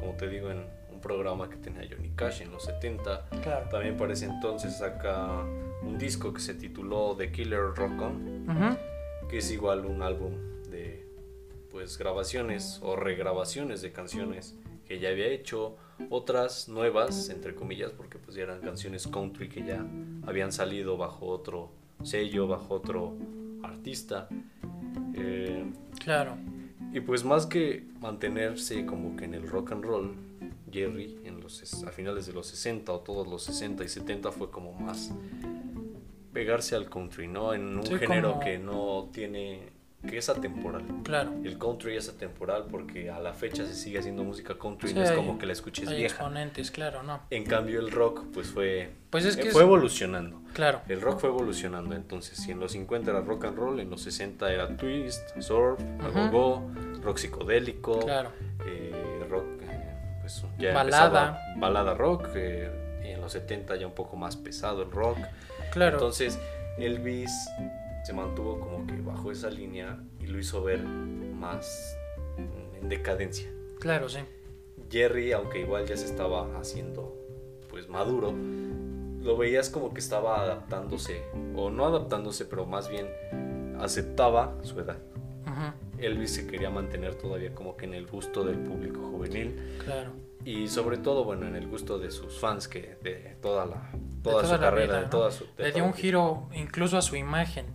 como 0.00 0.12
te 0.14 0.28
digo, 0.28 0.50
en 0.50 0.66
programa 1.02 1.50
que 1.50 1.56
tenía 1.56 1.86
Johnny 1.90 2.10
Cash 2.16 2.40
en 2.40 2.50
los 2.50 2.64
70. 2.64 3.28
Claro. 3.42 3.68
También 3.68 3.96
para 3.98 4.14
ese 4.14 4.24
entonces 4.26 4.78
saca 4.78 5.42
un 5.82 5.98
disco 5.98 6.32
que 6.32 6.40
se 6.40 6.54
tituló 6.54 7.14
The 7.18 7.30
Killer 7.30 7.74
Rock 7.74 8.00
On, 8.00 8.78
que 9.28 9.38
es 9.38 9.50
igual 9.50 9.84
un 9.84 10.00
álbum 10.02 10.32
de 10.70 11.06
pues 11.70 11.98
grabaciones 11.98 12.78
o 12.82 12.96
regrabaciones 12.96 13.82
de 13.82 13.92
canciones 13.92 14.56
que 14.86 14.98
ya 14.98 15.08
había 15.10 15.26
hecho, 15.26 15.76
otras 16.10 16.68
nuevas, 16.68 17.28
entre 17.30 17.54
comillas, 17.54 17.92
porque 17.92 18.18
pues 18.18 18.36
ya 18.36 18.42
eran 18.42 18.60
canciones 18.60 19.06
country 19.06 19.48
que 19.48 19.62
ya 19.64 19.84
habían 20.26 20.52
salido 20.52 20.96
bajo 20.96 21.26
otro 21.26 21.70
sello, 22.02 22.46
bajo 22.48 22.74
otro 22.74 23.14
artista. 23.62 24.28
Eh, 25.14 25.64
Claro. 26.02 26.36
y 26.92 27.00
pues 27.00 27.24
más 27.24 27.46
que 27.46 27.84
mantenerse 28.00 28.84
como 28.84 29.16
que 29.16 29.24
en 29.24 29.34
el 29.34 29.48
rock 29.48 29.72
and 29.72 29.84
roll, 29.84 30.14
Jerry 30.72 31.20
en 31.24 31.40
los, 31.40 31.84
a 31.84 31.90
finales 31.90 32.26
de 32.26 32.32
los 32.32 32.46
60 32.46 32.92
o 32.92 33.00
todos 33.00 33.26
los 33.28 33.42
60 33.44 33.84
y 33.84 33.88
70 33.88 34.32
fue 34.32 34.50
como 34.50 34.72
más 34.72 35.12
pegarse 36.32 36.74
al 36.74 36.88
country, 36.88 37.28
¿no? 37.28 37.52
En 37.54 37.76
un 37.78 37.86
Sí, 37.86 37.94
género 37.98 38.32
como- 38.32 38.40
que 38.44 38.58
no 38.58 39.10
tiene, 39.12 39.68
que 40.08 40.16
es 40.16 40.28
atemporal. 40.30 40.82
Claro. 41.04 41.30
El 41.44 41.58
country 41.58 41.96
es 41.96 42.08
atemporal 42.08 42.64
porque 42.70 43.10
a 43.10 43.20
la 43.20 43.34
fecha 43.34 43.66
se 43.66 43.74
sigue 43.74 43.98
haciendo 43.98 44.24
música 44.24 44.56
country 44.58 44.88
y 44.88 44.92
Sí, 44.92 44.98
no 44.98 45.04
es 45.04 45.10
hay- 45.10 45.16
como 45.16 45.38
que 45.38 45.44
la 45.46 45.52
escuches 45.52 45.86
Hay 45.88 45.98
vieja. 45.98 46.14
exponentes, 46.14 46.70
claro, 46.70 47.02
¿no? 47.02 47.20
En 47.30 47.44
cambio 47.44 47.80
el 47.80 47.90
rock 47.90 48.24
pues 48.32 48.46
fue, 48.48 48.90
Pues 49.10 49.26
es 49.26 49.36
eh, 49.36 49.40
que 49.42 49.50
fue 49.50 49.60
es- 49.62 49.66
evolucionando. 49.66 50.40
Claro. 50.54 50.80
El 50.88 51.02
rock 51.02 51.20
fue 51.20 51.28
evolucionando, 51.28 51.94
entonces 51.94 52.38
si 52.38 52.50
en 52.50 52.60
los 52.60 52.72
50 52.72 53.10
era 53.10 53.20
rock 53.20 53.44
and 53.44 53.56
roll, 53.58 53.78
en 53.78 53.90
los 53.90 54.00
60 54.02 54.50
era 54.52 54.74
twist, 54.76 55.20
surf, 55.40 55.78
Ujú. 55.80 56.30
go 56.30 56.62
rock 57.02 57.18
psicodélico, 57.18 58.00
Claro. 58.00 58.30
Pues 60.22 60.42
ya 60.58 60.72
Balada. 60.72 61.06
empezaba 61.26 61.38
balada 61.58 61.94
rock, 61.94 62.28
eh, 62.34 63.02
en 63.04 63.20
los 63.20 63.32
70 63.32 63.76
ya 63.76 63.86
un 63.86 63.92
poco 63.94 64.16
más 64.16 64.36
pesado 64.36 64.82
el 64.82 64.90
rock. 64.90 65.18
Claro. 65.72 65.96
Entonces 65.98 66.38
Elvis 66.78 67.30
se 68.04 68.12
mantuvo 68.12 68.58
como 68.58 68.86
que 68.86 69.00
bajo 69.00 69.30
esa 69.30 69.50
línea 69.50 69.98
y 70.20 70.26
lo 70.26 70.38
hizo 70.38 70.62
ver 70.62 70.82
más 70.82 71.96
en 72.80 72.88
decadencia. 72.88 73.48
Claro, 73.80 74.08
sí. 74.08 74.20
Jerry, 74.90 75.32
aunque 75.32 75.60
igual 75.60 75.86
ya 75.86 75.96
se 75.96 76.06
estaba 76.06 76.58
haciendo 76.58 77.16
pues 77.68 77.88
maduro, 77.88 78.32
lo 79.20 79.36
veías 79.36 79.70
como 79.70 79.94
que 79.94 80.00
estaba 80.00 80.42
adaptándose, 80.42 81.22
o 81.56 81.70
no 81.70 81.86
adaptándose, 81.86 82.44
pero 82.44 82.66
más 82.66 82.88
bien 82.88 83.06
aceptaba 83.80 84.54
su 84.62 84.78
edad. 84.80 84.98
Ujú. 85.46 85.91
Elvis 86.04 86.34
se 86.34 86.46
quería 86.46 86.70
mantener 86.70 87.14
todavía 87.14 87.54
como 87.54 87.76
que 87.76 87.84
en 87.86 87.94
el 87.94 88.06
gusto 88.06 88.44
del 88.44 88.58
público 88.58 89.00
juvenil 89.10 89.78
Claro. 89.84 90.12
y 90.44 90.66
sobre 90.68 90.98
todo, 90.98 91.24
bueno, 91.24 91.46
en 91.46 91.56
el 91.56 91.66
gusto 91.68 91.98
de 91.98 92.10
sus 92.10 92.38
fans 92.38 92.68
que 92.68 92.96
de 93.02 93.36
toda 93.40 93.66
la 93.66 93.90
De 93.92 94.30
toda, 94.30 94.44
su 94.44 94.52
la 94.52 94.58
carrera, 94.60 94.86
vida, 94.86 94.96
de 94.98 95.02
¿no? 95.04 95.10
toda 95.10 95.30
su 95.30 95.46
de 95.56 95.62
Le 95.64 95.72
dio 95.72 95.84
un 95.84 95.94
giro 95.94 96.48
incluso 96.54 96.96
a 96.98 97.02
su 97.02 97.16
imagen. 97.16 97.66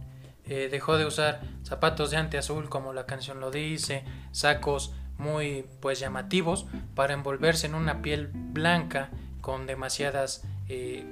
Eh, 0.49 0.69
dejó 0.71 0.97
de 0.97 1.05
usar 1.05 1.41
zapatos 1.63 2.11
de 2.11 2.17
ante 2.17 2.38
azul 2.38 2.69
como 2.69 2.93
la 2.93 3.05
canción 3.05 3.39
lo 3.41 3.51
dice, 3.51 4.03
sacos 4.32 4.93
muy 5.17 5.65
pues 5.82 5.99
llamativos 5.99 6.67
para 6.95 7.13
envolverse 7.13 7.67
en 7.67 7.75
una 7.75 8.01
piel 8.01 8.30
blanca 8.34 9.09
con 9.41 9.65
demasiadas 9.67 10.43
eh, 10.69 11.03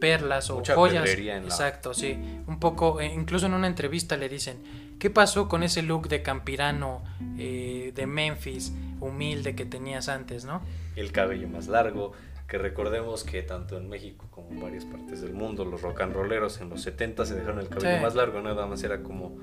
perlas 0.00 0.50
o 0.50 0.56
Mucha 0.56 0.74
joyas. 0.74 1.08
en 1.08 1.26
la- 1.26 1.36
Exacto, 1.38 1.94
sí. 1.94 2.18
Un 2.46 2.60
poco, 2.60 3.00
eh, 3.00 3.06
incluso 3.12 3.46
en 3.46 3.54
una 3.54 3.66
entrevista 3.66 4.16
le 4.16 4.28
dicen, 4.28 4.58
¿qué 4.98 5.10
pasó 5.10 5.48
con 5.48 5.62
ese 5.62 5.82
look 5.82 6.08
de 6.08 6.22
campirano 6.22 7.02
eh, 7.38 7.92
de 7.94 8.06
Memphis, 8.06 8.72
humilde 9.00 9.54
que 9.54 9.64
tenías 9.64 10.08
antes, 10.08 10.44
no? 10.44 10.60
el 10.96 11.12
cabello 11.12 11.48
más 11.48 11.68
largo, 11.68 12.12
que 12.48 12.58
recordemos 12.58 13.24
que 13.24 13.42
tanto 13.42 13.76
en 13.76 13.88
México 13.88 14.26
como 14.30 14.50
en 14.50 14.60
varias 14.60 14.84
partes 14.84 15.20
del 15.20 15.34
mundo 15.34 15.64
los 15.64 15.82
rock 15.82 16.00
and 16.02 16.14
rolleros 16.14 16.60
en 16.60 16.70
los 16.70 16.80
70 16.82 17.26
se 17.26 17.34
dejaron 17.34 17.58
el 17.58 17.68
cabello 17.68 17.96
Sí. 17.96 18.02
más 18.02 18.14
largo, 18.14 18.40
nada 18.40 18.66
más 18.66 18.82
era 18.82 19.02
como 19.02 19.36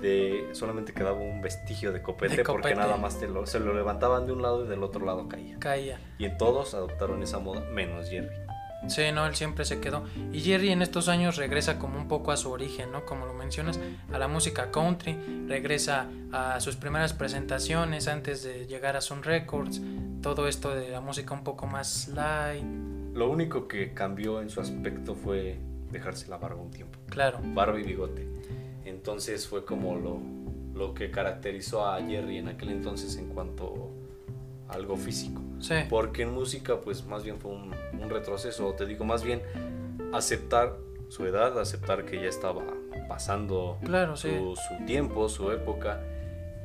de 0.00 0.48
solamente 0.52 0.92
quedaba 0.92 1.18
un 1.18 1.40
vestigio 1.40 1.92
de 1.92 2.02
copete, 2.02 2.38
De 2.38 2.44
porque 2.44 2.74
nada 2.74 2.96
más 2.96 3.20
te 3.20 3.28
lo, 3.28 3.46
se 3.46 3.60
lo 3.60 3.72
levantaban 3.72 4.26
de 4.26 4.32
un 4.32 4.42
lado 4.42 4.64
y 4.64 4.68
del 4.68 4.82
otro 4.82 5.04
lado 5.06 5.28
caía. 5.28 5.58
Caía. 5.60 6.00
Y 6.18 6.24
en 6.24 6.36
todos 6.36 6.74
adoptaron 6.74 7.22
esa 7.22 7.38
moda, 7.38 7.60
menos 7.72 8.10
Jerry. 8.10 8.34
Sí, 8.88 9.02
no, 9.14 9.26
él 9.26 9.34
siempre 9.34 9.64
se 9.64 9.80
quedó. 9.80 10.04
Y 10.32 10.40
Jerry 10.40 10.70
en 10.70 10.82
estos 10.82 11.08
años 11.08 11.36
regresa 11.36 11.78
como 11.78 11.98
un 11.98 12.08
poco 12.08 12.32
a 12.32 12.36
su 12.36 12.50
origen, 12.50 12.90
¿no? 12.92 13.04
Como 13.04 13.26
lo 13.26 13.34
mencionas, 13.34 13.78
a 14.12 14.18
la 14.18 14.28
música 14.28 14.70
country, 14.70 15.16
regresa 15.46 16.08
a 16.32 16.60
sus 16.60 16.76
primeras 16.76 17.12
presentaciones 17.12 18.08
antes 18.08 18.42
de 18.42 18.66
llegar 18.66 18.96
a 18.96 19.00
Sun 19.00 19.22
Records, 19.22 19.80
todo 20.20 20.48
esto 20.48 20.74
de 20.74 20.88
la 20.90 21.00
música 21.00 21.34
un 21.34 21.44
poco 21.44 21.66
más 21.66 22.08
light, 22.08 22.64
Lo 23.14 23.30
único 23.30 23.68
que 23.68 23.92
cambió 23.92 24.40
en 24.40 24.50
su 24.50 24.60
aspecto 24.60 25.14
fue 25.14 25.58
dejarse 25.90 26.28
la 26.28 26.38
barba 26.38 26.60
un 26.62 26.70
tiempo. 26.70 26.98
claro. 27.08 27.38
barba 27.42 27.78
y 27.78 27.82
bigote. 27.82 28.26
Entonces 28.84 29.46
fue 29.46 29.64
como 29.64 29.96
lo, 29.96 30.18
lo 30.74 30.94
que 30.94 31.10
caracterizó 31.10 31.86
a 31.86 32.00
Jerry 32.02 32.38
en 32.38 32.48
aquel 32.48 32.70
entonces 32.70 33.16
en 33.16 33.28
cuanto 33.28 33.90
algo 34.72 34.96
físico. 34.96 35.40
Sí, 35.60 35.74
Porque 35.88 36.22
en 36.22 36.32
música 36.32 36.80
pues 36.80 37.04
más 37.06 37.22
bien 37.22 37.38
fue 37.38 37.52
un, 37.52 37.72
un 38.00 38.10
retroceso, 38.10 38.66
o 38.68 38.74
te 38.74 38.84
digo 38.86 39.04
más 39.04 39.22
bien 39.22 39.42
aceptar 40.12 40.76
su 41.08 41.26
edad, 41.26 41.58
aceptar 41.60 42.04
que 42.04 42.16
ya 42.20 42.28
estaba 42.28 42.62
pasando 43.08 43.78
Claro, 43.84 44.16
sí. 44.16 44.28
su, 44.30 44.56
su 44.56 44.84
tiempo, 44.86 45.28
su 45.28 45.50
época 45.50 46.00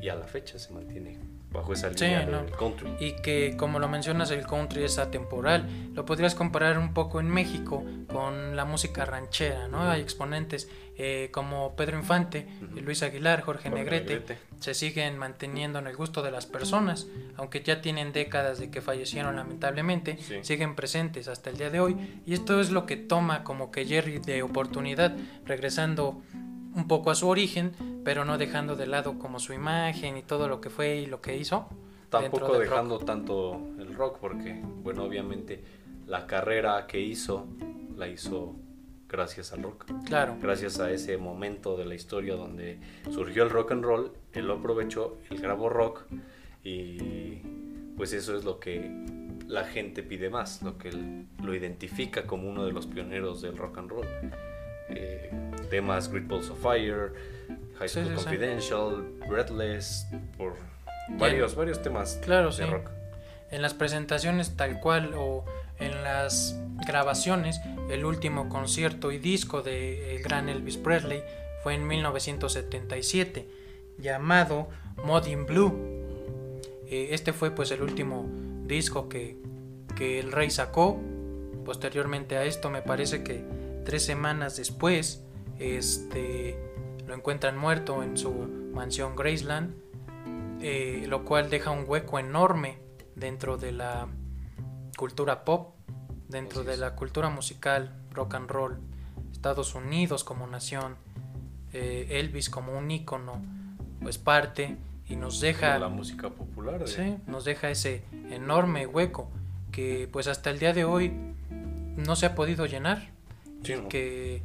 y 0.02 0.10
a 0.10 0.16
la 0.16 0.26
fecha 0.28 0.58
se 0.60 0.74
mantiene 0.74 1.20
bajo 1.52 1.74
esa 1.74 1.90
Sí, 1.94 2.06
línea 2.06 2.26
¿no? 2.26 2.44
del 2.44 2.52
country. 2.52 2.90
y 3.00 3.14
que 3.22 3.56
como 3.58 3.80
lo 3.80 3.88
mencionas 3.88 4.32
el 4.32 4.46
country 4.46 4.84
es 4.84 4.98
atemporal 5.00 5.68
lo 5.94 6.06
podrías 6.06 6.36
comparar 6.36 6.78
un 6.78 6.94
poco 6.94 7.20
en 7.22 7.30
México 7.30 7.84
con 8.12 8.56
la 8.56 8.66
música 8.66 9.06
ranchera 9.06 9.68
no 9.70 9.90
hay 9.90 10.02
exponentes 10.02 10.70
eh, 11.00 11.30
como 11.32 11.76
Pedro 11.76 11.98
Infante 11.98 12.48
Ujú. 12.72 12.82
Luis 12.82 13.02
Aguilar 13.04 13.42
Jorge, 13.42 13.70
Jorge 13.70 13.84
Negrete, 13.84 14.14
Negrete. 14.16 14.38
se 14.60 14.74
siguen 14.74 15.18
manteniendo 15.18 15.80
en 15.80 15.88
el 15.88 15.96
gusto 15.96 16.22
de 16.22 16.32
las 16.32 16.46
personas 16.48 17.08
aunque 17.38 17.62
ya 17.64 17.82
tienen 17.82 18.12
décadas 18.12 18.60
de 18.60 18.70
que 18.70 18.82
fallecieron 18.82 19.36
lamentablemente 19.38 20.18
Sí. 20.20 20.40
siguen 20.42 20.76
presentes 20.76 21.28
hasta 21.30 21.50
el 21.50 21.58
día 21.58 21.70
de 21.70 21.80
hoy 21.80 21.96
y 22.26 22.34
esto 22.34 22.60
es 22.60 22.72
lo 22.72 22.86
que 22.86 22.98
toma 22.98 23.44
como 23.46 23.72
que 23.72 23.86
Jerry 23.86 24.20
de 24.20 24.44
oportunidad 24.44 25.16
regresando 25.46 26.22
un 26.78 26.88
poco 26.88 27.12
a 27.12 27.16
su 27.16 27.28
origen 27.28 27.74
pero 28.06 28.24
no 28.24 28.38
dejando 28.38 28.76
de 28.78 28.88
lado 28.88 29.20
como 29.20 29.40
su 29.40 29.52
imagen 29.54 30.16
y 30.16 30.22
todo 30.22 30.48
lo 30.48 30.62
que 30.62 30.70
fue 30.70 30.98
y 30.98 31.06
lo 31.08 31.20
que 31.20 31.36
hizo 31.36 31.68
Tampoco 32.10 32.54
del 32.54 32.62
rock. 32.62 32.70
dejando 32.70 33.00
tanto 33.00 33.60
el 33.80 33.94
rock 33.94 34.20
porque, 34.22 34.62
bueno, 34.82 35.04
obviamente 35.04 35.62
la 36.06 36.26
carrera 36.26 36.88
que 36.88 37.02
hizo 37.02 37.48
la 37.98 38.08
hizo 38.08 38.56
gracias 39.10 39.52
al 39.52 39.64
rock. 39.64 39.86
Claro, 40.06 40.38
Gracias 40.42 40.80
a 40.80 40.90
ese 40.90 41.18
momento 41.18 41.76
de 41.76 41.86
la 41.86 41.96
historia 41.96 42.36
donde 42.36 42.80
surgió 43.12 43.44
el 43.44 43.50
rock 43.50 43.74
and 43.74 43.84
roll, 43.84 44.12
él 44.32 44.48
lo 44.48 44.54
aprovechó, 44.54 45.18
él 45.30 45.40
grabó 45.42 45.68
rock 45.68 46.06
y 46.64 47.42
pues 47.98 48.14
eso 48.14 48.38
es 48.38 48.46
lo 48.46 48.60
que 48.60 48.90
la 49.48 49.66
gente 49.66 50.02
pide 50.04 50.30
más, 50.30 50.62
lo 50.62 50.78
que 50.78 50.92
lo 51.44 51.56
identifica 51.56 52.26
como 52.26 52.50
uno 52.50 52.66
de 52.66 52.72
los 52.72 52.86
pioneros 52.86 53.42
del 53.42 53.58
rock 53.58 53.80
and 53.80 53.90
roll. 53.90 54.08
Eh, 54.90 55.30
temas 55.70 56.10
Great 56.12 56.28
Balls 56.28 56.50
of 56.50 56.60
Fire, 56.62 57.12
High 57.80 57.90
School 57.90 58.04
sí, 58.06 58.10
sí. 58.10 58.16
Confidential, 58.24 59.04
Breathless, 59.28 60.08
por 60.38 60.56
varios, 61.10 61.56
varios 61.56 61.82
temas 61.82 62.20
Claro, 62.24 62.48
de 62.52 62.54
sí. 62.54 62.64
rock. 62.64 62.90
en 63.52 63.62
las 63.62 63.74
presentaciones 63.74 64.56
tal 64.56 64.80
cual 64.80 65.14
o 65.16 65.46
en 65.80 66.04
las 66.04 66.58
grabaciones, 66.88 67.60
el 67.90 68.04
último 68.06 68.50
concierto 68.50 69.12
y 69.12 69.18
disco 69.20 69.62
de 69.62 70.16
el 70.16 70.24
gran 70.24 70.50
Elvis 70.50 70.78
Presley 70.78 71.22
fue 71.64 71.76
en 71.76 71.86
1977, 71.88 73.48
llamado 74.00 74.70
Mod 75.04 75.28
in 75.28 75.46
Blue. 75.46 75.74
Eh, 76.90 77.10
Este 77.12 77.34
fue 77.34 77.52
pues 77.52 77.72
el 77.72 77.82
último 77.82 78.26
disco 78.66 79.08
que, 79.10 79.38
que 79.96 80.20
el 80.20 80.32
rey 80.32 80.50
sacó. 80.50 81.00
Posteriormente 81.66 82.38
a 82.38 82.44
esto 82.46 82.70
me 82.70 82.82
parece 82.82 83.24
que 83.24 83.44
tres 83.88 84.04
semanas 84.04 84.58
después 84.58 85.24
este, 85.60 86.60
lo 87.08 87.14
encuentran 87.16 87.58
muerto 87.58 88.04
en 88.04 88.18
su 88.18 88.32
mansión 88.74 89.16
Graceland, 89.16 89.74
eh, 90.62 91.06
lo 91.08 91.24
cual 91.24 91.50
deja 91.50 91.72
un 91.72 91.86
hueco 91.88 92.20
enorme 92.20 92.80
dentro 93.16 93.56
de 93.58 93.72
la 93.72 94.08
cultura 94.98 95.46
pop, 95.46 95.76
dentro 96.28 96.66
de 96.66 96.76
la 96.76 96.96
cultura 96.96 97.30
musical, 97.30 97.96
rock 98.12 98.36
and 98.36 98.50
roll, 98.50 98.78
Estados 99.32 99.74
Unidos 99.74 100.24
como 100.24 100.48
nación. 100.48 100.96
eh, 101.74 102.20
Elvis 102.20 102.50
como 102.50 102.78
un 102.78 102.90
ícono 102.90 103.42
pues 104.02 104.18
parte 104.18 104.78
y 105.08 105.16
nos 105.18 105.42
deja 105.42 105.78
la 105.80 105.90
música 105.90 106.30
popular. 106.30 106.80
de- 106.80 106.88
Sí, 106.88 107.18
nos 107.28 107.44
deja 107.46 107.70
ese 107.70 108.04
enorme 108.32 108.86
hueco 108.88 109.30
que 109.72 110.08
pues 110.12 110.28
hasta 110.28 110.50
el 110.50 110.60
día 110.60 110.72
de 110.74 110.86
hoy 110.86 111.14
no 111.98 112.16
se 112.16 112.26
ha 112.26 112.36
podido 112.36 112.66
llenar. 112.66 113.12
Sí, 113.64 113.74
y 113.74 113.76
¿no? 113.78 113.90
que, 113.90 114.42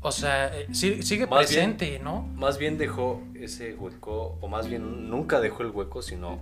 o 0.00 0.12
sea, 0.12 0.56
eh, 0.58 0.66
sí- 0.72 1.02
sigue 1.02 1.26
Más 1.26 1.50
bien- 1.50 1.76
presente, 1.76 1.98
¿no? 2.02 2.22
Más 2.34 2.58
bien 2.58 2.78
dejó 2.78 3.22
ese 3.34 3.74
hueco, 3.74 4.38
o 4.40 4.48
más 4.48 4.68
bien 4.68 5.10
nunca 5.10 5.40
dejó 5.40 5.62
el 5.62 5.70
hueco, 5.70 6.02
sino... 6.02 6.40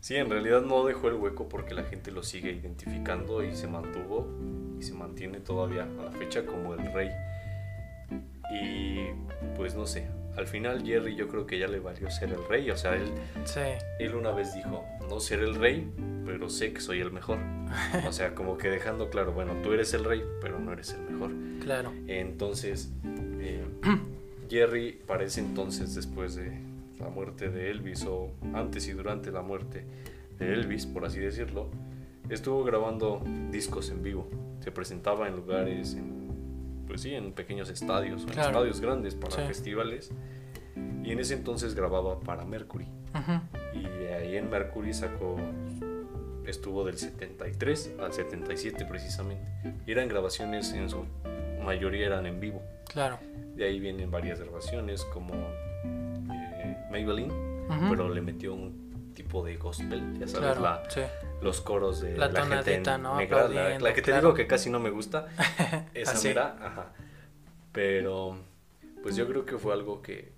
Sí, 0.00 0.14
en 0.14 0.30
realidad 0.30 0.62
no 0.62 0.84
dejó 0.84 1.08
el 1.08 1.14
hueco 1.14 1.48
porque 1.48 1.74
la 1.74 1.82
gente 1.82 2.12
lo 2.12 2.22
sigue 2.22 2.52
identificando 2.52 3.42
y 3.42 3.56
se 3.56 3.66
mantuvo 3.66 4.26
y 4.78 4.82
se 4.84 4.92
mantiene 4.94 5.40
todavía 5.40 5.82
a 5.82 6.04
la 6.04 6.10
fecha 6.12 6.46
como 6.46 6.74
el 6.74 6.92
rey. 6.92 7.10
Y 8.62 8.98
pues 9.56 9.74
no 9.74 9.84
sé, 9.84 10.06
al 10.36 10.46
final 10.46 10.84
Jerry 10.84 11.16
yo 11.16 11.28
creo 11.28 11.46
que 11.46 11.58
ya 11.58 11.66
le 11.66 11.80
valió 11.80 12.10
ser 12.10 12.30
el 12.30 12.46
rey, 12.48 12.70
o 12.70 12.76
sea, 12.76 12.94
él, 12.94 13.10
Sí, 13.44 13.60
él 13.98 14.14
una 14.14 14.30
vez 14.30 14.54
dijo, 14.54 14.84
no 15.08 15.20
ser 15.20 15.40
el 15.40 15.54
rey, 15.54 15.90
pero 16.24 16.48
sé 16.48 16.72
que 16.72 16.80
soy 16.80 17.00
el 17.00 17.10
mejor. 17.10 17.38
O 18.06 18.12
sea, 18.12 18.34
como 18.34 18.58
que 18.58 18.68
dejando 18.68 19.10
claro, 19.10 19.32
bueno, 19.32 19.54
tú 19.62 19.72
eres 19.72 19.94
el 19.94 20.04
rey, 20.04 20.22
pero 20.40 20.58
no 20.58 20.72
eres 20.72 20.92
el 20.92 21.12
mejor. 21.12 21.30
claro. 21.60 21.92
Entonces, 22.06 22.90
eh, 23.40 23.64
Jerry 24.50 25.00
parece 25.06 25.40
entonces 25.40 25.94
después 25.94 26.34
de 26.36 26.60
la 26.98 27.08
muerte 27.08 27.50
de 27.50 27.70
Elvis 27.70 28.04
o 28.06 28.32
antes 28.54 28.88
y 28.88 28.92
durante 28.92 29.30
la 29.30 29.42
muerte 29.42 29.84
de 30.38 30.52
Elvis, 30.52 30.86
por 30.86 31.04
así 31.04 31.20
decirlo, 31.20 31.68
estuvo 32.28 32.64
grabando 32.64 33.22
discos 33.50 33.90
en 33.90 34.02
vivo. 34.02 34.28
Se 34.60 34.70
presentaba 34.72 35.28
en 35.28 35.36
lugares, 35.36 35.94
en, 35.94 36.25
pues 36.96 37.02
sí, 37.02 37.14
en 37.14 37.32
pequeños 37.32 37.68
estadios 37.68 38.24
o 38.24 38.32
en 38.32 38.38
estadios 38.38 38.80
grandes 38.80 39.14
para 39.14 39.36
Sí. 39.36 39.42
festivales. 39.46 40.10
Y 41.04 41.10
en 41.12 41.20
ese 41.20 41.34
entonces 41.34 41.74
grababa 41.74 42.18
para 42.20 42.46
Mercury. 42.46 42.88
Y 43.74 44.06
ahí 44.14 44.36
en 44.36 44.48
Mercury 44.48 44.94
sacó, 44.94 45.36
estuvo 46.46 46.84
del 46.86 46.96
73 46.96 47.96
al 48.00 48.14
77 48.14 48.86
precisamente. 48.86 49.46
Y 49.86 49.92
eran 49.92 50.08
grabaciones 50.08 50.72
en 50.72 50.88
su 50.88 51.04
mayoría 51.62 52.06
eran 52.06 52.24
en 52.24 52.40
vivo. 52.40 52.62
Claro. 52.88 53.18
De 53.54 53.66
ahí 53.66 53.78
vienen 53.78 54.10
varias 54.10 54.40
grabaciones 54.40 55.04
como 55.12 55.34
eh, 55.34 56.76
Maybelline, 56.90 57.32
pero 57.90 58.08
le 58.08 58.22
metió 58.22 58.54
un 58.54 59.12
tipo 59.14 59.44
de 59.44 59.56
gospel, 59.58 60.18
ya 60.18 60.26
sabes, 60.28 60.38
claro, 60.56 60.60
la- 60.62 60.82
sí. 60.90 61.00
Los 61.42 61.60
coros 61.60 62.00
de 62.00 62.16
La 62.16 62.28
la, 62.28 62.44
gente 62.62 62.80
¿no? 62.98 63.16
negra, 63.16 63.48
la, 63.48 63.78
que 63.92 64.00
te 64.00 64.10
claro. 64.10 64.20
digo 64.28 64.34
que 64.34 64.46
casi 64.46 64.70
no 64.70 64.80
me 64.80 64.90
gusta, 64.90 65.28
esa 65.94 66.12
Así. 66.12 66.28
mera, 66.28 66.56
ajá. 66.60 66.92
Pero 67.72 68.36
pues 69.02 69.16
yo 69.16 69.26
creo 69.28 69.44
que 69.44 69.58
fue 69.58 69.72
algo 69.72 70.00
que, 70.02 70.32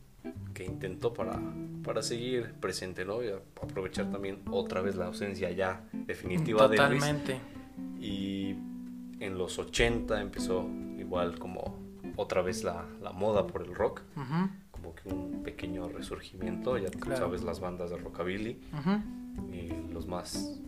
que 0.54 0.64
intentó 0.64 1.14
para, 1.14 1.40
para 1.84 2.02
seguir 2.02 2.52
presente, 2.60 3.04
¿no? 3.04 3.22
Y 3.22 3.28
aprovechar 3.30 4.10
también 4.10 4.42
otra 4.50 4.80
vez 4.82 4.96
la 4.96 5.06
ausencia 5.06 5.50
ya 5.52 5.82
definitiva 5.92 6.68
de 6.68 6.76
Elvis. 6.76 7.00
Totalmente. 7.00 7.40
Y 8.00 8.56
en 9.20 9.38
los 9.38 9.58
80 9.58 10.20
empezó 10.20 10.68
igual 10.98 11.38
como 11.38 11.78
otra 12.16 12.42
vez 12.42 12.64
la, 12.64 12.84
la 13.00 13.12
moda 13.12 13.46
por 13.46 13.62
el 13.62 13.74
rock, 13.74 14.02
como 14.72 14.94
que 14.94 15.08
un 15.08 15.42
pequeño 15.44 15.88
resurgimiento, 15.88 16.76
ya 16.78 16.90
Claro. 16.90 17.16
sabes 17.16 17.42
las 17.42 17.60
bandas 17.60 17.90
de 17.90 17.96
rockabilly 17.98 18.60
y 19.52 19.92
los 19.92 20.06
más 20.06 20.58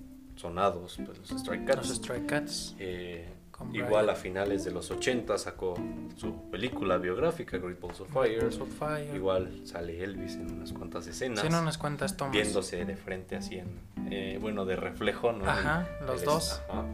sonados, 0.41 0.99
pues 1.05 1.19
los 1.19 1.31
Strike 1.31 1.65
Cats. 1.67 1.89
Los 1.89 1.97
Stray 1.99 2.23
Cats. 2.27 2.75
Eh, 2.79 3.29
igual 3.75 4.07
Brian. 4.07 4.11
a 4.11 4.15
finales 4.15 4.65
de 4.65 4.71
los 4.71 4.91
80 4.91 5.37
sacó 5.37 5.75
su 6.17 6.51
película 6.51 6.97
biográfica 6.97 7.59
Great 7.59 7.79
Balls 7.81 8.01
of 8.01 8.09
Fire. 8.11 8.41
Balls 8.41 8.59
of 8.59 8.69
Fire. 8.79 9.15
Igual 9.15 9.67
sale 9.67 10.03
Elvis 10.03 10.35
en 10.37 10.51
unas 10.53 10.73
cuantas 10.73 11.07
escenas. 11.07 11.41
Sí, 11.41 11.47
en 11.49 11.55
unas 11.55 11.77
cuantas 11.77 12.17
tomas. 12.17 12.33
Viéndose 12.33 12.85
de 12.85 12.97
frente 12.97 13.37
así 13.37 13.59
en, 13.59 13.69
eh, 14.11 14.39
bueno, 14.41 14.65
de 14.65 14.77
reflejo, 14.77 15.33
¿no? 15.33 15.45
Ajá, 15.47 15.87
los 16.07 16.25
dos. 16.25 16.63
ajá. 16.71 16.85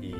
Y 0.00 0.12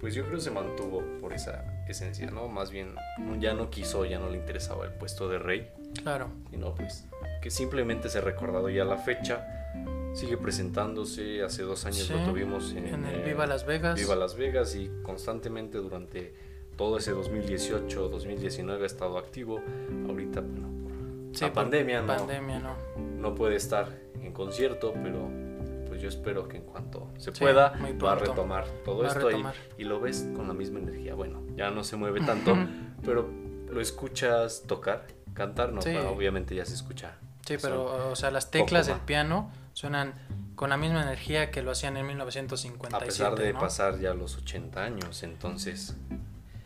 pues 0.00 0.14
yo 0.14 0.24
creo 0.24 0.36
que 0.36 0.42
se 0.44 0.50
mantuvo 0.50 1.02
por 1.20 1.32
esa 1.32 1.64
esencia, 1.88 2.30
¿no? 2.30 2.48
Más 2.48 2.70
bien 2.70 2.94
ya 3.40 3.54
no 3.54 3.70
quiso, 3.70 4.04
ya 4.04 4.18
no 4.18 4.28
le 4.28 4.36
interesaba 4.36 4.84
el 4.84 4.92
puesto 4.92 5.28
de 5.28 5.38
rey, 5.38 5.68
Claro. 6.02 6.28
sino 6.50 6.74
pues 6.74 7.06
que 7.42 7.50
simplemente 7.50 8.08
se 8.10 8.18
ha 8.18 8.20
recordado 8.20 8.68
ya 8.68 8.84
la 8.84 8.98
fecha. 8.98 9.57
Sigue 10.14 10.36
presentándose, 10.36 11.42
hace 11.42 11.62
dos 11.62 11.84
años 11.86 11.98
Sí, 12.06 12.12
lo 12.12 12.24
tuvimos 12.24 12.72
en, 12.72 12.86
En 12.88 13.04
el 13.04 13.20
eh, 13.20 13.24
Viva 13.26 13.46
Las 13.46 13.66
Vegas. 13.66 13.98
Viva 13.98 14.16
Las 14.16 14.36
Vegas 14.36 14.74
y 14.74 14.90
constantemente 15.02 15.78
durante 15.78 16.34
todo 16.76 16.98
ese 16.98 17.12
2018, 17.12 18.08
2019 18.08 18.82
ha 18.82 18.86
estado 18.86 19.18
activo. 19.18 19.60
Ahorita, 20.08 20.40
bueno, 20.40 20.68
por 20.82 21.36
Sí, 21.36 21.44
la 21.44 21.52
por 21.52 21.62
pandemia, 21.62 22.00
no, 22.02 22.06
Pandemia, 22.16 22.58
no. 22.58 22.74
no 23.18 23.34
puede 23.34 23.56
estar 23.56 23.88
en 24.22 24.32
concierto, 24.32 24.92
pero 25.02 25.28
pues 25.86 26.00
yo 26.02 26.08
espero 26.08 26.48
que 26.48 26.56
en 26.58 26.64
cuanto 26.64 27.08
se 27.18 27.32
Sí, 27.32 27.40
pueda 27.40 27.72
va 28.02 28.12
a 28.12 28.14
retomar 28.16 28.66
todo 28.84 29.02
Va 29.02 29.08
esto 29.08 29.20
y- 29.30 29.34
retomar. 29.34 29.54
Y, 29.76 29.84
lo 29.84 30.00
ves 30.00 30.28
con 30.34 30.48
la 30.48 30.54
misma 30.54 30.80
energía. 30.80 31.14
Bueno, 31.14 31.42
ya 31.56 31.70
no 31.70 31.84
se 31.84 31.96
mueve 31.96 32.20
tanto, 32.26 32.56
pero 33.04 33.28
lo 33.70 33.80
escuchas 33.80 34.64
tocar, 34.66 35.06
cantar, 35.34 35.72
no, 35.72 35.80
Sí. 35.82 35.94
Obviamente 35.96 36.54
ya 36.56 36.64
se 36.64 36.74
escucha. 36.74 37.16
Sí, 37.46 37.56
pero, 37.62 38.10
o 38.10 38.16
sea, 38.16 38.30
las 38.30 38.50
teclas 38.50 38.88
del 38.88 38.98
piano 39.00 39.50
suenan 39.78 40.12
con 40.56 40.70
la 40.70 40.76
misma 40.76 41.02
energía 41.02 41.52
que 41.52 41.62
lo 41.62 41.70
hacían 41.70 41.96
en 41.96 42.06
1957. 42.08 42.96
a 42.96 43.06
pesar 43.06 43.34
de 43.38 43.52
¿no? 43.52 43.60
pasar 43.60 44.00
ya 44.00 44.12
los 44.12 44.36
80 44.36 44.82
años, 44.82 45.22
entonces 45.22 45.96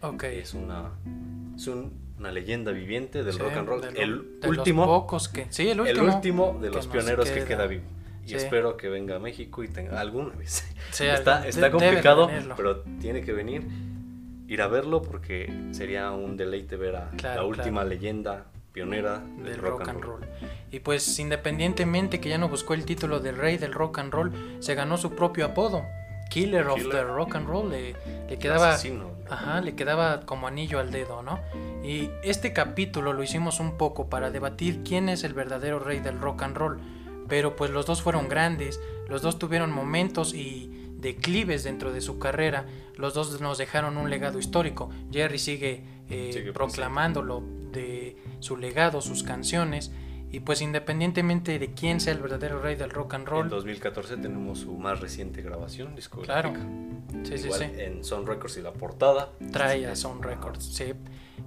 Ok. 0.00 0.24
es 0.24 0.54
una 0.54 0.90
es 1.54 1.66
un- 1.66 1.92
una 2.18 2.30
leyenda 2.32 2.72
viviente 2.72 3.22
del 3.22 3.34
Sí, 3.34 3.38
rock 3.40 3.52
and 3.56 3.68
roll. 3.68 3.84
el 3.84 4.40
de 4.40 4.48
los 4.48 4.58
último 4.58 4.86
pocos 4.86 5.28
que. 5.28 5.46
Sí, 5.50 5.64
el 5.68 5.72
el 5.72 5.80
último. 5.80 6.14
último 6.14 6.58
de 6.62 6.70
los 6.70 6.86
pioneros 6.86 7.28
que 7.30 7.44
queda. 7.44 7.66
vivo. 7.66 7.82
Y 8.24 8.28
Sí. 8.30 8.34
espero 8.36 8.76
que 8.76 8.88
venga 8.88 9.16
a 9.16 9.18
México 9.18 9.62
y 9.64 9.68
tenga 9.68 10.00
alguna 10.00 10.34
vez. 10.36 10.64
Sí, 10.92 11.04
está 11.06 11.34
algún- 11.38 11.48
está 11.48 11.66
de- 11.66 11.70
complicado, 11.72 12.30
pero 12.56 12.80
tiene 13.00 13.22
que 13.22 13.32
venir, 13.32 13.66
ir 14.48 14.62
a 14.62 14.68
verlo 14.68 15.02
porque 15.02 15.52
sería 15.72 16.10
un 16.12 16.36
deleite 16.38 16.76
ver 16.76 16.96
a 16.96 17.10
Claro, 17.10 17.42
la 17.42 17.46
última 17.48 17.80
claro. 17.82 17.88
leyenda 17.88 18.46
pionera 18.72 19.18
del, 19.18 19.44
del 19.44 19.58
rock, 19.58 19.88
and 19.88 20.00
roll. 20.00 20.26
Y 20.70 20.80
pues 20.80 21.18
independientemente 21.18 22.20
que 22.20 22.28
ya 22.28 22.38
no 22.38 22.48
buscó 22.48 22.74
el 22.74 22.84
título 22.84 23.20
de 23.20 23.32
rey 23.32 23.58
del 23.58 23.72
rock 23.72 23.98
and 23.98 24.12
roll, 24.12 24.32
se 24.60 24.74
ganó 24.74 24.96
su 24.96 25.14
propio 25.14 25.46
apodo. 25.46 25.84
Killer, 26.30 26.66
of 26.68 26.80
the 26.90 27.02
rock 27.04 27.36
and 27.36 27.46
roll. 27.46 27.70
Le, 27.70 27.94
le 28.28 28.38
quedaba. 28.38 28.78
Ajá, 29.28 29.60
le 29.60 29.74
quedaba 29.74 30.22
como 30.22 30.46
anillo 30.46 30.78
al 30.78 30.90
dedo, 30.90 31.22
¿no? 31.22 31.38
Y 31.84 32.10
este 32.22 32.52
capítulo 32.52 33.12
lo 33.12 33.22
hicimos 33.22 33.60
un 33.60 33.76
poco 33.76 34.08
para 34.08 34.30
debatir 34.30 34.82
quién 34.82 35.08
es 35.08 35.24
el 35.24 35.34
verdadero 35.34 35.78
rey 35.78 36.00
del 36.00 36.18
rock 36.20 36.42
and 36.42 36.56
roll. 36.56 36.80
Pero 37.28 37.54
pues 37.56 37.70
los 37.70 37.86
dos 37.86 38.02
fueron 38.02 38.28
grandes, 38.28 38.80
los 39.08 39.22
dos 39.22 39.38
tuvieron 39.38 39.70
momentos 39.70 40.34
y 40.34 40.90
declives 40.98 41.64
dentro 41.64 41.92
de 41.92 42.00
su 42.00 42.18
carrera, 42.18 42.66
los 42.96 43.14
dos 43.14 43.40
nos 43.40 43.58
dejaron 43.58 43.96
un 43.96 44.10
legado 44.10 44.38
histórico. 44.38 44.90
Jerry 45.10 45.38
sigue, 45.38 45.84
eh, 46.08 46.30
Sigue 46.32 46.52
proclamándolo 46.52 47.42
de 47.72 48.16
su 48.40 48.56
legado, 48.56 49.00
sus 49.00 49.22
canciones. 49.22 49.90
Y 50.30 50.40
pues 50.40 50.62
independientemente 50.62 51.58
de 51.58 51.74
quién 51.74 52.00
sea 52.00 52.14
el 52.14 52.20
verdadero 52.20 52.62
rey 52.62 52.74
del 52.74 52.88
rock 52.88 53.14
and 53.14 53.24
En 53.24 53.30
roll, 53.30 53.48
2014 53.50 54.16
tenemos 54.16 54.60
su 54.60 54.72
más 54.78 54.98
reciente 55.00 55.42
grabación 55.42 55.88
claro, 55.88 55.96
discográfica. 55.96 56.66
sí, 57.24 57.36
sí, 57.38 57.44
Igual 57.44 57.60
sí. 57.60 57.80
en 57.80 58.02
Sun 58.04 58.26
Records 58.26 58.56
y 58.56 58.62
la 58.62 58.72
portada. 58.72 59.32
trae 59.52 59.86
a 59.86 59.94
Sound. 59.94 60.24
Records, 60.24 60.64
sí. 60.64 60.94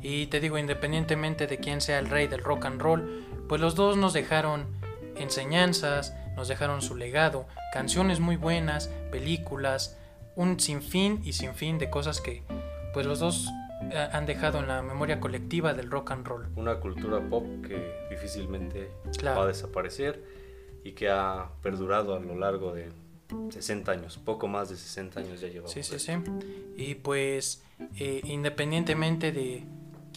Y 0.04 0.28
te 0.28 0.40
digo, 0.40 0.60
independientemente 0.60 1.48
de 1.48 1.58
quién 1.58 1.82
sea 1.82 1.98
el 1.98 2.10
rey 2.10 2.28
del 2.28 2.44
rock 2.44 2.66
and 2.66 2.80
roll, 2.80 3.26
pues 3.50 3.60
los 3.60 3.74
dos 3.74 3.98
nos 3.98 4.14
dejaron 4.14 4.68
enseñanzas, 5.16 6.16
nos 6.36 6.48
dejaron 6.48 6.82
su 6.84 6.96
legado, 6.96 7.48
canciones 7.74 8.20
muy 8.20 8.36
buenas, 8.36 8.90
películas, 9.12 9.98
un 10.36 10.60
sinfín 10.60 11.22
y 11.24 11.34
sinfín 11.34 11.78
de 11.80 11.90
cosas 11.90 12.22
que 12.22 12.44
pues 12.94 13.06
los 13.06 13.20
dos 13.20 13.50
han 13.94 14.26
dejado 14.26 14.60
en 14.60 14.68
la 14.68 14.82
memoria 14.82 15.20
colectiva 15.20 15.74
del 15.74 15.90
rock 15.92 16.12
and 16.12 16.28
roll. 16.28 16.48
Una 16.56 16.80
cultura 16.80 17.20
pop 17.22 17.46
que 17.66 18.06
difícilmente 18.10 18.90
Claro. 19.18 19.40
va 19.40 19.44
a 19.46 19.48
desaparecer 19.48 20.24
y 20.84 20.92
que 20.94 21.10
ha 21.10 21.50
perdurado 21.62 22.16
a 22.16 22.20
lo 22.20 22.36
largo 22.36 22.74
de 22.74 22.90
60 23.50 23.92
años, 23.92 24.18
poco 24.24 24.48
más 24.48 24.70
de 24.70 24.76
60 24.78 25.20
años 25.20 25.42
ya 25.42 25.48
llevamos. 25.48 25.72
Sí, 25.72 25.82
sí, 25.84 25.98
sí. 26.00 26.14
Y 26.78 26.96
pues 26.96 27.64
eh, 28.00 28.22
independientemente 28.24 29.32
de 29.32 29.64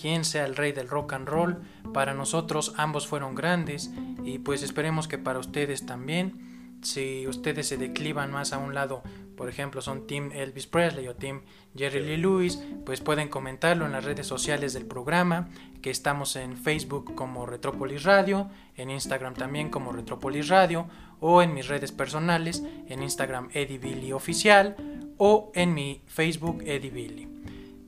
quién 0.00 0.24
sea 0.24 0.44
el 0.44 0.54
rey 0.56 0.72
del 0.72 0.88
rock 0.88 1.14
and 1.14 1.26
roll, 1.28 1.58
para 1.92 2.14
nosotros 2.14 2.74
ambos 2.76 3.06
fueron 3.06 3.34
grandes 3.34 3.90
y 4.24 4.38
pues 4.38 4.62
esperemos 4.62 5.08
que 5.08 5.18
para 5.18 5.38
ustedes 5.38 5.86
también. 5.86 6.46
Si 6.82 7.26
ustedes 7.26 7.66
se 7.66 7.76
declivan 7.76 8.30
más 8.30 8.52
a 8.52 8.58
un 8.58 8.72
lado, 8.72 9.02
por 9.38 9.48
ejemplo, 9.48 9.80
son 9.80 10.08
Team 10.08 10.32
Elvis 10.32 10.66
Presley 10.66 11.06
o 11.06 11.14
Team 11.14 11.42
Jerry 11.76 12.00
Lee 12.00 12.16
Lewis, 12.16 12.60
pues 12.84 13.00
pueden 13.00 13.28
comentarlo 13.28 13.86
en 13.86 13.92
las 13.92 14.04
redes 14.04 14.26
sociales 14.26 14.72
del 14.72 14.84
programa, 14.84 15.48
que 15.80 15.90
estamos 15.90 16.34
en 16.34 16.56
Facebook 16.56 17.14
como 17.14 17.46
Retrópolis 17.46 18.02
Radio, 18.02 18.50
en 18.76 18.90
Instagram 18.90 19.34
también 19.34 19.70
como 19.70 19.92
Retrópolis 19.92 20.48
Radio, 20.48 20.88
o 21.20 21.40
en 21.40 21.54
mis 21.54 21.68
redes 21.68 21.92
personales, 21.92 22.64
en 22.88 23.00
Instagram 23.00 23.48
Eddie 23.54 23.78
Billy 23.78 24.12
Oficial 24.12 24.74
o 25.18 25.52
en 25.54 25.72
mi 25.72 26.02
Facebook 26.06 26.62
Eddie 26.66 26.90
Billy. 26.90 27.37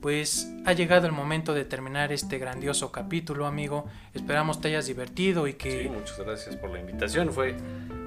Pues 0.01 0.51
ha 0.65 0.73
llegado 0.73 1.05
el 1.05 1.13
momento 1.13 1.53
de 1.53 1.63
terminar 1.63 2.11
este 2.11 2.37
grandioso 2.39 2.91
capítulo, 2.91 3.45
amigo. 3.45 3.85
Esperamos 4.13 4.59
te 4.59 4.69
hayas 4.69 4.87
divertido 4.87 5.47
y 5.47 5.53
que... 5.53 5.83
Sí, 5.83 5.89
muchas 5.89 6.19
gracias 6.19 6.55
por 6.55 6.71
la 6.71 6.79
invitación. 6.79 7.31
Fue 7.31 7.55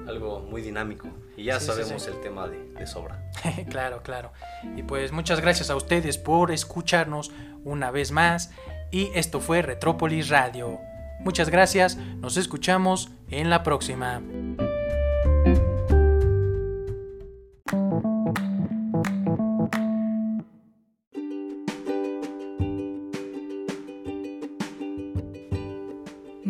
algo 0.07 0.41
muy 0.41 0.61
dinámico 0.61 1.07
y 1.37 1.45
ya 1.45 1.59
Sí, 1.59 1.67
sí, 1.67 1.71
sabemos 1.71 2.03
sí. 2.03 2.11
el 2.11 2.21
tema 2.21 2.47
de, 2.47 2.73
de 2.73 2.85
sobra. 2.85 3.23
claro, 3.69 4.03
claro. 4.03 4.31
Y 4.75 4.83
pues 4.83 5.11
muchas 5.11 5.39
gracias 5.41 5.69
a 5.69 5.75
ustedes 5.75 6.17
por 6.17 6.51
escucharnos 6.51 7.31
una 7.63 7.91
vez 7.91 8.11
más. 8.11 8.51
Y 8.91 9.09
esto 9.15 9.39
fue 9.39 9.61
Retrópolis 9.61 10.29
Radio. 10.29 10.79
Muchas 11.21 11.49
gracias, 11.49 11.95
nos 11.95 12.37
escuchamos 12.37 13.09
en 13.29 13.49
la 13.49 13.63
próxima. 13.63 14.21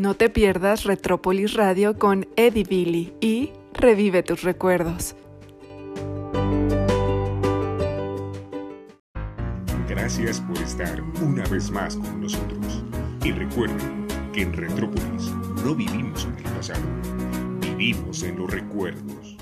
No 0.05 0.13
te 0.13 0.29
pierdas 0.29 0.83
Retrópolis 0.83 1.55
Radio 1.55 1.97
con 1.97 2.27
Eddie 2.35 2.63
Billy 2.63 3.13
y 3.21 3.49
revive 3.73 4.21
tus 4.21 4.43
recuerdos. 4.43 5.15
Gracias 9.89 10.41
por 10.41 10.59
estar 10.59 11.01
una 11.23 11.43
vez 11.45 11.71
más 11.71 11.95
con 11.95 12.21
nosotros. 12.21 12.83
Y 13.23 13.31
recuerden 13.31 14.05
que 14.31 14.43
en 14.43 14.53
Retrópolis 14.53 15.31
no 15.63 15.73
vivimos 15.73 16.25
en 16.25 16.37
el 16.37 16.51
pasado, 16.53 16.83
vivimos 17.59 18.21
en 18.21 18.37
los 18.37 18.51
recuerdos. 18.51 19.34